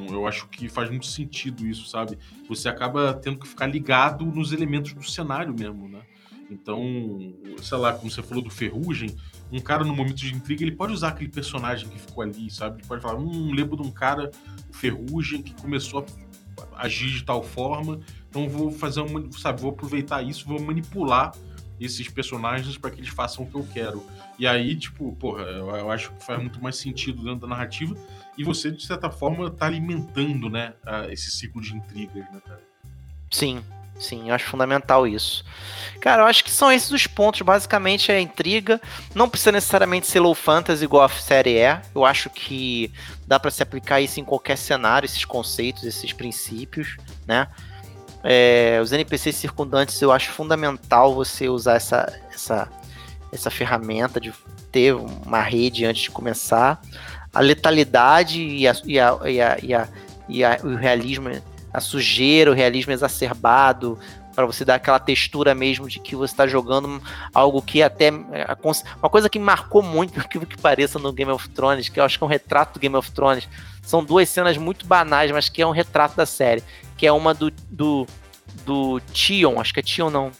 eu 0.09 0.25
acho 0.25 0.47
que 0.47 0.67
faz 0.67 0.89
muito 0.89 1.05
sentido 1.05 1.67
isso, 1.67 1.87
sabe? 1.87 2.17
Você 2.47 2.67
acaba 2.67 3.13
tendo 3.13 3.37
que 3.37 3.47
ficar 3.47 3.67
ligado 3.67 4.25
nos 4.25 4.51
elementos 4.51 4.93
do 4.93 5.03
cenário 5.03 5.53
mesmo, 5.53 5.87
né? 5.87 6.01
Então, 6.49 7.31
sei 7.61 7.77
lá, 7.77 7.93
como 7.93 8.09
você 8.09 8.23
falou 8.23 8.43
do 8.43 8.49
Ferrugem, 8.49 9.15
um 9.51 9.59
cara 9.59 9.83
no 9.83 9.95
momento 9.95 10.15
de 10.15 10.33
intriga, 10.33 10.63
ele 10.63 10.75
pode 10.75 10.91
usar 10.91 11.09
aquele 11.09 11.29
personagem 11.29 11.87
que 11.87 11.99
ficou 11.99 12.23
ali, 12.23 12.49
sabe? 12.49 12.79
Ele 12.79 12.87
pode 12.87 13.03
falar, 13.03 13.19
hum, 13.19 13.53
lembro 13.53 13.77
de 13.77 13.83
um 13.83 13.91
cara, 13.91 14.31
o 14.67 14.73
Ferrugem, 14.73 15.43
que 15.43 15.53
começou 15.53 16.03
a 16.03 16.29
agir 16.83 17.11
de 17.11 17.23
tal 17.23 17.43
forma, 17.43 17.99
então 18.29 18.47
vou 18.47 18.71
fazer 18.71 19.01
uma, 19.01 19.31
sabe, 19.33 19.61
vou 19.61 19.71
aproveitar 19.71 20.21
isso, 20.21 20.47
vou 20.47 20.61
manipular 20.61 21.33
esses 21.79 22.09
personagens 22.09 22.77
para 22.77 22.91
que 22.91 22.99
eles 22.99 23.09
façam 23.09 23.45
o 23.45 23.47
que 23.49 23.55
eu 23.55 23.67
quero. 23.73 24.05
E 24.37 24.45
aí, 24.45 24.75
tipo, 24.75 25.15
porra, 25.15 25.43
eu, 25.43 25.69
eu 25.69 25.91
acho 25.91 26.11
que 26.11 26.23
faz 26.23 26.39
muito 26.39 26.61
mais 26.61 26.75
sentido 26.75 27.23
dentro 27.23 27.39
da 27.39 27.47
narrativa 27.47 27.95
e 28.37 28.43
você, 28.43 28.71
de 28.71 28.85
certa 28.85 29.09
forma, 29.09 29.49
tá 29.49 29.65
alimentando, 29.65 30.49
né, 30.49 30.73
esse 31.09 31.31
ciclo 31.31 31.61
de 31.61 31.75
intrigas, 31.75 32.23
né, 32.31 32.41
cara? 32.45 32.61
Sim, 33.31 33.63
sim, 33.99 34.29
eu 34.29 34.35
acho 34.35 34.45
fundamental 34.45 35.07
isso. 35.07 35.45
Cara, 35.99 36.23
eu 36.23 36.25
acho 36.25 36.43
que 36.43 36.51
são 36.51 36.71
esses 36.71 36.91
os 36.91 37.05
pontos. 37.05 37.41
Basicamente 37.41 38.11
é 38.11 38.15
a 38.15 38.21
intriga. 38.21 38.81
Não 39.13 39.29
precisa 39.29 39.51
necessariamente 39.51 40.07
ser 40.07 40.19
low 40.19 40.33
fantasy 40.33 40.83
igual 40.83 41.03
a 41.03 41.09
série 41.09 41.57
é. 41.57 41.81
Eu 41.93 42.05
acho 42.05 42.29
que 42.29 42.91
dá 43.27 43.39
pra 43.39 43.51
se 43.51 43.61
aplicar 43.61 44.01
isso 44.01 44.19
em 44.19 44.25
qualquer 44.25 44.57
cenário, 44.57 45.05
esses 45.05 45.25
conceitos, 45.25 45.83
esses 45.83 46.13
princípios, 46.13 46.97
né? 47.27 47.47
É, 48.23 48.79
os 48.81 48.91
NPCs 48.91 49.35
circundantes 49.35 50.01
eu 50.01 50.11
acho 50.11 50.31
fundamental 50.31 51.13
você 51.15 51.47
usar 51.47 51.75
essa, 51.75 52.13
essa, 52.33 52.67
essa 53.31 53.49
ferramenta 53.49 54.19
de 54.19 54.33
ter 54.71 54.93
uma 54.93 55.41
rede 55.41 55.85
antes 55.85 56.03
de 56.03 56.11
começar. 56.11 56.81
A 57.33 57.39
letalidade 57.39 58.41
e, 58.41 58.67
a, 58.67 58.75
e, 58.85 58.99
a, 58.99 59.17
e, 59.25 59.41
a, 59.41 59.57
e, 59.61 59.73
a, 59.73 59.87
e 60.27 60.43
a- 60.43 60.59
o 60.63 60.75
realismo 60.75 61.29
a 61.71 61.79
sujeira, 61.79 62.49
o 62.49 62.53
realismo 62.55 62.91
exacerbado, 62.91 63.97
para 64.35 64.45
você 64.45 64.65
dar 64.65 64.75
aquela 64.75 64.99
textura 64.99 65.53
mesmo 65.53 65.87
de 65.87 65.99
que 65.99 66.15
você 66.15 66.33
está 66.33 66.47
jogando 66.47 67.01
algo 67.33 67.61
que 67.61 67.83
até. 67.83 68.07
é, 68.07 68.47
Uma 69.01 69.09
coisa 69.09 69.29
que 69.29 69.37
marcou 69.37 69.83
muito, 69.83 70.17
incrível 70.19 70.47
que 70.47 70.57
pareça, 70.57 70.97
no 70.97 71.13
Game 71.13 71.31
of 71.31 71.47
Thrones, 71.49 71.87
que 71.89 71.99
eu 71.99 72.03
acho 72.03 72.17
que 72.17 72.23
é 72.23 72.27
um 72.27 72.29
retrato 72.29 72.73
do 72.73 72.79
Game 72.79 72.95
of 72.95 73.11
Thrones. 73.11 73.47
São 73.83 74.03
duas 74.03 74.27
cenas 74.29 74.57
muito 74.57 74.85
banais, 74.87 75.29
mas 75.31 75.47
que 75.49 75.61
é 75.61 75.67
um 75.67 75.71
retrato 75.71 76.15
da 76.15 76.25
série. 76.25 76.63
Que 76.99 77.07
é 77.07 77.11
uma 77.11 77.33
do. 77.33 77.49
do, 77.69 78.05
do 78.63 78.99
Tion, 79.11 79.59
acho 79.59 79.73
que 79.73 79.79
é 79.79 79.83
Tion 79.83 80.11
não. 80.11 80.31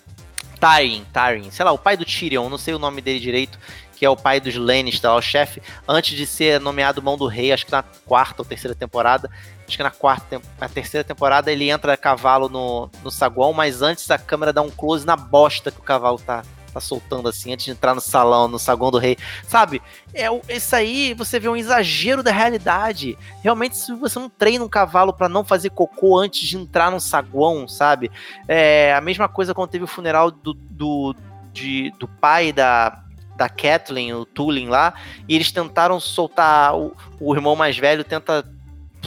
Tyrion, 0.60 1.04
Tyrion, 1.14 1.50
sei 1.52 1.64
lá, 1.64 1.72
o 1.72 1.78
pai 1.78 1.96
do 1.96 2.04
Tyrion, 2.04 2.50
não 2.50 2.58
sei 2.58 2.74
o 2.74 2.80
nome 2.80 3.02
dele 3.02 3.18
direito, 3.18 3.58
que 3.96 4.06
é 4.06 4.10
o 4.10 4.16
pai 4.16 4.40
dos 4.40 4.56
Lannister, 4.56 5.12
o 5.12 5.22
chefe, 5.22 5.62
antes 5.88 6.16
de 6.16 6.26
ser 6.26 6.60
nomeado 6.60 7.02
Mão 7.02 7.18
do 7.18 7.28
Rei, 7.28 7.52
acho 7.52 7.66
que 7.66 7.72
na 7.72 7.84
quarta 8.06 8.42
ou 8.42 8.46
terceira 8.46 8.76
temporada, 8.76 9.30
acho 9.68 9.76
que 9.76 9.84
na 9.84 9.92
quarta, 9.92 10.42
na 10.60 10.70
terceira 10.70 11.04
temporada 11.04 11.52
ele 11.52 11.70
entra 11.70 11.94
a 11.94 11.98
cavalo 11.98 12.50
no, 12.50 12.90
no 13.04 13.10
saguão, 13.10 13.54
mas 13.54 13.82
antes 13.82 14.12
a 14.12 14.18
câmera 14.18 14.52
dá 14.52 14.62
um 14.62 14.70
close 14.70 15.06
na 15.06 15.16
bosta 15.16 15.72
que 15.72 15.80
o 15.80 15.84
cavalo 15.84 16.18
tá, 16.18 16.44
tá 16.70 16.80
soltando 16.80 17.28
assim, 17.30 17.54
antes 17.54 17.66
de 17.66 17.72
entrar 17.72 17.94
no 17.96 18.02
salão, 18.02 18.48
no 18.48 18.60
saguão 18.60 18.92
do 18.92 18.98
rei. 18.98 19.18
Sabe? 19.48 19.82
É 20.14 20.28
isso 20.56 20.76
aí, 20.76 21.14
você 21.14 21.40
vê 21.40 21.50
um 21.50 21.56
exagero 21.56 22.22
da 22.24 22.32
realidade. 22.32 23.18
Realmente, 23.44 23.78
se 23.78 23.94
você 23.94 24.20
não 24.20 24.30
treina 24.30 24.64
um 24.64 24.70
cavalo 24.70 25.14
pra 25.14 25.30
não 25.30 25.44
fazer 25.44 25.70
cocô 25.72 26.18
antes 26.18 26.48
de 26.48 26.58
entrar 26.58 26.92
no 26.92 27.00
saguão, 27.00 27.68
sabe? 27.68 28.12
É 28.48 28.94
a 28.94 29.02
mesma 29.02 29.28
coisa 29.28 29.54
quando 29.54 29.70
teve 29.70 29.84
o 29.84 29.88
funeral 29.88 30.32
do, 30.32 30.54
do, 30.54 31.16
de- 31.54 31.92
do 32.00 32.08
pai 32.08 32.52
da, 32.52 33.04
da 33.36 33.48
Kathleen, 33.50 34.14
o 34.14 34.26
Tulin 34.26 34.68
lá, 34.68 34.94
e 35.28 35.36
eles 35.36 35.52
tentaram 35.52 36.00
soltar, 36.00 36.76
o, 36.76 36.96
o 37.20 37.34
irmão 37.36 37.56
mais 37.56 37.78
velho 37.78 38.04
tenta 38.04 38.44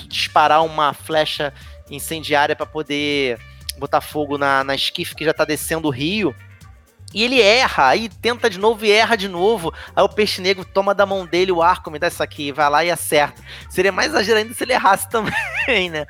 disparar 0.09 0.65
uma 0.65 0.93
flecha 0.95 1.53
incendiária 1.91 2.57
pra 2.57 2.65
poder 2.65 3.39
botar 3.79 4.01
fogo 4.01 4.39
na, 4.39 4.63
na 4.65 4.75
esquife 4.75 5.15
que 5.15 5.25
já 5.25 5.33
tá 5.35 5.45
descendo 5.45 5.89
o 5.89 5.91
rio. 5.91 6.35
E 7.15 7.23
ele 7.23 7.41
erra, 7.41 7.89
aí 7.89 8.09
tenta 8.09 8.49
de 8.49 8.59
novo 8.59 8.85
e 8.85 8.91
erra 8.91 9.17
de 9.17 9.29
novo. 9.29 9.73
Aí 9.95 10.03
o 10.03 10.09
peixe 10.09 10.41
negro 10.41 10.65
toma 10.65 10.95
da 10.95 11.05
mão 11.05 11.27
dele 11.27 11.53
o 11.53 11.63
arco, 11.63 11.91
me 11.91 11.99
dá 11.99 12.09
isso 12.09 12.23
aqui, 12.23 12.53
vai 12.53 12.69
lá 12.71 12.85
e 12.85 12.91
acerta. 12.91 13.43
Seria 13.69 13.93
mais 13.93 14.09
exagerado 14.11 14.45
ainda 14.45 14.55
se 14.55 14.65
ele 14.65 14.73
errasse 14.73 15.09
também, 15.11 15.91
né? 15.91 16.07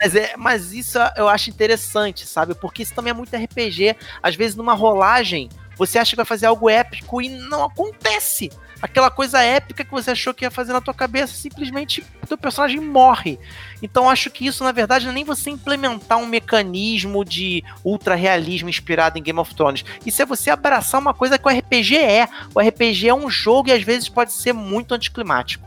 Mas, 0.00 0.14
é, 0.14 0.34
mas 0.36 0.72
isso 0.72 0.98
eu 1.16 1.28
acho 1.28 1.50
interessante, 1.50 2.26
sabe? 2.26 2.54
Porque 2.54 2.82
isso 2.82 2.94
também 2.94 3.10
é 3.10 3.14
muito 3.14 3.34
RPG. 3.34 3.96
Às 4.22 4.34
vezes, 4.34 4.56
numa 4.56 4.74
rolagem, 4.74 5.48
você 5.76 5.98
acha 5.98 6.10
que 6.10 6.16
vai 6.16 6.24
fazer 6.24 6.46
algo 6.46 6.68
épico 6.68 7.22
e 7.22 7.28
não 7.28 7.64
acontece. 7.64 8.50
Aquela 8.82 9.12
coisa 9.12 9.40
épica 9.40 9.84
que 9.84 9.90
você 9.92 10.10
achou 10.10 10.34
que 10.34 10.44
ia 10.44 10.50
fazer 10.50 10.72
na 10.72 10.80
tua 10.80 10.92
cabeça, 10.92 11.34
simplesmente 11.34 12.04
o 12.20 12.26
teu 12.26 12.36
personagem 12.36 12.80
morre. 12.80 13.38
Então 13.80 14.10
acho 14.10 14.28
que 14.28 14.44
isso, 14.44 14.64
na 14.64 14.72
verdade, 14.72 15.04
não 15.04 15.12
é 15.12 15.14
nem 15.14 15.24
você 15.24 15.50
implementar 15.50 16.18
um 16.18 16.26
mecanismo 16.26 17.24
de 17.24 17.62
ultra 17.84 18.16
realismo 18.16 18.68
inspirado 18.68 19.16
em 19.16 19.22
Game 19.22 19.38
of 19.38 19.54
Thrones. 19.54 19.84
Isso 20.04 20.20
é 20.20 20.26
você 20.26 20.50
abraçar 20.50 21.00
uma 21.00 21.14
coisa 21.14 21.38
que 21.38 21.46
o 21.46 21.50
RPG 21.50 21.96
é. 21.96 22.28
O 22.52 22.60
RPG 22.60 23.08
é 23.08 23.14
um 23.14 23.30
jogo 23.30 23.68
e 23.68 23.72
às 23.72 23.84
vezes 23.84 24.08
pode 24.08 24.32
ser 24.32 24.52
muito 24.52 24.92
anticlimático. 24.92 25.64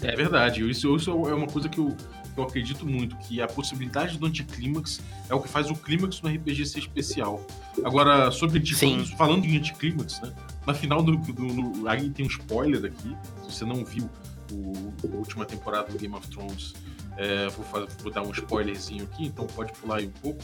É 0.00 0.14
verdade, 0.14 0.68
isso, 0.70 0.94
isso 0.94 1.10
é 1.10 1.34
uma 1.34 1.48
coisa 1.48 1.68
que 1.68 1.78
eu, 1.78 1.96
eu 2.36 2.44
acredito 2.44 2.86
muito, 2.86 3.16
que 3.16 3.42
a 3.42 3.48
possibilidade 3.48 4.16
do 4.16 4.26
anticlímax 4.26 5.00
é 5.28 5.34
o 5.34 5.40
que 5.40 5.48
faz 5.48 5.68
o 5.68 5.74
clímax 5.74 6.22
no 6.22 6.30
RPG 6.30 6.64
ser 6.64 6.78
especial. 6.78 7.44
Agora, 7.84 8.30
sobre 8.30 8.64
Sim. 8.72 9.04
falando 9.18 9.44
em 9.44 9.56
anticlímax, 9.56 10.20
né? 10.20 10.32
Na 10.66 10.74
final 10.74 11.02
do, 11.02 11.16
do, 11.16 11.32
do- 11.32 11.88
Aí 11.88 12.10
tem 12.10 12.24
um 12.24 12.28
spoiler 12.28 12.84
aqui, 12.84 13.16
se 13.42 13.52
você 13.56 13.64
não 13.64 13.84
viu 13.84 14.08
o, 14.52 14.92
a 15.12 15.16
última 15.16 15.44
temporada 15.44 15.90
do 15.90 15.98
Game 15.98 16.14
of 16.14 16.28
Thrones, 16.28 16.74
é, 17.16 17.48
vou, 17.48 17.64
fa- 17.64 17.86
vou 18.02 18.12
dar 18.12 18.22
um 18.22 18.30
spoilerzinho 18.30 19.04
aqui, 19.04 19.26
então 19.26 19.46
pode 19.46 19.72
pular 19.74 19.96
aí 19.96 20.06
um 20.06 20.10
pouco. 20.10 20.42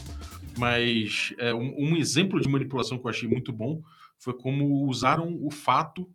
Mas 0.57 1.33
é, 1.37 1.53
um, 1.53 1.73
um 1.77 1.95
exemplo 1.95 2.39
de 2.41 2.49
manipulação 2.49 2.97
que 2.97 3.05
eu 3.05 3.09
achei 3.09 3.27
muito 3.29 3.51
bom 3.53 3.81
foi 4.19 4.33
como 4.33 4.85
usaram 4.87 5.37
o 5.41 5.51
fato 5.51 6.09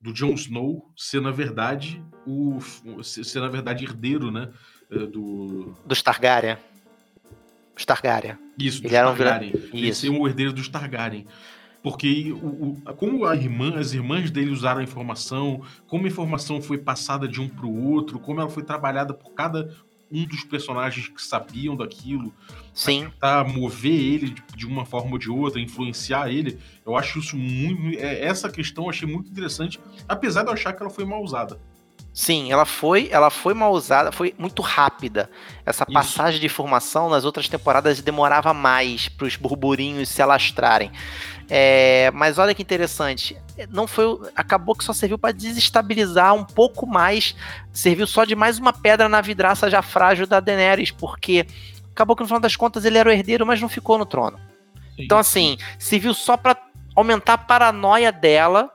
do 0.00 0.12
Jon 0.12 0.32
Snow 0.34 0.90
ser, 0.96 1.20
na 1.20 1.30
verdade, 1.32 2.02
o 2.26 2.58
ser, 3.02 3.40
na 3.40 3.48
verdade, 3.48 3.84
herdeiro, 3.84 4.30
né? 4.30 4.50
eh, 4.90 5.06
Do. 5.06 5.74
Dos 5.84 6.00
Targaryen. 6.02 6.56
Os 7.76 7.84
Targaryen. 7.84 8.38
Isso, 8.58 8.84
Ele 8.86 8.94
era 8.94 9.08
um. 9.10 9.12
Ele 9.74 9.94
ser 9.94 10.08
o 10.10 10.26
herdeiro 10.28 10.52
dos 10.52 10.68
Targaryen. 10.68 11.26
Porque 11.82 12.32
o, 12.32 12.78
o, 12.86 12.94
como 12.94 13.24
a 13.24 13.34
irmã, 13.34 13.78
as 13.78 13.92
irmãs 13.92 14.30
dele 14.30 14.50
usaram 14.50 14.80
a 14.80 14.84
informação, 14.84 15.62
como 15.86 16.04
a 16.04 16.08
informação 16.08 16.60
foi 16.60 16.76
passada 16.76 17.26
de 17.26 17.40
um 17.40 17.48
para 17.48 17.66
o 17.66 17.90
outro, 17.90 18.18
como 18.18 18.40
ela 18.40 18.50
foi 18.50 18.62
trabalhada 18.62 19.14
por 19.14 19.32
cada 19.32 19.74
um 20.12 20.24
dos 20.26 20.42
personagens 20.42 21.08
que 21.08 21.22
sabiam 21.22 21.76
daquilo, 21.76 22.34
Sim. 22.74 23.04
tentar 23.04 23.46
mover 23.46 23.92
ele 23.92 24.34
de, 24.56 24.66
uma 24.66 24.84
forma 24.84 25.12
ou 25.12 25.18
de 25.18 25.30
outra, 25.30 25.60
influenciar 25.60 26.28
ele. 26.28 26.58
Eu 26.84 26.96
acho 26.96 27.20
isso 27.20 27.36
muito. 27.36 27.98
É, 27.98 28.24
essa 28.24 28.50
questão 28.50 28.84
eu 28.84 28.90
achei 28.90 29.08
muito 29.08 29.30
interessante, 29.30 29.78
apesar 30.08 30.42
de 30.42 30.48
eu 30.48 30.54
achar 30.54 30.72
que 30.72 30.82
ela 30.82 30.90
foi 30.90 31.04
mal 31.04 31.22
usada. 31.22 31.58
Sim, 32.12 32.50
ela 32.50 32.64
foi, 32.64 33.08
ela 33.12 33.30
foi 33.30 33.54
mal 33.54 33.72
usada, 33.72 34.10
foi 34.10 34.34
muito 34.36 34.62
rápida. 34.62 35.30
Essa 35.64 35.84
Isso. 35.84 35.92
passagem 35.92 36.40
de 36.40 36.46
informação 36.46 37.08
nas 37.08 37.24
outras 37.24 37.48
temporadas 37.48 38.00
demorava 38.02 38.52
mais 38.52 39.08
para 39.08 39.26
os 39.26 39.36
burburinhos 39.36 40.08
se 40.08 40.20
alastrarem. 40.20 40.90
É, 41.52 42.12
mas 42.14 42.38
olha 42.38 42.54
que 42.54 42.62
interessante, 42.62 43.36
não 43.70 43.88
foi, 43.88 44.06
acabou 44.36 44.72
que 44.72 44.84
só 44.84 44.92
serviu 44.92 45.18
para 45.18 45.32
desestabilizar 45.32 46.32
um 46.32 46.44
pouco 46.44 46.86
mais, 46.86 47.34
serviu 47.72 48.06
só 48.06 48.24
de 48.24 48.36
mais 48.36 48.60
uma 48.60 48.72
pedra 48.72 49.08
na 49.08 49.20
vidraça 49.20 49.68
já 49.68 49.82
frágil 49.82 50.28
da 50.28 50.38
Daenerys, 50.38 50.92
porque 50.92 51.44
acabou 51.90 52.14
que 52.14 52.22
no 52.22 52.28
final 52.28 52.40
das 52.40 52.54
contas 52.54 52.84
ele 52.84 52.98
era 52.98 53.08
o 53.08 53.12
herdeiro, 53.12 53.44
mas 53.44 53.60
não 53.60 53.68
ficou 53.68 53.98
no 53.98 54.06
trono. 54.06 54.38
Então 54.96 55.18
assim, 55.18 55.58
serviu 55.76 56.14
só 56.14 56.36
para 56.36 56.56
aumentar 56.94 57.32
a 57.32 57.38
paranoia 57.38 58.12
dela, 58.12 58.70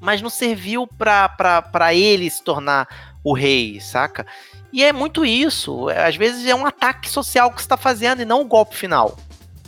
mas 0.00 0.22
não 0.22 0.30
serviu 0.30 0.86
para 0.86 1.92
ele 1.92 2.30
se 2.30 2.44
tornar 2.44 3.16
o 3.24 3.32
rei, 3.32 3.80
saca? 3.80 4.24
E 4.72 4.84
é 4.84 4.92
muito 4.92 5.24
isso. 5.24 5.88
Às 5.88 6.14
vezes 6.14 6.46
é 6.46 6.54
um 6.54 6.64
ataque 6.64 7.08
social 7.08 7.50
que 7.50 7.56
você 7.56 7.64
está 7.64 7.76
fazendo 7.76 8.22
e 8.22 8.24
não 8.24 8.42
o 8.42 8.44
golpe 8.44 8.76
final. 8.76 9.18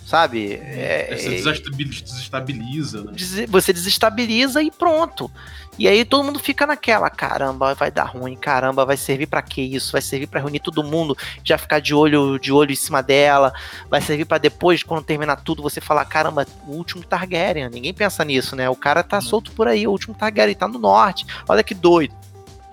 Sabe? 0.08 0.54
É, 0.54 1.14
Você 1.18 1.28
desestabiliza, 1.28 2.02
desestabiliza, 2.02 3.02
né? 3.04 3.12
você 3.46 3.74
desestabiliza 3.74 4.62
e 4.62 4.70
pronto. 4.70 5.30
E 5.78 5.86
aí 5.86 6.02
todo 6.02 6.24
mundo 6.24 6.38
fica 6.38 6.66
naquela, 6.66 7.10
caramba, 7.10 7.74
vai 7.74 7.90
dar 7.90 8.04
ruim, 8.04 8.34
caramba, 8.34 8.86
vai 8.86 8.96
servir 8.96 9.26
pra 9.26 9.42
que 9.42 9.60
isso? 9.60 9.92
Vai 9.92 10.00
servir 10.00 10.26
pra 10.26 10.40
reunir 10.40 10.60
todo 10.60 10.82
mundo, 10.82 11.14
já 11.44 11.58
ficar 11.58 11.78
de 11.80 11.94
olho 11.94 12.38
de 12.38 12.50
olho 12.50 12.72
em 12.72 12.74
cima 12.74 13.02
dela, 13.02 13.52
vai 13.90 14.00
servir 14.00 14.24
pra 14.24 14.38
depois 14.38 14.82
quando 14.82 15.04
terminar 15.04 15.36
tudo 15.36 15.62
você 15.62 15.78
falar, 15.78 16.06
caramba, 16.06 16.46
o 16.66 16.70
último 16.72 17.04
Targaryen, 17.04 17.68
ninguém 17.68 17.92
pensa 17.92 18.24
nisso, 18.24 18.56
né? 18.56 18.66
O 18.70 18.74
cara 18.74 19.02
tá 19.02 19.16
Uhum. 19.16 19.22
solto 19.22 19.52
por 19.52 19.68
aí, 19.68 19.86
o 19.86 19.90
último 19.90 20.14
Targaryen 20.14 20.56
tá 20.56 20.66
no 20.66 20.78
norte. 20.78 21.26
Olha 21.46 21.62
que 21.62 21.74
doido. 21.74 22.14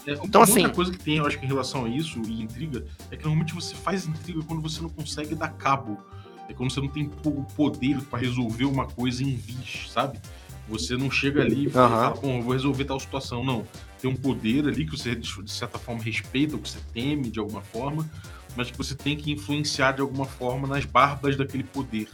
É, 0.08 0.14
Então, 0.24 0.42
assim- 0.42 0.60
outra 0.62 0.74
coisa 0.74 0.92
que 0.94 1.00
tem, 1.00 1.18
eu 1.18 1.28
acho 1.28 1.38
que 1.38 1.44
em 1.46 1.50
relação 1.50 1.84
a 1.84 1.90
isso 1.90 2.22
e 2.26 2.42
intriga, 2.44 2.86
é 3.12 3.18
que 3.18 3.24
normalmente 3.26 3.54
você 3.54 3.76
faz 3.76 4.06
intriga 4.08 4.42
quando 4.48 4.62
você 4.62 4.80
não 4.82 4.90
consegue 4.90 5.36
dar 5.36 5.50
cabo. 5.50 6.00
É 6.48 6.54
quando 6.54 6.72
você 6.72 6.80
não 6.80 6.88
tem 6.88 7.12
o 7.26 7.44
poder 7.56 8.02
pra 8.04 8.20
resolver 8.20 8.66
uma 8.66 8.86
coisa 8.86 9.24
em 9.24 9.36
vis, 9.36 9.90
sabe? 9.92 10.20
Você 10.68 10.98
não 10.98 11.12
chega 11.12 11.42
ali 11.42 11.68
e 11.68 11.70
fala, 11.70 12.12
bom, 12.12 12.38
eu 12.38 12.42
vou 12.42 12.54
resolver 12.54 12.86
tal 12.86 13.00
situação. 13.00 13.44
Não. 13.44 13.68
Tem 14.02 14.10
um 14.10 14.16
poder 14.16 14.68
ali 14.68 14.86
que 14.86 14.98
você, 14.98 15.16
de 15.16 15.52
certa 15.52 15.78
forma, 15.78 16.02
respeita, 16.02 16.56
ou 16.56 16.62
que 16.62 16.70
você 16.70 16.80
teme 16.94 17.30
de 17.30 17.40
alguma 17.40 17.62
forma, 17.62 18.10
mas 18.56 18.72
que 18.72 18.78
você 18.78 18.96
tem 18.96 19.16
que 19.16 19.32
influenciar 19.32 19.94
de 19.94 20.02
alguma 20.02 20.26
forma 20.26 20.68
nas 20.68 20.86
barbas 20.86 21.36
daquele 21.36 21.64
poder. 21.64 22.08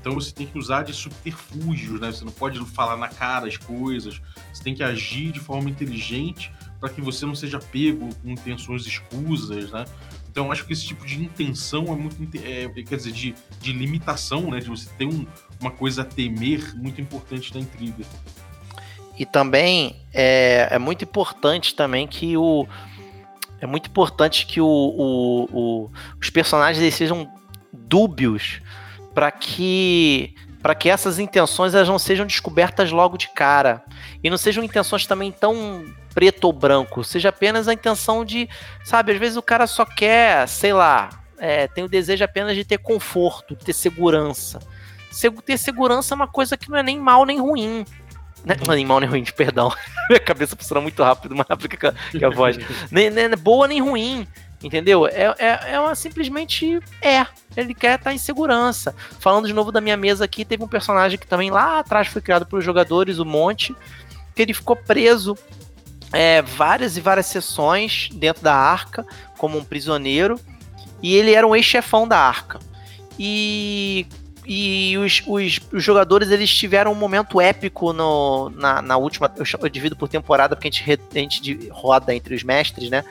Então 0.00 0.14
você 0.14 0.32
tem 0.32 0.48
que 0.48 0.58
usar 0.58 0.82
de 0.82 0.92
subterfúgios, 0.92 2.00
né? 2.00 2.10
Você 2.10 2.24
não 2.24 2.32
pode 2.32 2.58
falar 2.66 2.96
na 2.96 3.06
cara 3.06 3.46
as 3.46 3.56
coisas. 3.56 4.20
Você 4.52 4.62
tem 4.62 4.74
que 4.74 4.82
agir 4.82 5.30
de 5.30 5.38
forma 5.38 5.70
inteligente 5.70 6.52
para 6.80 6.88
que 6.88 7.00
você 7.00 7.24
não 7.24 7.36
seja 7.36 7.60
pego 7.60 8.12
com 8.16 8.30
intenções 8.30 8.84
escusas, 8.84 9.70
né? 9.70 9.84
Então 10.32 10.50
acho 10.50 10.64
que 10.64 10.72
esse 10.72 10.86
tipo 10.86 11.04
de 11.04 11.22
intenção 11.22 11.84
é 11.88 11.94
muito, 11.94 12.16
é, 12.38 12.66
quer 12.82 12.96
dizer, 12.96 13.12
de, 13.12 13.34
de 13.60 13.72
limitação, 13.74 14.50
né? 14.50 14.60
De 14.60 14.68
você 14.70 14.88
ter 14.96 15.04
um- 15.04 15.26
uma 15.60 15.70
coisa 15.70 16.00
a 16.00 16.04
temer 16.06 16.74
muito 16.74 17.02
importante 17.02 17.52
na 17.54 17.60
intriga. 17.60 18.02
E 19.18 19.26
também 19.26 19.94
é, 20.12 20.68
é 20.70 20.78
muito 20.78 21.04
importante 21.04 21.74
também 21.74 22.06
que 22.08 22.34
o. 22.34 22.66
É 23.60 23.66
muito 23.66 23.88
importante 23.90 24.46
que 24.46 24.58
o, 24.58 24.66
o- 24.66 25.44
o- 25.52 25.90
os 26.18 26.30
personagens 26.30 26.94
sejam 26.94 27.30
dúbios 27.70 28.62
para 29.14 29.30
que 29.30 30.34
para 30.62 30.74
que 30.76 30.88
essas 30.88 31.18
intenções 31.18 31.74
elas 31.74 31.88
não 31.88 31.98
sejam 31.98 32.24
descobertas 32.24 32.90
logo 32.90 33.18
de 33.18 33.28
cara 33.34 33.84
e 34.24 34.30
não 34.30 34.36
sejam 34.38 34.62
intenções 34.64 35.06
também 35.06 35.30
tão 35.32 35.84
preto 36.14 36.44
ou 36.44 36.52
branco, 36.52 37.02
seja 37.04 37.28
apenas 37.30 37.68
a 37.68 37.72
intenção 37.72 38.24
de, 38.24 38.48
sabe, 38.84 39.12
às 39.12 39.18
vezes 39.18 39.36
o 39.36 39.42
cara 39.42 39.66
só 39.66 39.84
quer, 39.84 40.46
sei 40.48 40.72
lá, 40.72 41.08
é, 41.38 41.66
tem 41.68 41.82
o 41.84 41.88
desejo 41.88 42.24
apenas 42.24 42.54
de 42.54 42.64
ter 42.64 42.78
conforto, 42.78 43.56
de 43.56 43.64
ter 43.64 43.72
segurança. 43.72 44.60
Se- 45.10 45.30
Ter 45.30 45.58
segurança 45.58 46.14
é 46.14 46.16
uma 46.16 46.28
coisa 46.28 46.56
que 46.56 46.70
não 46.70 46.78
é 46.78 46.82
nem 46.82 46.98
mal 46.98 47.24
nem 47.26 47.40
ruim. 47.40 47.84
Né? 48.44 48.56
Não 48.66 48.72
é 48.72 48.76
nem 48.76 48.86
mal 48.86 48.98
nem 49.00 49.08
ruim, 49.08 49.24
perdão. 49.36 49.72
Minha 50.08 50.20
cabeça 50.20 50.56
funciona 50.56 50.80
muito 50.80 51.02
rápido, 51.02 51.34
mais 51.34 51.48
rápido 51.48 51.68
que 51.68 51.86
a, 51.86 51.92
que 51.92 52.24
a 52.24 52.30
voz. 52.30 52.56
nem, 52.90 53.10
nem 53.10 53.28
boa 53.36 53.68
nem 53.68 53.80
ruim, 53.80 54.26
entendeu? 54.62 55.06
É, 55.06 55.34
é, 55.38 55.72
é 55.74 55.80
uma, 55.80 55.94
simplesmente 55.94 56.80
é. 57.00 57.26
Ele 57.56 57.74
quer 57.74 57.98
estar 57.98 58.12
em 58.12 58.18
segurança. 58.18 58.94
Falando 59.20 59.46
de 59.46 59.52
novo 59.52 59.70
da 59.70 59.80
minha 59.80 59.96
mesa 59.96 60.24
aqui, 60.24 60.44
teve 60.44 60.62
um 60.64 60.68
personagem 60.68 61.18
que 61.18 61.26
também 61.26 61.50
lá 61.50 61.78
atrás 61.80 62.08
foi 62.08 62.22
criado 62.22 62.46
pelos 62.46 62.64
jogadores, 62.64 63.18
o 63.18 63.24
Monte, 63.24 63.74
que 64.34 64.42
ele 64.42 64.54
ficou 64.54 64.74
preso 64.76 65.36
é, 66.12 66.42
várias 66.42 66.96
e 66.96 67.00
várias 67.00 67.26
sessões 67.26 68.08
dentro 68.12 68.42
da 68.42 68.54
arca, 68.54 69.06
como 69.38 69.58
um 69.58 69.64
prisioneiro, 69.64 70.38
e 71.02 71.14
ele 71.14 71.32
era 71.34 71.46
um 71.46 71.56
ex-chefão 71.56 72.06
da 72.06 72.18
arca. 72.18 72.60
E, 73.18 74.06
e 74.46 74.96
os, 74.98 75.22
os, 75.26 75.60
os 75.72 75.82
jogadores 75.82 76.30
eles 76.30 76.52
tiveram 76.54 76.92
um 76.92 76.96
momento 76.96 77.40
épico 77.40 77.92
no, 77.92 78.50
na, 78.50 78.82
na 78.82 78.96
última. 78.96 79.32
Eu, 79.36 79.44
eu 79.60 79.68
divido 79.68 79.96
por 79.96 80.08
temporada 80.08 80.54
porque 80.54 80.68
a 80.68 80.70
gente, 80.70 81.00
a 81.14 81.18
gente 81.18 81.68
roda 81.70 82.14
entre 82.14 82.34
os 82.34 82.42
mestres, 82.42 82.90
né? 82.90 83.04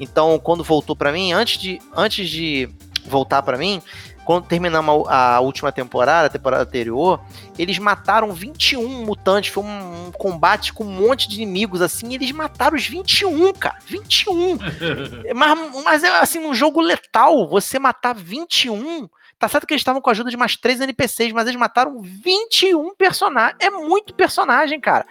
Então, 0.00 0.38
quando 0.38 0.64
voltou 0.64 0.94
pra 0.94 1.12
mim, 1.12 1.32
antes 1.32 1.58
de, 1.60 1.80
antes 1.94 2.28
de 2.28 2.68
voltar 3.06 3.42
pra 3.42 3.56
mim, 3.56 3.80
quando 4.26 4.48
terminamos 4.48 5.06
a, 5.08 5.38
última 5.38 5.70
temporada, 5.70 6.26
a 6.26 6.30
temporada 6.30 6.64
anterior, 6.64 7.20
eles 7.56 7.78
mataram 7.78 8.32
21 8.32 9.04
mutantes. 9.04 9.52
Foi 9.52 9.62
um, 9.62 10.08
um 10.08 10.12
combate 10.12 10.72
com 10.72 10.82
um 10.82 10.90
monte 10.90 11.28
de 11.28 11.36
inimigos, 11.36 11.80
assim. 11.80 12.10
e 12.10 12.16
eles 12.16 12.32
mataram 12.32 12.76
os 12.76 12.84
21, 12.84 13.52
cara. 13.52 13.78
21. 13.86 14.58
mas, 15.32 15.84
mas 15.84 16.02
é 16.02 16.08
assim, 16.18 16.40
num 16.40 16.52
jogo 16.52 16.80
letal, 16.80 17.48
você 17.48 17.78
matar 17.78 18.16
21. 18.16 19.08
Tá 19.38 19.48
certo 19.48 19.64
que 19.64 19.74
eles 19.74 19.82
estavam 19.82 20.02
com 20.02 20.10
a 20.10 20.12
ajuda 20.12 20.28
de 20.28 20.36
mais 20.36 20.56
três 20.56 20.80
NPCs, 20.80 21.32
mas 21.32 21.46
eles 21.46 21.60
mataram 21.60 22.02
21 22.02 22.96
personagens. 22.96 23.56
É 23.60 23.70
muito 23.70 24.12
personagem, 24.12 24.80
cara. 24.80 25.06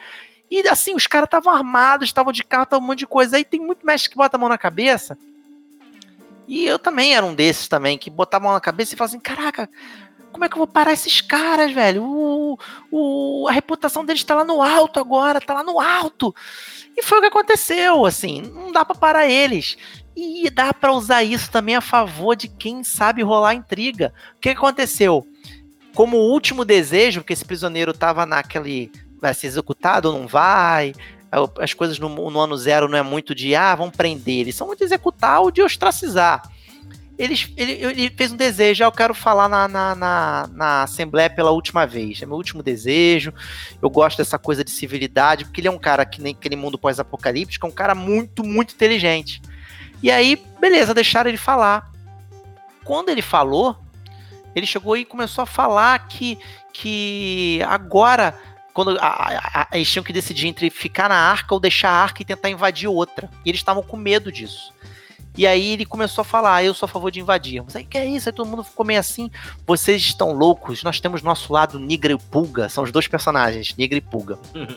E 0.51 0.67
assim, 0.67 0.93
os 0.93 1.07
caras 1.07 1.27
estavam 1.27 1.53
armados, 1.53 2.09
estavam 2.09 2.33
de 2.33 2.43
carro, 2.43 2.63
estavam 2.63 2.83
um 2.83 2.87
monte 2.89 2.99
de 2.99 3.07
coisa. 3.07 3.37
Aí 3.37 3.45
tem 3.45 3.61
muito 3.61 3.85
mestre 3.85 4.09
que 4.09 4.17
bota 4.17 4.35
a 4.35 4.39
mão 4.39 4.49
na 4.49 4.57
cabeça. 4.57 5.17
E 6.47 6.65
eu 6.65 6.77
também 6.77 7.15
era 7.15 7.25
um 7.25 7.33
desses 7.33 7.67
também, 7.67 7.97
que 7.97 8.09
botava 8.09 8.43
a 8.43 8.45
mão 8.45 8.53
na 8.53 8.61
cabeça 8.61 8.93
e 8.93 8.97
falava 8.97 9.11
assim: 9.11 9.19
caraca, 9.19 9.69
como 10.31 10.43
é 10.43 10.49
que 10.49 10.55
eu 10.55 10.59
vou 10.59 10.67
parar 10.67 10.91
esses 10.91 11.21
caras, 11.21 11.71
velho? 11.71 12.03
O, 12.03 12.59
o, 12.91 13.47
a 13.47 13.51
reputação 13.53 14.03
deles 14.03 14.23
tá 14.23 14.35
lá 14.35 14.43
no 14.43 14.61
alto 14.61 14.99
agora, 14.99 15.39
tá 15.39 15.53
lá 15.53 15.63
no 15.63 15.79
alto. 15.79 16.35
E 16.95 17.01
foi 17.01 17.17
o 17.17 17.21
que 17.21 17.27
aconteceu, 17.27 18.05
assim, 18.05 18.41
não 18.41 18.71
dá 18.71 18.83
pra 18.83 18.95
parar 18.95 19.27
eles. 19.27 19.77
E 20.15 20.49
dá 20.49 20.73
pra 20.73 20.93
usar 20.93 21.23
isso 21.23 21.49
também 21.51 21.75
a 21.75 21.81
favor 21.81 22.35
de 22.35 22.47
quem 22.47 22.83
sabe 22.83 23.21
rolar 23.21 23.53
intriga. 23.53 24.13
O 24.35 24.39
que 24.39 24.51
que 24.51 24.57
aconteceu? 24.57 25.25
Como 25.93 26.17
último 26.17 26.63
desejo, 26.63 27.21
porque 27.21 27.33
esse 27.33 27.45
prisioneiro 27.45 27.93
tava 27.93 28.25
naquele. 28.25 28.91
Vai 29.21 29.33
ser 29.33 29.47
executado 29.47 30.09
ou 30.09 30.19
não 30.19 30.27
vai? 30.27 30.93
As 31.59 31.73
coisas 31.73 31.99
no, 31.99 32.09
no 32.09 32.39
ano 32.39 32.57
zero 32.57 32.87
não 32.87 32.97
é 32.97 33.01
muito 33.01 33.35
de, 33.35 33.55
ah, 33.55 33.75
vamos 33.75 33.95
prender. 33.95 34.41
Eles 34.41 34.55
são 34.55 34.67
muito 34.67 34.79
de 34.79 34.85
executar 34.85 35.41
ou 35.41 35.51
de 35.51 35.61
ostracizar. 35.61 36.41
Eles, 37.17 37.49
ele, 37.55 37.71
ele 37.71 38.09
fez 38.09 38.33
um 38.33 38.35
desejo, 38.35 38.83
ah, 38.83 38.87
eu 38.87 38.91
quero 38.91 39.13
falar 39.13 39.47
na, 39.47 39.67
na, 39.67 39.95
na, 39.95 40.49
na 40.51 40.83
Assembleia 40.83 41.29
pela 41.29 41.51
última 41.51 41.85
vez. 41.85 42.21
É 42.21 42.25
meu 42.25 42.35
último 42.35 42.61
desejo. 42.61 43.33
Eu 43.81 43.89
gosto 43.89 44.17
dessa 44.17 44.37
coisa 44.37 44.63
de 44.63 44.71
civilidade, 44.71 45.45
porque 45.45 45.61
ele 45.61 45.67
é 45.67 45.71
um 45.71 45.79
cara 45.79 46.05
que 46.05 46.21
nem 46.21 46.33
aquele 46.33 46.55
mundo 46.55 46.77
pós-apocalíptico, 46.77 47.65
é 47.65 47.69
um 47.69 47.73
cara 47.73 47.95
muito, 47.95 48.43
muito 48.43 48.73
inteligente. 48.73 49.41
E 50.03 50.11
aí, 50.11 50.41
beleza, 50.59 50.93
deixaram 50.93 51.29
ele 51.29 51.37
falar. 51.37 51.89
Quando 52.83 53.09
ele 53.09 53.21
falou, 53.21 53.77
ele 54.55 54.65
chegou 54.65 54.95
e 54.95 55.03
começou 55.03 55.41
a 55.41 55.47
falar 55.47 56.07
que, 56.07 56.37
que 56.71 57.59
agora, 57.67 58.37
quando 58.75 58.97
a, 58.99 59.67
a, 59.71 59.77
eles 59.77 59.89
tinham 59.89 60.03
que 60.03 60.11
decidir 60.11 60.47
entre 60.47 60.69
ficar 60.69 61.07
na 61.07 61.15
arca 61.15 61.53
ou 61.53 61.61
deixar 61.61 61.89
a 61.89 62.03
arca 62.03 62.21
e 62.21 62.25
tentar 62.25 62.49
invadir 62.49 62.89
outra. 62.89 63.29
E 63.45 63.49
eles 63.49 63.61
estavam 63.61 63.81
com 63.81 63.95
medo 63.95 64.29
disso. 64.29 64.73
E 65.37 65.47
aí 65.47 65.71
ele 65.71 65.85
começou 65.85 66.21
a 66.23 66.25
falar, 66.25 66.55
ah, 66.55 66.63
eu 66.63 66.73
sou 66.73 66.85
a 66.85 66.89
favor 66.89 67.09
de 67.09 67.21
invadir. 67.21 67.63
Mas 67.63 67.77
aí 67.77 67.85
que 67.85 67.97
é 67.97 68.05
isso? 68.05 68.27
Aí 68.27 68.33
todo 68.33 68.49
mundo 68.49 68.65
ficou 68.65 68.85
meio 68.85 68.99
assim, 68.99 69.31
vocês 69.65 70.01
estão 70.01 70.33
loucos, 70.33 70.83
nós 70.83 70.99
temos 70.99 71.21
nosso 71.21 71.53
lado 71.53 71.79
Nigra 71.79 72.11
e 72.11 72.17
Pulga, 72.17 72.67
são 72.67 72.83
os 72.83 72.91
dois 72.91 73.07
personagens, 73.07 73.73
Nigra 73.77 73.97
e 73.97 74.01
Pulga. 74.01 74.37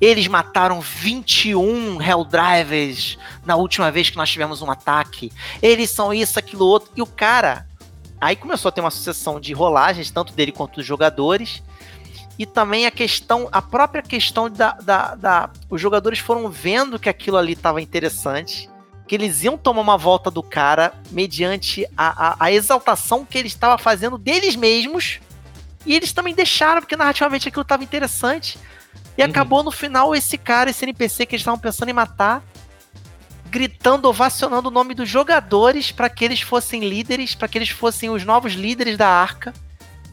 Eles 0.00 0.28
mataram 0.28 0.80
21 0.80 2.00
Helldrivers 2.00 3.18
na 3.44 3.56
última 3.56 3.90
vez 3.90 4.10
que 4.10 4.16
nós 4.16 4.30
tivemos 4.30 4.62
um 4.62 4.70
ataque. 4.70 5.32
Eles 5.60 5.90
são 5.90 6.14
isso, 6.14 6.38
aquilo, 6.38 6.66
outro. 6.66 6.90
E 6.94 7.02
o 7.02 7.06
cara. 7.06 7.66
Aí 8.20 8.36
começou 8.36 8.68
a 8.68 8.72
ter 8.72 8.80
uma 8.80 8.90
sucessão 8.90 9.40
de 9.40 9.52
rolagens, 9.52 10.10
tanto 10.10 10.32
dele 10.34 10.52
quanto 10.52 10.76
dos 10.76 10.86
jogadores. 10.86 11.62
E 12.38 12.44
também 12.44 12.86
a 12.86 12.90
questão, 12.90 13.48
a 13.50 13.62
própria 13.62 14.02
questão 14.02 14.50
da, 14.50 14.72
da, 14.72 15.14
da 15.14 15.50
os 15.70 15.80
jogadores 15.80 16.18
foram 16.18 16.48
vendo 16.50 16.98
que 16.98 17.08
aquilo 17.08 17.36
ali 17.36 17.52
estava 17.52 17.80
interessante, 17.80 18.68
que 19.06 19.14
eles 19.14 19.42
iam 19.42 19.56
tomar 19.56 19.80
uma 19.80 19.96
volta 19.96 20.30
do 20.30 20.42
cara 20.42 20.92
mediante 21.10 21.86
a, 21.96 22.28
a, 22.28 22.36
a 22.46 22.52
exaltação 22.52 23.24
que 23.24 23.38
ele 23.38 23.48
estava 23.48 23.78
fazendo 23.78 24.18
deles 24.18 24.56
mesmos, 24.56 25.20
e 25.86 25.94
eles 25.94 26.12
também 26.12 26.34
deixaram, 26.34 26.80
porque 26.80 26.96
narrativamente 26.96 27.48
aquilo 27.48 27.62
estava 27.62 27.84
interessante, 27.84 28.58
e 29.16 29.22
uhum. 29.22 29.30
acabou 29.30 29.62
no 29.62 29.70
final 29.70 30.14
esse 30.14 30.36
cara, 30.36 30.70
esse 30.70 30.84
NPC 30.84 31.24
que 31.24 31.36
eles 31.36 31.42
estavam 31.42 31.60
pensando 31.60 31.88
em 31.88 31.94
matar, 31.94 32.42
gritando, 33.48 34.08
ovacionando 34.08 34.68
o 34.68 34.72
nome 34.72 34.92
dos 34.92 35.08
jogadores 35.08 35.90
para 35.90 36.10
que 36.10 36.24
eles 36.24 36.40
fossem 36.40 36.86
líderes, 36.86 37.34
para 37.34 37.48
que 37.48 37.56
eles 37.56 37.70
fossem 37.70 38.10
os 38.10 38.24
novos 38.24 38.52
líderes 38.52 38.98
da 38.98 39.08
arca. 39.08 39.54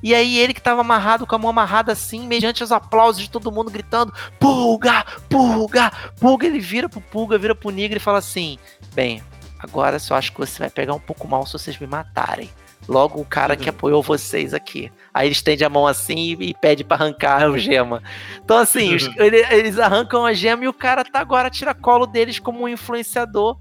E 0.03 0.13
aí 0.13 0.37
ele 0.37 0.53
que 0.53 0.59
estava 0.59 0.81
amarrado 0.81 1.25
com 1.25 1.33
a 1.33 1.39
mão 1.39 1.49
amarrada 1.49 1.93
assim, 1.93 2.27
mediante 2.27 2.61
os 2.61 2.73
aplausos 2.73 3.21
de 3.21 3.29
todo 3.29 3.51
mundo 3.51 3.71
gritando: 3.71 4.13
"Pulga, 4.37 5.05
pulga, 5.29 5.91
pulga". 6.19 6.45
Ele 6.45 6.59
vira 6.59 6.89
pro 6.89 6.99
pulga, 6.99 7.37
vira 7.37 7.55
pro 7.55 7.71
negro 7.71 7.95
e 7.97 8.01
fala 8.01 8.17
assim: 8.17 8.59
"Bem, 8.93 9.23
agora 9.57 9.97
só 9.97 10.15
acho 10.15 10.33
que 10.33 10.39
você 10.39 10.59
vai 10.59 10.69
pegar 10.69 10.93
um 10.93 10.99
pouco 10.99 11.25
mal 11.25 11.45
se 11.45 11.53
vocês 11.53 11.79
me 11.79 11.87
matarem". 11.87 12.49
Logo 12.85 13.21
o 13.21 13.25
cara 13.25 13.55
que 13.55 13.69
uhum. 13.69 13.75
apoiou 13.75 14.03
vocês 14.03 14.53
aqui. 14.53 14.91
Aí 15.13 15.27
ele 15.27 15.33
estende 15.33 15.63
a 15.63 15.69
mão 15.69 15.87
assim 15.87 16.35
e, 16.37 16.53
pede 16.53 16.83
para 16.83 17.01
arrancar 17.01 17.49
o 17.49 17.57
gema. 17.57 18.03
Então, 18.43 18.57
assim, 18.57 18.93
os, 18.93 19.09
ele, 19.15 19.37
eles 19.51 19.79
arrancam 19.79 20.25
a 20.25 20.33
gema 20.33 20.65
e 20.65 20.67
o 20.67 20.73
cara 20.73 21.05
tá 21.05 21.21
agora 21.21 21.49
tira 21.49 21.73
colo 21.73 22.05
deles 22.05 22.39
como 22.39 22.63
um 22.63 22.67
influenciador 22.67 23.57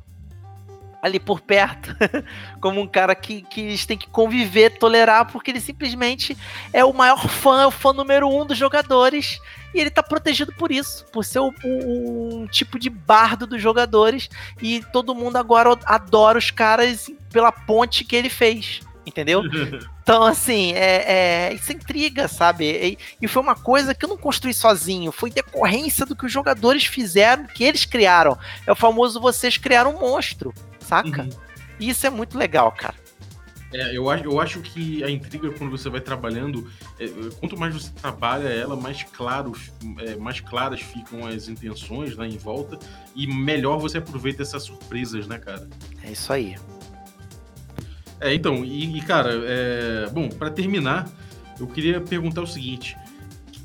ali 1.03 1.19
por 1.19 1.41
perto, 1.41 1.97
como 2.63 2.81
um 2.81 2.87
cara 2.87 3.13
que, 3.17 3.43
que 3.43 3.61
eles 3.61 3.85
têm 3.85 3.99
que 3.99 4.09
conviver, 4.09 4.79
tolerar, 4.79 5.31
porque 5.33 5.51
ele 5.51 5.61
simplesmente 5.61 6.37
é 6.73 6.85
o 6.85 6.93
maior 6.93 7.29
fã, 7.29 7.63
é 7.63 7.67
o 7.67 7.73
fã 7.73 7.93
número 7.93 8.29
um 8.29 8.47
dos 8.47 8.57
jogadores, 8.57 9.41
e 9.75 9.81
ele 9.81 9.91
tá 9.91 10.01
protegido 10.01 10.53
por 10.53 10.71
isso, 10.71 11.05
por 11.07 11.25
ser 11.25 11.41
o, 11.41 11.53
um 11.65 12.47
tipo 12.47 12.79
de 12.79 12.89
bardo 12.89 13.49
dos 13.49 13.61
jogadores, 13.61 14.31
e 14.63 14.81
todo 14.93 15.15
mundo 15.15 15.37
agora 15.37 15.77
adora 15.87 16.39
os 16.39 16.53
caras 16.53 17.11
pela 17.33 17.51
ponte 17.51 18.05
que 18.05 18.15
ele 18.15 18.31
fez 18.31 18.81
entendeu? 19.05 19.43
Então, 20.03 20.25
assim, 20.25 20.73
é, 20.73 21.51
é, 21.51 21.55
isso 21.55 21.73
intriga, 21.73 22.27
sabe? 22.27 22.65
E, 22.65 22.99
e, 23.23 23.29
foi 23.29 23.41
uma 23.41 23.55
coisa 23.55 23.95
que 23.95 24.05
eu 24.05 24.09
não 24.09 24.17
construí 24.17 24.53
sozinho, 24.53 25.13
foi 25.13 25.31
decorrência 25.31 26.05
do 26.05 26.17
que 26.17 26.27
os 26.27 26.33
jogadores 26.33 26.85
fizeram, 26.85 27.47
que 27.47 27.63
eles 27.63 27.85
criaram. 27.85 28.37
É 28.67 28.73
o 28.73 28.75
famoso 28.75 29.21
vocês 29.21 29.57
criaram 29.57 29.95
um 29.95 30.01
monstro, 30.01 30.53
saca? 30.93 31.23
Uhum. 31.23 31.31
E 31.81 31.89
isso 31.89 32.07
é 32.07 32.11
muito 32.11 32.37
legal, 32.37 32.71
cara. 32.73 32.95
É, 33.73 33.97
eu, 33.97 34.11
acho, 34.11 34.25
eu 34.25 34.39
acho 34.39 34.61
que 34.61 35.03
a 35.03 35.11
intriga, 35.11 35.51
quando 35.53 35.71
você 35.71 35.89
vai 35.89 36.01
trabalhando, 36.01 36.71
é, 37.01 37.09
quanto 37.41 37.59
mais 37.59 37.73
você 37.73 37.91
trabalha 37.91 38.49
ela, 38.49 38.77
mais, 38.77 39.07
é, 40.01 40.17
mais 40.17 40.41
claras 40.41 40.83
ficam 40.83 41.27
as 41.27 41.49
intenções 41.49 42.15
né, 42.19 42.29
em 42.29 42.37
volta 42.37 42.79
e 43.17 43.27
melhor 43.27 43.79
você 43.79 43.97
aproveita 43.97 44.43
essas 44.43 44.65
surpresas, 44.65 45.27
né, 45.27 45.39
cara? 45.39 45.67
É 46.05 46.13
isso 46.13 46.31
aí. 46.31 46.55
É, 48.21 48.35
então, 48.35 48.63
e, 48.63 48.99
e 48.99 49.01
cara, 49.01 49.31
é, 49.47 50.11
bom, 50.13 50.29
para 50.29 50.51
terminar, 50.51 51.09
eu 51.59 51.67
queria 51.67 51.99
perguntar 51.99 52.43
o 52.43 52.47
seguinte: 52.47 52.95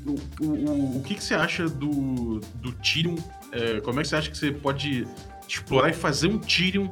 o, 0.06 0.16
o, 0.42 0.96
o 0.96 1.02
que, 1.02 1.16
que 1.16 1.22
você 1.22 1.34
acha 1.34 1.68
do, 1.68 2.40
do 2.54 2.72
Tyrion? 2.72 3.16
É, 3.52 3.80
como 3.82 4.00
é 4.00 4.02
que 4.02 4.08
você 4.08 4.16
acha 4.16 4.30
que 4.30 4.38
você 4.38 4.50
pode 4.50 5.06
explorar 5.46 5.90
e 5.90 5.92
fazer 5.92 6.28
um 6.28 6.38
Tyrion 6.38 6.88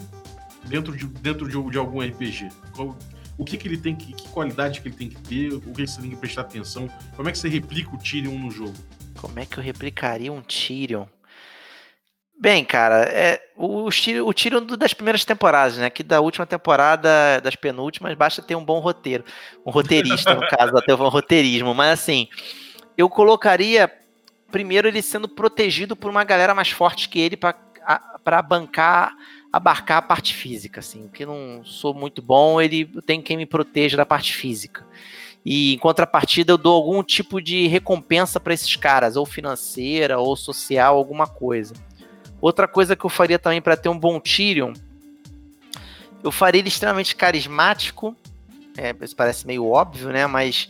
dentro 0.68 0.96
de, 0.96 1.06
dentro 1.06 1.48
de, 1.48 1.70
de 1.70 1.78
algum 1.78 2.00
RPG? 2.00 2.48
Qual, 2.74 2.96
o 3.38 3.44
que, 3.44 3.56
que 3.56 3.68
ele 3.68 3.76
tem 3.76 3.94
que, 3.94 4.12
que 4.12 4.28
qualidade 4.28 4.80
que 4.80 4.88
ele 4.88 4.96
tem 4.96 5.08
que 5.08 5.16
ter, 5.22 5.52
o 5.52 5.60
que 5.60 5.86
você 5.86 6.00
tem 6.00 6.10
que 6.10 6.16
prestar 6.16 6.42
atenção, 6.42 6.88
como 7.14 7.28
é 7.28 7.32
que 7.32 7.38
você 7.38 7.48
replica 7.48 7.94
o 7.94 7.98
Tyrion 7.98 8.38
no 8.38 8.50
jogo? 8.50 8.74
Como 9.20 9.38
é 9.38 9.46
que 9.46 9.58
eu 9.58 9.62
replicaria 9.62 10.32
um 10.32 10.42
Tyrion? 10.42 11.06
Bem, 12.38 12.64
cara, 12.64 13.04
é, 13.04 13.40
o, 13.56 13.86
o 13.86 14.32
tiro 14.34 14.60
das 14.76 14.92
primeiras 14.92 15.24
temporadas, 15.24 15.78
né? 15.78 15.88
Que 15.88 16.02
da 16.02 16.20
última 16.20 16.44
temporada, 16.44 17.40
das 17.42 17.56
penúltimas, 17.56 18.14
basta 18.14 18.42
ter 18.42 18.54
um 18.54 18.64
bom 18.64 18.78
roteiro. 18.78 19.24
Um 19.64 19.70
roteirista, 19.70 20.34
no 20.34 20.42
caso, 20.46 20.76
até 20.76 20.94
um 20.94 21.08
roteirismo. 21.08 21.74
Mas 21.74 21.98
assim, 21.98 22.28
eu 22.96 23.08
colocaria 23.08 23.90
primeiro 24.52 24.86
ele 24.86 25.00
sendo 25.00 25.28
protegido 25.28 25.96
por 25.96 26.10
uma 26.10 26.24
galera 26.24 26.54
mais 26.54 26.70
forte 26.70 27.08
que 27.08 27.18
ele 27.18 27.36
para 27.36 28.42
bancar, 28.42 29.14
abarcar 29.56 29.98
a 29.98 30.02
parte 30.02 30.34
física. 30.34 30.80
Assim, 30.80 31.08
que 31.12 31.26
não 31.26 31.62
sou 31.64 31.94
muito 31.94 32.20
bom, 32.20 32.60
ele 32.60 32.84
tem 33.06 33.20
quem 33.20 33.36
me 33.36 33.46
proteja 33.46 33.96
da 33.96 34.06
parte 34.06 34.34
física. 34.34 34.86
E 35.44 35.74
em 35.74 35.78
contrapartida, 35.78 36.52
eu 36.52 36.58
dou 36.58 36.74
algum 36.74 37.02
tipo 37.02 37.40
de 37.40 37.66
recompensa 37.68 38.40
para 38.40 38.52
esses 38.52 38.74
caras, 38.74 39.16
ou 39.16 39.24
financeira, 39.24 40.18
ou 40.18 40.36
social, 40.36 40.96
alguma 40.96 41.26
coisa. 41.26 41.74
Outra 42.40 42.66
coisa 42.66 42.96
que 42.96 43.06
eu 43.06 43.10
faria 43.10 43.38
também 43.38 43.62
para 43.62 43.76
ter 43.76 43.88
um 43.88 43.98
bom 43.98 44.18
Tyrion, 44.18 44.72
eu 46.22 46.32
faria 46.32 46.58
ele 46.58 46.68
extremamente 46.68 47.14
carismático. 47.14 48.16
É, 48.76 48.94
isso 49.00 49.16
parece 49.16 49.46
meio 49.46 49.66
óbvio, 49.66 50.08
né? 50.08 50.26
Mas 50.26 50.68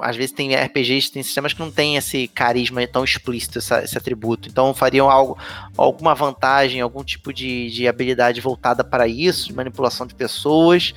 às 0.00 0.16
vezes 0.16 0.32
tem 0.32 0.54
RPGs, 0.54 1.12
tem 1.12 1.22
sistemas 1.22 1.52
que 1.52 1.60
não 1.60 1.70
tem 1.70 1.96
esse 1.96 2.26
carisma 2.28 2.86
tão 2.86 3.04
explícito, 3.04 3.58
essa, 3.58 3.82
esse 3.82 3.96
atributo. 3.96 4.48
Então 4.48 4.74
fariam 4.74 5.10
algo, 5.10 5.38
alguma 5.76 6.14
vantagem, 6.14 6.80
algum 6.80 7.04
tipo 7.04 7.32
de, 7.32 7.70
de 7.70 7.86
habilidade 7.86 8.40
voltada 8.40 8.82
para 8.82 9.06
isso, 9.06 9.48
de 9.48 9.54
manipulação 9.54 10.06
de 10.06 10.14
pessoas. 10.14 10.92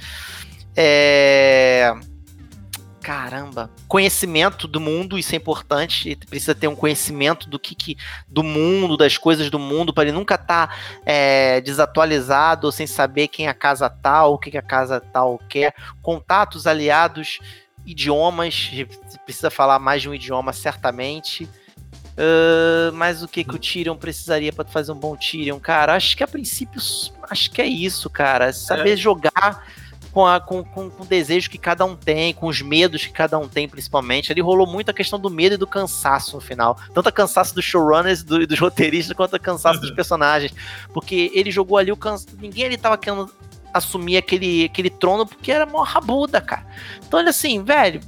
É 0.75 1.93
caramba, 3.03 3.69
conhecimento 3.85 4.65
do 4.65 4.79
mundo, 4.79 5.19
isso 5.19 5.35
é 5.35 5.37
importante, 5.37 6.15
precisa 6.29 6.55
ter 6.55 6.69
um 6.69 6.75
conhecimento 6.75 7.49
do 7.49 7.59
que, 7.59 7.75
que 7.75 7.97
do 8.29 8.41
mundo, 8.41 8.95
das 8.95 9.17
coisas 9.17 9.49
do 9.49 9.59
mundo, 9.59 9.93
para 9.93 10.03
ele 10.03 10.13
nunca 10.13 10.35
estar 10.35 10.67
tá, 10.67 10.75
é, 11.05 11.59
desatualizado, 11.59 12.71
sem 12.71 12.87
saber 12.87 13.27
quem 13.27 13.47
é 13.47 13.49
a 13.49 13.53
casa 13.53 13.89
tal, 13.89 14.33
o 14.33 14.39
que, 14.39 14.49
que 14.49 14.57
a 14.57 14.61
casa 14.61 15.01
tal 15.01 15.37
quer, 15.49 15.75
contatos 16.01 16.65
aliados, 16.65 17.39
idiomas, 17.85 18.71
precisa 19.25 19.49
falar 19.49 19.79
mais 19.79 20.01
de 20.01 20.09
um 20.09 20.13
idioma 20.13 20.53
certamente. 20.53 21.47
Uh, 22.13 22.93
mas 22.93 23.23
o 23.23 23.27
que 23.27 23.43
que 23.43 23.55
o 23.55 23.59
Tyrion 23.59 23.95
precisaria 23.95 24.53
para 24.53 24.65
fazer 24.65 24.91
um 24.91 24.99
bom 24.99 25.15
Tyrion, 25.15 25.59
cara? 25.59 25.95
Acho 25.95 26.15
que 26.15 26.23
a 26.23 26.27
princípio, 26.27 26.79
acho 27.29 27.51
que 27.51 27.61
é 27.61 27.65
isso, 27.65 28.09
cara. 28.09 28.53
Saber 28.53 28.93
é. 28.93 28.97
jogar 28.97 29.65
com, 30.11 30.27
a, 30.27 30.39
com, 30.39 30.63
com, 30.63 30.91
com, 30.91 31.03
o 31.03 31.05
desejo 31.05 31.49
que 31.49 31.57
cada 31.57 31.83
um 31.83 31.95
tem, 31.95 32.33
com 32.35 32.45
os 32.45 32.61
medos 32.61 33.03
que 33.03 33.11
cada 33.11 33.37
um 33.39 33.47
tem, 33.47 33.67
principalmente. 33.67 34.31
Ali 34.31 34.41
rolou 34.41 34.67
muito 34.67 34.91
a 34.91 34.93
questão 34.93 35.19
do 35.19 35.29
medo 35.29 35.55
e 35.55 35.57
do 35.57 35.65
cansaço 35.65 36.35
no 36.35 36.41
final. 36.41 36.77
Tanto 36.93 37.09
a 37.09 37.11
cansaço 37.11 37.55
dos 37.55 37.65
showrunners 37.65 38.21
e 38.21 38.25
do, 38.25 38.47
dos 38.47 38.59
roteiristas, 38.59 39.17
quanto 39.17 39.35
a 39.35 39.39
cansaço 39.39 39.81
dos 39.81 39.89
personagens. 39.89 40.53
Porque 40.93 41.31
ele 41.33 41.49
jogou 41.49 41.79
ali 41.79 41.91
o 41.91 41.97
cansaço. 41.97 42.37
Ninguém 42.39 42.65
ali 42.65 42.77
tava 42.77 42.95
querendo 42.95 43.29
assumir 43.73 44.17
aquele, 44.17 44.65
aquele 44.65 44.89
trono 44.89 45.25
porque 45.25 45.51
era 45.51 45.65
mó 45.65 45.81
rabuda, 45.83 46.39
cara. 46.39 46.65
Então 47.05 47.19
ele 47.19 47.29
assim, 47.29 47.63
velho, 47.63 48.01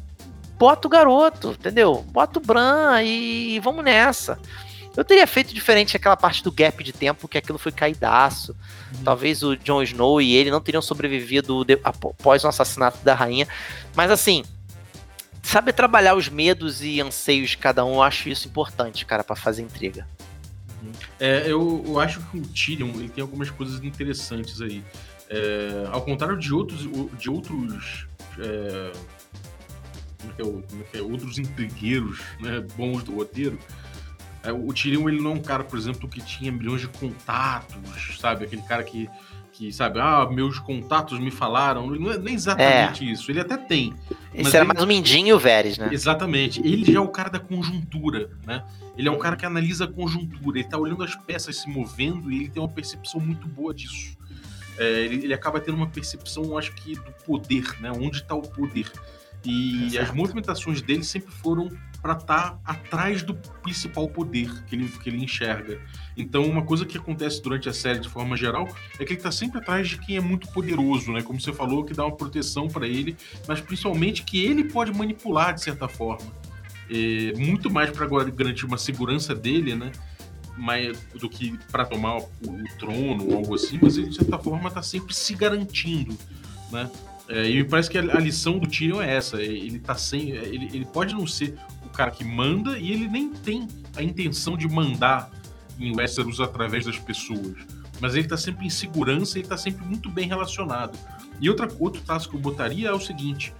bota 0.57 0.87
o 0.87 0.91
garoto, 0.91 1.51
entendeu? 1.51 2.05
Bota 2.09 2.39
o 2.39 2.41
Bran 2.41 3.01
e, 3.01 3.55
e 3.55 3.59
vamos 3.59 3.83
nessa. 3.83 4.39
Eu 4.95 5.03
teria 5.03 5.27
feito 5.27 5.53
diferente 5.53 5.97
aquela 5.97 6.15
parte 6.15 6.41
do 6.41 6.51
gap 6.51 6.81
de 6.81 6.93
tempo, 6.93 7.27
que 7.27 7.37
aquilo 7.37 7.57
foi 7.57 7.71
caidaço. 7.71 8.55
Uhum. 8.95 9.03
Talvez 9.03 9.43
o 9.43 9.55
Jon 9.57 9.83
Snow 9.83 10.21
e 10.21 10.33
ele 10.33 10.49
não 10.49 10.61
teriam 10.61 10.81
sobrevivido 10.81 11.65
após 11.83 12.43
o 12.45 12.47
assassinato 12.47 12.99
da 13.03 13.13
rainha. 13.13 13.45
Mas 13.93 14.09
assim, 14.09 14.45
saber 15.43 15.73
trabalhar 15.73 16.15
os 16.15 16.29
medos 16.29 16.81
e 16.81 17.01
anseios 17.01 17.51
de 17.51 17.57
cada 17.57 17.83
um, 17.83 17.95
eu 17.95 18.01
acho 18.03 18.29
isso 18.29 18.47
importante, 18.47 19.05
cara, 19.05 19.23
para 19.23 19.35
fazer 19.35 19.63
intriga. 19.63 20.07
Uhum. 20.81 20.91
É, 21.19 21.43
eu, 21.45 21.83
eu, 21.85 21.99
acho 21.99 22.21
que 22.21 22.37
o 22.37 22.41
Tyrion 22.41 22.89
ele 22.95 23.09
tem 23.09 23.21
algumas 23.21 23.49
coisas 23.49 23.83
interessantes 23.83 24.61
aí. 24.61 24.81
É, 25.29 25.87
ao 25.91 26.01
contrário 26.01 26.37
de 26.37 26.53
outros, 26.53 26.87
de 27.17 27.29
outros 27.29 28.07
é, 28.39 28.91
como 30.19 30.31
é 30.31 30.35
que 30.35 30.41
é, 30.41 30.45
como 30.45 30.83
é 30.93 30.97
é, 30.97 31.01
outros 31.01 31.37
intrigueiros 31.37 32.21
né, 32.39 32.65
bons 32.75 33.03
do 33.03 33.15
roteiro, 33.15 33.59
é, 34.43 34.51
o 34.51 34.71
Tyrion, 34.73 35.09
ele 35.09 35.21
não 35.21 35.31
é 35.31 35.33
um 35.35 35.41
cara, 35.41 35.63
por 35.63 35.77
exemplo, 35.77 36.07
que 36.07 36.21
tinha 36.21 36.51
milhões 36.51 36.81
de 36.81 36.87
contatos, 36.87 38.19
sabe? 38.19 38.45
Aquele 38.45 38.61
cara 38.61 38.83
que, 38.83 39.09
que 39.51 39.73
sabe, 39.73 39.99
ah, 39.99 40.27
meus 40.29 40.59
contatos 40.59 41.19
me 41.19 41.31
falaram. 41.31 41.87
Não 41.87 42.11
é 42.11 42.17
nem 42.17 42.35
exatamente 42.35 43.03
é. 43.03 43.11
isso. 43.11 43.31
Ele 43.31 43.39
até 43.39 43.57
tem. 43.57 43.95
Esse 44.33 44.55
era 44.55 44.63
ele... 44.63 44.73
mais 44.73 44.83
o 44.83 44.87
Mindinho 44.87 45.35
o 45.35 45.39
Veres, 45.39 45.79
né? 45.79 45.89
Exatamente. 45.91 46.59
Ele 46.59 46.85
já 46.85 46.99
é 46.99 47.01
o 47.01 47.07
cara 47.07 47.29
da 47.29 47.39
conjuntura, 47.39 48.29
né? 48.45 48.63
Ele 48.95 49.07
é 49.07 49.11
um 49.11 49.17
cara 49.17 49.35
que 49.35 49.45
analisa 49.45 49.85
a 49.85 49.87
conjuntura. 49.87 50.59
Ele 50.59 50.67
tá 50.67 50.77
olhando 50.77 51.03
as 51.03 51.15
peças 51.15 51.57
se 51.57 51.67
movendo 51.67 52.31
e 52.31 52.41
ele 52.41 52.49
tem 52.49 52.61
uma 52.61 52.69
percepção 52.69 53.19
muito 53.19 53.47
boa 53.47 53.73
disso. 53.73 54.15
É, 54.77 55.01
ele, 55.01 55.23
ele, 55.23 55.33
acaba 55.33 55.59
tendo 55.59 55.75
uma 55.75 55.87
percepção, 55.87 56.57
acho 56.57 56.73
que, 56.73 56.95
do 56.95 57.11
poder, 57.25 57.63
né? 57.79 57.91
Onde 57.91 58.17
está 58.17 58.35
o 58.35 58.41
poder. 58.41 58.91
E 59.43 59.85
Exato. 59.85 60.05
as 60.09 60.15
movimentações 60.15 60.81
dele 60.81 61.03
sempre 61.03 61.31
foram 61.31 61.69
para 62.01 62.13
estar 62.13 62.51
tá 62.51 62.59
atrás 62.63 63.23
do 63.23 63.33
principal 63.33 64.07
poder 64.07 64.63
que 64.65 64.75
ele, 64.75 64.87
que 64.87 65.09
ele 65.09 65.23
enxerga. 65.23 65.79
Então, 66.17 66.43
uma 66.43 66.63
coisa 66.63 66.85
que 66.85 66.97
acontece 66.97 67.41
durante 67.41 67.69
a 67.69 67.73
série 67.73 67.99
de 67.99 68.09
forma 68.09 68.35
geral 68.35 68.67
é 68.99 69.05
que 69.05 69.13
ele 69.13 69.19
está 69.19 69.31
sempre 69.31 69.59
atrás 69.59 69.87
de 69.87 69.97
quem 69.99 70.17
é 70.17 70.21
muito 70.21 70.47
poderoso, 70.49 71.11
né? 71.11 71.21
Como 71.21 71.39
você 71.39 71.53
falou, 71.53 71.83
que 71.83 71.93
dá 71.93 72.05
uma 72.05 72.15
proteção 72.15 72.67
para 72.67 72.87
ele, 72.87 73.15
mas 73.47 73.61
principalmente 73.61 74.23
que 74.23 74.43
ele 74.43 74.65
pode 74.65 74.91
manipular 74.93 75.53
de 75.53 75.61
certa 75.61 75.87
forma. 75.87 76.31
é, 76.89 77.33
muito 77.37 77.71
mais 77.71 77.89
para 77.89 78.05
garantir 78.05 78.65
uma 78.65 78.77
segurança 78.77 79.33
dele, 79.33 79.75
né? 79.75 79.91
Mais, 80.57 80.97
do 81.13 81.29
que 81.29 81.57
para 81.69 81.85
tomar 81.85 82.17
o, 82.17 82.21
o, 82.21 82.63
trono 82.79 83.27
ou 83.29 83.37
algo 83.37 83.55
assim, 83.55 83.77
mas 83.81 83.97
ele 83.97 84.07
de 84.07 84.15
certa 84.15 84.37
forma 84.37 84.69
está 84.69 84.81
sempre 84.81 85.13
se 85.13 85.33
garantindo, 85.35 86.17
né? 86.71 86.89
É, 87.27 87.49
e 87.49 87.55
me 87.55 87.63
parece 87.63 87.89
que 87.89 87.97
a, 87.97 88.01
a, 88.01 88.19
lição 88.19 88.59
do 88.59 88.67
Tyrion 88.67 89.01
é 89.01 89.15
essa. 89.15 89.41
Ele 89.41 89.79
tá 89.79 89.95
sem. 89.95 90.29
Ele, 90.29 90.65
ele 90.73 90.85
pode 90.85 91.13
não 91.13 91.25
ser 91.25 91.57
o 91.83 91.89
cara 91.89 92.11
que 92.11 92.23
manda 92.23 92.77
e 92.77 92.91
ele 92.91 93.07
nem 93.07 93.29
tem 93.29 93.67
a 93.95 94.03
intenção 94.03 94.55
de 94.55 94.67
mandar 94.67 95.31
em 95.79 95.95
Westeros 95.95 96.39
através 96.39 96.85
das 96.85 96.99
pessoas. 96.99 97.55
Mas 97.99 98.15
ele 98.15 98.27
tá 98.27 98.37
sempre 98.37 98.65
em 98.65 98.69
segurança 98.69 99.37
e 99.37 99.41
ele 99.41 99.47
tá 99.47 99.57
sempre 99.57 99.85
muito 99.85 100.09
bem 100.09 100.27
relacionado. 100.27 100.97
E 101.39 101.49
outra, 101.49 101.67
outro 101.79 102.01
traço 102.01 102.29
que 102.29 102.35
eu 102.35 102.39
botaria 102.39 102.89
é 102.89 102.93
o 102.93 102.99
seguinte: 102.99 103.53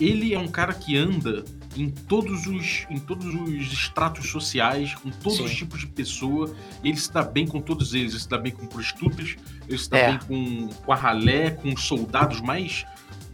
ele 0.00 0.34
é 0.34 0.38
um 0.38 0.48
cara 0.48 0.72
que 0.72 0.96
anda 0.96 1.44
em 1.76 1.88
todos 1.90 2.46
os, 2.46 2.86
em 2.90 2.98
todos 2.98 3.26
os 3.26 3.72
estratos 3.72 4.28
sociais, 4.28 4.94
com 4.94 5.10
todos 5.10 5.38
Sim. 5.38 5.44
os 5.44 5.54
tipos 5.54 5.80
de 5.80 5.86
pessoa. 5.86 6.54
Ele 6.82 6.96
se 6.96 7.12
dá 7.12 7.22
bem 7.22 7.46
com 7.46 7.60
todos 7.60 7.94
eles. 7.94 8.12
Ele 8.12 8.20
se 8.20 8.28
dá 8.28 8.38
bem 8.38 8.52
com 8.52 8.66
prostitutas, 8.66 9.36
ele 9.68 9.78
se 9.78 9.88
dá 9.88 9.98
é. 9.98 10.10
bem 10.10 10.18
com, 10.26 10.68
com 10.68 10.92
a 10.92 10.96
ralé, 10.96 11.50
com 11.50 11.72
os 11.72 11.82
soldados 11.84 12.40
mais 12.40 12.84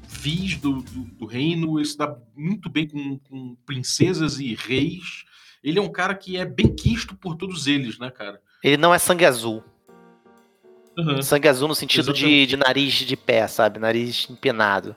vis 0.06 0.56
do, 0.56 0.82
do, 0.82 1.00
do, 1.04 1.26
reino. 1.26 1.78
Ele 1.78 1.86
se 1.86 1.96
dá 1.96 2.16
muito 2.36 2.68
bem 2.68 2.88
com, 2.88 3.18
com 3.18 3.56
princesas 3.66 4.38
e 4.38 4.54
reis. 4.54 5.24
Ele 5.62 5.78
é 5.78 5.82
um 5.82 5.90
cara 5.90 6.14
que 6.14 6.36
é 6.36 6.44
bem 6.44 6.74
quisto 6.74 7.16
por 7.16 7.34
todos 7.34 7.66
eles, 7.66 7.98
né, 7.98 8.10
cara? 8.10 8.40
Ele 8.62 8.76
não 8.76 8.94
é 8.94 8.98
sangue 8.98 9.24
azul. 9.24 9.62
Uhum. 10.96 11.22
Sangue 11.22 11.48
azul 11.48 11.68
no 11.68 11.74
sentido 11.74 12.12
de, 12.12 12.46
de 12.46 12.56
nariz 12.56 12.94
de 12.94 13.16
pé, 13.16 13.46
sabe? 13.46 13.78
Nariz 13.78 14.26
empenado. 14.28 14.96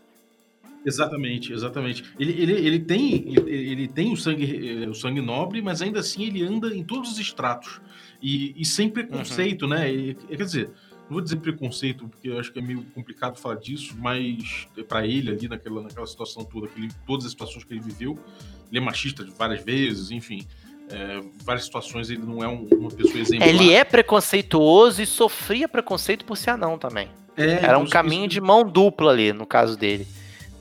Exatamente, 0.86 1.54
exatamente. 1.54 2.04
Ele, 2.20 2.32
ele, 2.42 2.54
ele, 2.54 2.80
tem, 2.80 3.14
ele, 3.28 3.52
ele 3.52 3.88
tem 3.88 4.12
o 4.12 4.18
sangue, 4.18 4.88
o 4.88 4.96
sangue 4.96 5.22
nobre, 5.22 5.62
mas 5.62 5.82
ainda 5.82 6.00
assim 6.00 6.24
ele 6.24 6.44
anda 6.44 6.76
em 6.76 6.84
todos 6.84 7.12
os 7.12 7.20
estratos. 7.20 7.80
E, 8.22 8.54
e 8.60 8.66
sem 8.66 8.90
preconceito, 8.90 9.64
uhum. 9.64 9.70
né? 9.70 9.92
E, 9.92 10.14
quer 10.14 10.44
dizer, 10.44 10.70
não 11.12 11.16
vou 11.16 11.22
dizer 11.22 11.38
preconceito, 11.38 12.08
porque 12.08 12.30
eu 12.30 12.40
acho 12.40 12.52
que 12.52 12.60
é 12.60 12.62
meio 12.62 12.84
complicado 12.96 13.38
falar 13.38 13.56
disso, 13.56 13.96
mas 14.00 14.68
para 14.88 15.06
ele 15.06 15.30
ali 15.32 15.48
naquela, 15.48 15.82
naquela 15.82 16.08
situação 16.08 16.44
toda, 16.46 16.68
aquele, 16.68 16.90
todas 17.06 17.26
as 17.26 17.32
situações 17.32 17.64
que 17.64 17.74
ele 17.74 17.82
viveu, 17.82 18.18
ele 18.70 18.80
é 18.80 18.82
machista 18.82 19.26
várias 19.38 19.64
vezes, 19.64 20.10
enfim. 20.10 20.48
É, 20.90 21.22
várias 21.44 21.66
situações 21.66 22.10
ele 22.10 22.22
não 22.22 22.44
é 22.44 22.48
um, 22.48 22.68
uma 22.72 22.90
pessoa 22.90 23.20
exemplar. 23.20 23.48
Ele 23.48 23.72
é 23.72 23.84
preconceituoso 23.84 25.02
e 25.02 25.06
sofria 25.06 25.68
preconceito 25.68 26.26
por 26.26 26.36
ser 26.36 26.52
anão 26.52 26.78
também. 26.78 27.08
É, 27.38 27.66
Era 27.66 27.78
um 27.78 27.88
caminho 27.88 28.24
isso... 28.24 28.30
de 28.30 28.42
mão 28.42 28.64
dupla 28.64 29.12
ali, 29.12 29.32
no 29.32 29.46
caso 29.46 29.78
dele. 29.78 30.06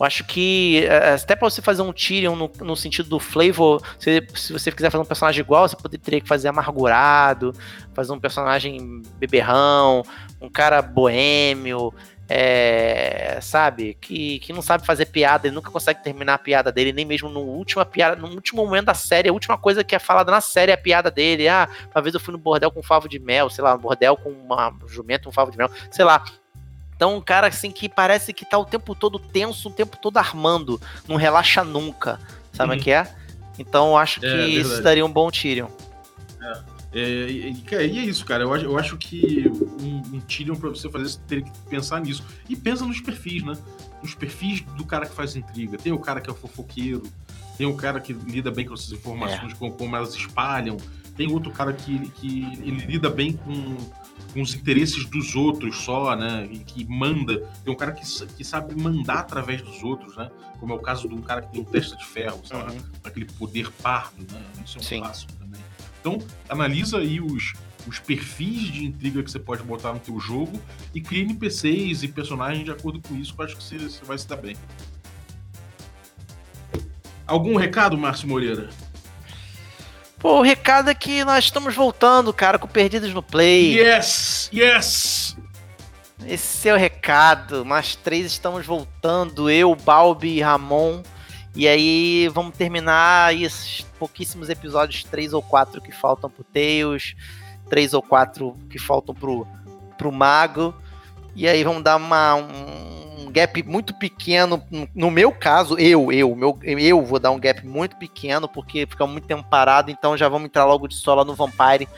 Eu 0.01 0.07
acho 0.07 0.25
que 0.25 0.87
é, 0.87 1.13
até 1.13 1.37
para 1.37 1.51
você 1.51 1.61
fazer 1.61 1.83
um 1.83 1.93
Tyrion 1.93 2.35
no, 2.35 2.51
no 2.63 2.75
sentido 2.75 3.11
do 3.11 3.21
flavor, 3.21 3.83
se, 3.99 4.27
se, 4.35 4.51
você 4.51 4.73
quiser 4.73 4.91
fazer 4.91 5.03
um 5.03 5.07
personagem 5.07 5.43
igual, 5.43 5.69
você 5.69 5.77
poderia 5.77 6.23
que 6.23 6.27
fazer 6.27 6.49
amargurado, 6.49 7.53
fazer 7.93 8.11
um 8.11 8.19
personagem 8.19 9.03
beberrão, 9.19 10.03
um 10.41 10.49
cara 10.49 10.81
boêmio, 10.81 11.93
é, 12.33 13.41
sabe, 13.43 13.95
que, 14.01 14.39
que 14.39 14.55
não 14.55 14.63
sabe 14.63 14.87
fazer 14.87 15.05
piada, 15.05 15.49
ele 15.49 15.55
nunca 15.55 15.71
consegue 15.71 16.03
terminar 16.03 16.35
a 16.35 16.39
piada 16.39 16.73
dele, 16.73 16.95
nem 16.95 17.05
mesmo 17.05 17.29
no 17.29 17.41
último 17.41 17.85
piada, 17.85 18.17
no 18.17 18.29
último 18.29 18.65
momento 18.65 18.87
da 18.87 18.95
série, 18.95 19.29
a 19.29 19.33
última 19.35 19.59
coisa 19.59 19.85
que 19.85 19.95
é 19.95 19.99
falada 19.99 20.31
na 20.33 20.41
série 20.41 20.71
é 20.71 20.75
a 20.77 20.79
piada 20.79 21.11
dele. 21.11 21.47
Ah, 21.47 21.69
uma 21.95 22.01
vez 22.01 22.15
eu 22.15 22.21
fui 22.21 22.33
no 22.33 22.39
bordel 22.39 22.71
com 22.71 22.81
um 22.81 22.85
favo 22.85 23.07
de 23.07 23.19
mel, 23.19 23.51
sei 23.51 23.63
lá, 23.63 23.75
no 23.75 23.81
bordel 23.81 24.17
com 24.17 24.31
uma 24.31 24.73
jumento, 24.87 25.29
um 25.29 25.33
favo 25.33 25.51
de 25.51 25.59
mel, 25.59 25.69
sei 25.91 26.07
lá. 26.07 26.25
Então, 27.01 27.17
um 27.17 27.21
cara 27.23 27.47
assim 27.47 27.71
que 27.71 27.89
parece 27.89 28.31
que 28.31 28.45
tá 28.45 28.59
o 28.59 28.65
tempo 28.67 28.95
todo 28.95 29.19
tenso, 29.19 29.71
o 29.71 29.73
tempo 29.73 29.97
todo 29.97 30.19
armando, 30.19 30.79
não 31.09 31.17
relaxa 31.17 31.65
nunca. 31.65 32.21
Sabe 32.53 32.73
o 32.73 32.77
uhum. 32.77 32.83
que 32.83 32.91
é? 32.91 33.11
Então, 33.59 33.89
eu 33.89 33.97
acho 33.97 34.19
é, 34.19 34.21
que 34.21 34.27
é, 34.27 34.47
isso 34.49 34.83
daria 34.83 35.07
um 35.07 35.11
bom 35.11 35.31
Tyrion. 35.31 35.69
É. 36.43 36.61
É, 36.93 37.31
e, 37.31 37.65
é 37.73 37.85
isso, 37.87 38.23
cara. 38.27 38.43
Eu 38.43 38.53
acho, 38.53 38.65
eu 38.67 38.79
acho 38.79 38.99
que 38.99 39.51
um, 39.81 40.17
um 40.17 40.21
Tyrion, 40.21 40.57
pra 40.57 40.69
você 40.69 40.91
fazer 40.91 41.07
isso, 41.07 41.21
teria 41.21 41.45
que 41.45 41.51
pensar 41.71 42.03
nisso. 42.03 42.23
E 42.47 42.55
pensa 42.55 42.85
nos 42.85 43.01
perfis, 43.01 43.45
né? 43.45 43.57
Nos 44.03 44.15
perfis 44.15 44.61
do 44.61 44.85
cara 44.85 45.07
que 45.07 45.15
faz 45.15 45.35
intriga. 45.35 45.79
Tem 45.79 45.95
o 45.95 45.99
cara 45.99 46.21
que 46.21 46.29
é 46.29 46.33
o 46.35 46.37
fofoqueiro, 46.37 47.05
tem 47.57 47.67
o 47.67 47.77
cara 47.77 47.99
que 47.99 48.13
lida 48.13 48.51
bem 48.51 48.67
com 48.67 48.75
essas 48.75 48.93
informações, 48.93 49.55
é. 49.55 49.57
com 49.57 49.71
como 49.71 49.97
elas 49.97 50.15
espalham. 50.15 50.77
Tem 51.17 51.33
outro 51.33 51.51
cara 51.51 51.73
que, 51.73 52.11
que 52.11 52.43
ele 52.63 52.85
lida 52.85 53.09
bem 53.09 53.33
com 53.33 53.77
com 54.33 54.41
os 54.41 54.55
interesses 54.55 55.05
dos 55.07 55.35
outros 55.35 55.77
só, 55.79 56.17
né? 56.17 56.49
E 56.51 56.59
que 56.59 56.85
manda. 56.85 57.39
Tem 57.65 57.73
um 57.73 57.77
cara 57.77 57.93
que, 57.93 58.03
que 58.37 58.45
sabe 58.45 58.75
mandar 58.75 59.21
através 59.21 59.63
dos 59.63 59.83
outros, 59.83 60.17
né? 60.17 60.31
Como 60.59 60.73
é 60.73 60.77
o 60.77 60.81
caso 60.81 61.09
de 61.09 61.15
um 61.15 61.21
cara 61.21 61.43
que 61.43 61.53
tem 61.53 61.61
um 61.61 61.65
testa 61.65 61.97
de 61.97 62.05
ferro, 62.05 62.41
sabe? 62.45 62.73
Uhum. 62.73 62.83
Aquele 63.05 63.27
poder 63.27 63.71
pardo, 63.83 64.21
né? 64.33 64.43
Isso 64.65 64.79
é 64.79 64.81
um 64.81 64.85
Sim. 64.85 65.01
clássico 65.01 65.33
também. 65.35 65.61
Então, 66.01 66.19
analisa 66.49 66.99
aí 66.99 67.21
os, 67.21 67.53
os 67.87 67.99
perfis 67.99 68.63
de 68.73 68.85
intriga 68.85 69.23
que 69.23 69.31
você 69.31 69.39
pode 69.39 69.63
botar 69.63 69.93
no 69.93 70.01
teu 70.01 70.19
jogo 70.19 70.61
e 70.95 71.01
cria 71.01 71.23
NPCs 71.23 72.03
e 72.03 72.09
personagens 72.09 72.65
de 72.65 72.71
acordo 72.71 73.01
com 73.01 73.15
isso, 73.17 73.35
que 73.35 73.41
eu 73.41 73.45
acho 73.45 73.57
que 73.57 73.63
você, 73.63 73.79
você 73.79 74.05
vai 74.05 74.17
se 74.17 74.27
dar 74.27 74.37
bem. 74.37 74.57
Algum 77.27 77.57
recado, 77.57 77.97
Márcio 77.97 78.29
Moreira? 78.29 78.71
Pô, 80.21 80.41
o 80.41 80.43
recado 80.43 80.91
é 80.91 80.95
que 80.95 81.25
nós 81.25 81.45
estamos 81.45 81.75
voltando, 81.75 82.31
cara, 82.31 82.59
com 82.59 82.69
Perdidos 82.69 83.15
no 83.15 83.23
Play. 83.23 83.81
Yes! 83.81 84.51
Yes! 84.53 85.37
Esse 86.27 86.69
é 86.69 86.75
o 86.75 86.77
recado. 86.77 87.65
Nós 87.65 87.97
três 87.97 88.27
estamos 88.27 88.67
voltando, 88.67 89.49
eu, 89.49 89.75
Balbi 89.75 90.37
e 90.37 90.43
Ramon. 90.43 91.03
E 91.57 91.67
aí 91.67 92.29
vamos 92.29 92.55
terminar 92.55 93.35
esses 93.35 93.81
pouquíssimos 93.99 94.51
episódios, 94.51 95.05
três 95.05 95.33
ou 95.33 95.43
quatro 95.43 95.81
que 95.81 95.91
faltam 95.91 96.29
pro 96.29 96.45
Tails, 96.45 97.17
três 97.71 97.95
ou 97.95 98.03
quatro 98.03 98.55
que 98.69 98.79
faltam 98.79 99.15
pro, 99.15 99.47
pro 99.97 100.13
Mago. 100.13 100.75
E 101.35 101.49
aí 101.49 101.65
vamos 101.65 101.83
dar 101.83 101.97
uma, 101.97 102.35
um, 102.35 103.10
gap 103.31 103.63
muito 103.63 103.95
pequeno. 103.95 104.63
No 104.95 105.11
meu 105.11 105.33
caso, 105.33 105.79
eu, 105.79 106.13
eu, 106.13 106.35
meu, 106.35 106.59
eu 106.63 107.03
vou 107.05 107.19
dar 107.19 107.31
um 107.31 107.39
gap 107.39 107.67
muito 107.67 107.97
pequeno, 107.97 108.49
porque 108.49 108.87
fica 108.87 109.07
muito 109.07 109.27
tempo 109.27 109.45
parado, 109.49 109.91
então 109.91 110.17
já 110.17 110.29
vamos 110.29 110.47
entrar 110.47 110.65
logo 110.65 110.89
de 110.89 110.95
sola 110.95 111.25
no 111.25 111.35
Vampire, 111.35 111.89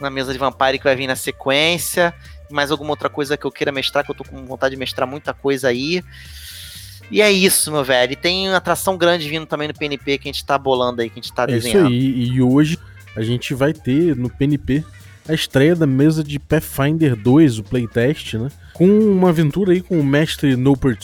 na 0.00 0.10
mesa 0.10 0.32
de 0.32 0.38
Vampire 0.38 0.78
que 0.78 0.84
vai 0.84 0.96
vir 0.96 1.06
na 1.06 1.16
sequência. 1.16 2.14
Mais 2.50 2.70
alguma 2.70 2.90
outra 2.90 3.08
coisa 3.08 3.36
que 3.36 3.44
eu 3.44 3.50
queira 3.50 3.72
mestrar, 3.72 4.04
que 4.04 4.10
eu 4.10 4.14
tô 4.14 4.22
com 4.22 4.44
vontade 4.44 4.74
de 4.74 4.78
mestrar 4.78 5.08
muita 5.08 5.34
coisa 5.34 5.68
aí. 5.68 6.02
E 7.10 7.20
é 7.22 7.30
isso, 7.30 7.70
meu 7.72 7.84
velho. 7.84 8.12
E 8.12 8.16
tem 8.16 8.52
atração 8.52 8.96
grande 8.96 9.28
vindo 9.28 9.46
também 9.46 9.68
no 9.68 9.74
PNP 9.74 10.18
que 10.18 10.28
a 10.28 10.32
gente 10.32 10.44
tá 10.44 10.58
bolando 10.58 11.02
aí, 11.02 11.10
que 11.10 11.18
a 11.18 11.22
gente 11.22 11.32
tá 11.32 11.44
é 11.44 11.46
desenhando. 11.46 11.92
Isso 11.92 12.16
aí. 12.16 12.28
E 12.28 12.42
hoje 12.42 12.78
a 13.16 13.22
gente 13.22 13.54
vai 13.54 13.72
ter 13.72 14.16
no 14.16 14.28
PNP 14.28 14.84
a 15.28 15.34
estreia 15.34 15.74
da 15.74 15.86
mesa 15.86 16.22
de 16.22 16.38
Pathfinder 16.38 17.16
2, 17.16 17.58
o 17.58 17.64
playtest, 17.64 18.34
né? 18.34 18.48
Com 18.72 18.86
uma 18.86 19.30
aventura 19.30 19.72
aí 19.72 19.80
com 19.80 19.98
o 19.98 20.04
mestre 20.04 20.56
No 20.56 20.76
2, 20.76 20.98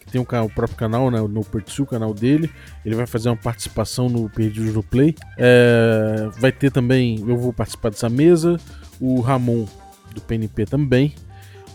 que 0.00 0.10
tem 0.10 0.20
o, 0.20 0.24
o, 0.24 0.50
próprio 0.50 0.76
canal, 0.76 1.10
né? 1.10 1.20
O 1.20 1.28
No 1.28 1.44
2, 1.44 1.78
o 1.80 1.86
canal 1.86 2.14
dele. 2.14 2.50
Ele 2.84 2.94
vai 2.94 3.06
fazer 3.06 3.28
uma 3.28 3.36
participação 3.36 4.08
no 4.08 4.28
Perdidos 4.30 4.72
no 4.72 4.82
Play. 4.82 5.14
É, 5.36 6.28
vai 6.38 6.52
ter 6.52 6.70
também, 6.70 7.22
eu 7.26 7.36
vou 7.36 7.52
participar 7.52 7.90
dessa 7.90 8.08
mesa, 8.08 8.58
o 9.00 9.20
Ramon 9.20 9.66
do 10.14 10.20
PNP 10.20 10.64
também, 10.66 11.14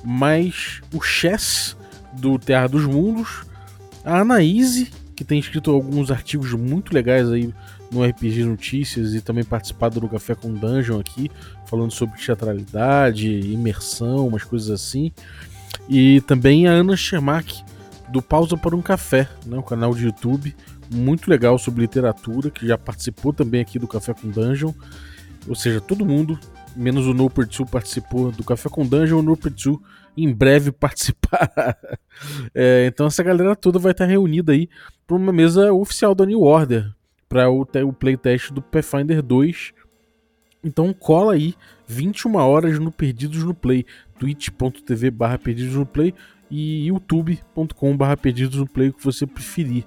mas 0.03 0.81
o 0.93 1.01
Chess 1.01 1.77
do 2.13 2.37
Terra 2.37 2.67
dos 2.67 2.85
Mundos, 2.85 3.45
a 4.03 4.19
Anaíse, 4.19 4.91
que 5.15 5.23
tem 5.23 5.39
escrito 5.39 5.71
alguns 5.71 6.11
artigos 6.11 6.53
muito 6.53 6.93
legais 6.93 7.31
aí 7.31 7.53
no 7.93 8.03
RPG 8.03 8.43
Notícias 8.43 9.13
e 9.13 9.21
também 9.21 9.43
participado 9.43 9.99
do 9.99 10.09
Café 10.09 10.35
com 10.35 10.53
Dungeon 10.53 10.99
aqui, 10.99 11.29
falando 11.65 11.91
sobre 11.91 12.19
teatralidade, 12.19 13.29
imersão, 13.29 14.27
umas 14.27 14.43
coisas 14.43 14.69
assim. 14.69 15.11
E 15.87 16.21
também 16.21 16.67
a 16.67 16.71
Ana 16.71 16.97
Schermack, 16.97 17.63
do 18.09 18.21
Pausa 18.21 18.57
para 18.57 18.75
um 18.75 18.81
Café, 18.81 19.29
né, 19.45 19.57
o 19.57 19.63
canal 19.63 19.93
de 19.93 20.05
YouTube, 20.05 20.55
muito 20.91 21.29
legal 21.29 21.57
sobre 21.57 21.81
literatura, 21.81 22.49
que 22.49 22.67
já 22.67 22.77
participou 22.77 23.33
também 23.33 23.61
aqui 23.61 23.79
do 23.79 23.87
Café 23.87 24.13
com 24.13 24.29
Dungeon. 24.29 24.73
Ou 25.47 25.55
seja, 25.55 25.81
todo 25.81 26.05
mundo, 26.05 26.39
menos 26.75 27.05
o 27.07 27.13
No 27.13 27.29
Pursu, 27.29 27.65
participou 27.65 28.31
do 28.31 28.43
Café 28.43 28.69
com 28.69 28.85
Dungeon. 28.85 29.19
O 29.19 29.23
No 29.23 29.35
Pursu 29.35 29.81
em 30.15 30.31
breve 30.31 30.71
participar. 30.73 31.77
é, 32.53 32.85
então 32.87 33.07
essa 33.07 33.23
galera 33.23 33.55
toda 33.55 33.79
vai 33.79 33.91
estar 33.91 34.05
reunida 34.05 34.51
aí 34.51 34.69
para 35.05 35.17
uma 35.17 35.33
mesa 35.33 35.73
oficial 35.73 36.15
da 36.15 36.25
New 36.25 36.41
Order, 36.41 36.93
para 37.33 37.49
o, 37.49 37.61
o 37.61 37.91
playtest 37.91 38.51
do 38.51 38.61
Pathfinder 38.61 39.23
2. 39.23 39.73
Então 40.63 40.93
cola 40.93 41.33
aí, 41.33 41.55
21 41.87 42.35
horas 42.35 42.77
no 42.77 42.91
Perdidos 42.91 43.43
no 43.43 43.55
Play, 43.55 43.87
twitch.tv 44.19 45.09
barra 45.09 45.39
Perdidos 45.39 45.73
no 45.73 45.85
Play 45.85 46.13
e 46.51 46.85
youtube.com 46.85 47.97
barra 47.97 48.15
Perdidos 48.15 48.59
no 48.59 48.67
Play, 48.67 48.89
o 48.89 48.93
que 48.93 49.03
você 49.03 49.25
preferir. 49.25 49.83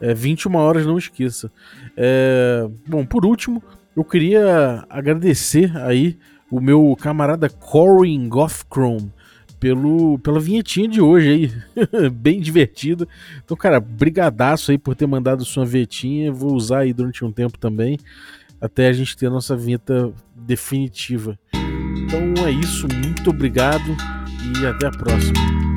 É, 0.00 0.12
21 0.12 0.56
horas, 0.56 0.84
não 0.84 0.98
esqueça. 0.98 1.52
É, 1.96 2.68
bom, 2.88 3.06
por 3.06 3.24
último, 3.24 3.62
eu 3.94 4.02
queria 4.02 4.84
agradecer 4.90 5.76
aí 5.76 6.18
o 6.50 6.60
meu 6.60 6.96
camarada 7.00 7.48
Corin 7.48 8.28
Gothchrome 8.28 9.12
pelo, 9.60 10.18
pela 10.18 10.40
vinhetinha 10.40 10.88
de 10.88 11.00
hoje 11.00 11.28
aí. 11.28 12.10
Bem 12.10 12.40
divertida. 12.40 13.06
Então, 13.44 13.56
cara, 13.56 13.78
brigadaço 13.78 14.70
aí 14.70 14.78
por 14.78 14.96
ter 14.96 15.06
mandado 15.06 15.44
sua 15.44 15.66
vinhetinha. 15.66 16.32
Vou 16.32 16.54
usar 16.54 16.80
aí 16.80 16.92
durante 16.94 17.24
um 17.24 17.30
tempo 17.30 17.58
também. 17.58 17.98
Até 18.58 18.88
a 18.88 18.92
gente 18.92 19.16
ter 19.16 19.26
a 19.26 19.30
nossa 19.30 19.54
vinheta 19.54 20.12
definitiva. 20.34 21.38
Então 21.54 22.46
é 22.46 22.50
isso. 22.50 22.88
Muito 22.88 23.30
obrigado 23.30 23.96
e 24.60 24.66
até 24.66 24.86
a 24.86 24.90
próxima. 24.90 25.69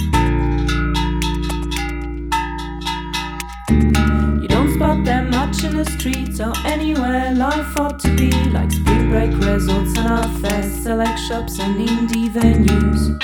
The 5.84 5.92
streets 5.92 6.40
or 6.40 6.54
anywhere 6.66 7.34
life 7.34 7.78
ought 7.78 8.00
to 8.00 8.16
be 8.16 8.32
like 8.52 8.72
spring 8.72 9.10
break 9.10 9.32
resorts 9.32 9.98
and 9.98 10.08
our 10.08 10.28
fest, 10.40 10.84
select 10.84 11.20
shops 11.20 11.60
and 11.60 11.76
indie 11.76 12.30
venues. 12.30 13.20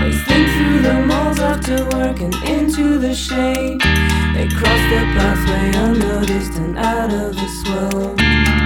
They 0.00 0.12
slink 0.24 0.48
through 0.56 0.80
the 0.82 1.04
malls 1.06 1.38
after 1.40 1.84
work 1.96 2.20
and 2.20 2.34
into 2.44 2.98
the 2.98 3.14
shade. 3.14 3.80
They 4.34 4.48
cross 4.48 4.82
their 4.90 5.06
pathway 5.16 5.78
unnoticed 5.78 6.58
and 6.58 6.78
out 6.78 7.12
of 7.12 7.34
this 7.34 7.64
world. 7.68 8.65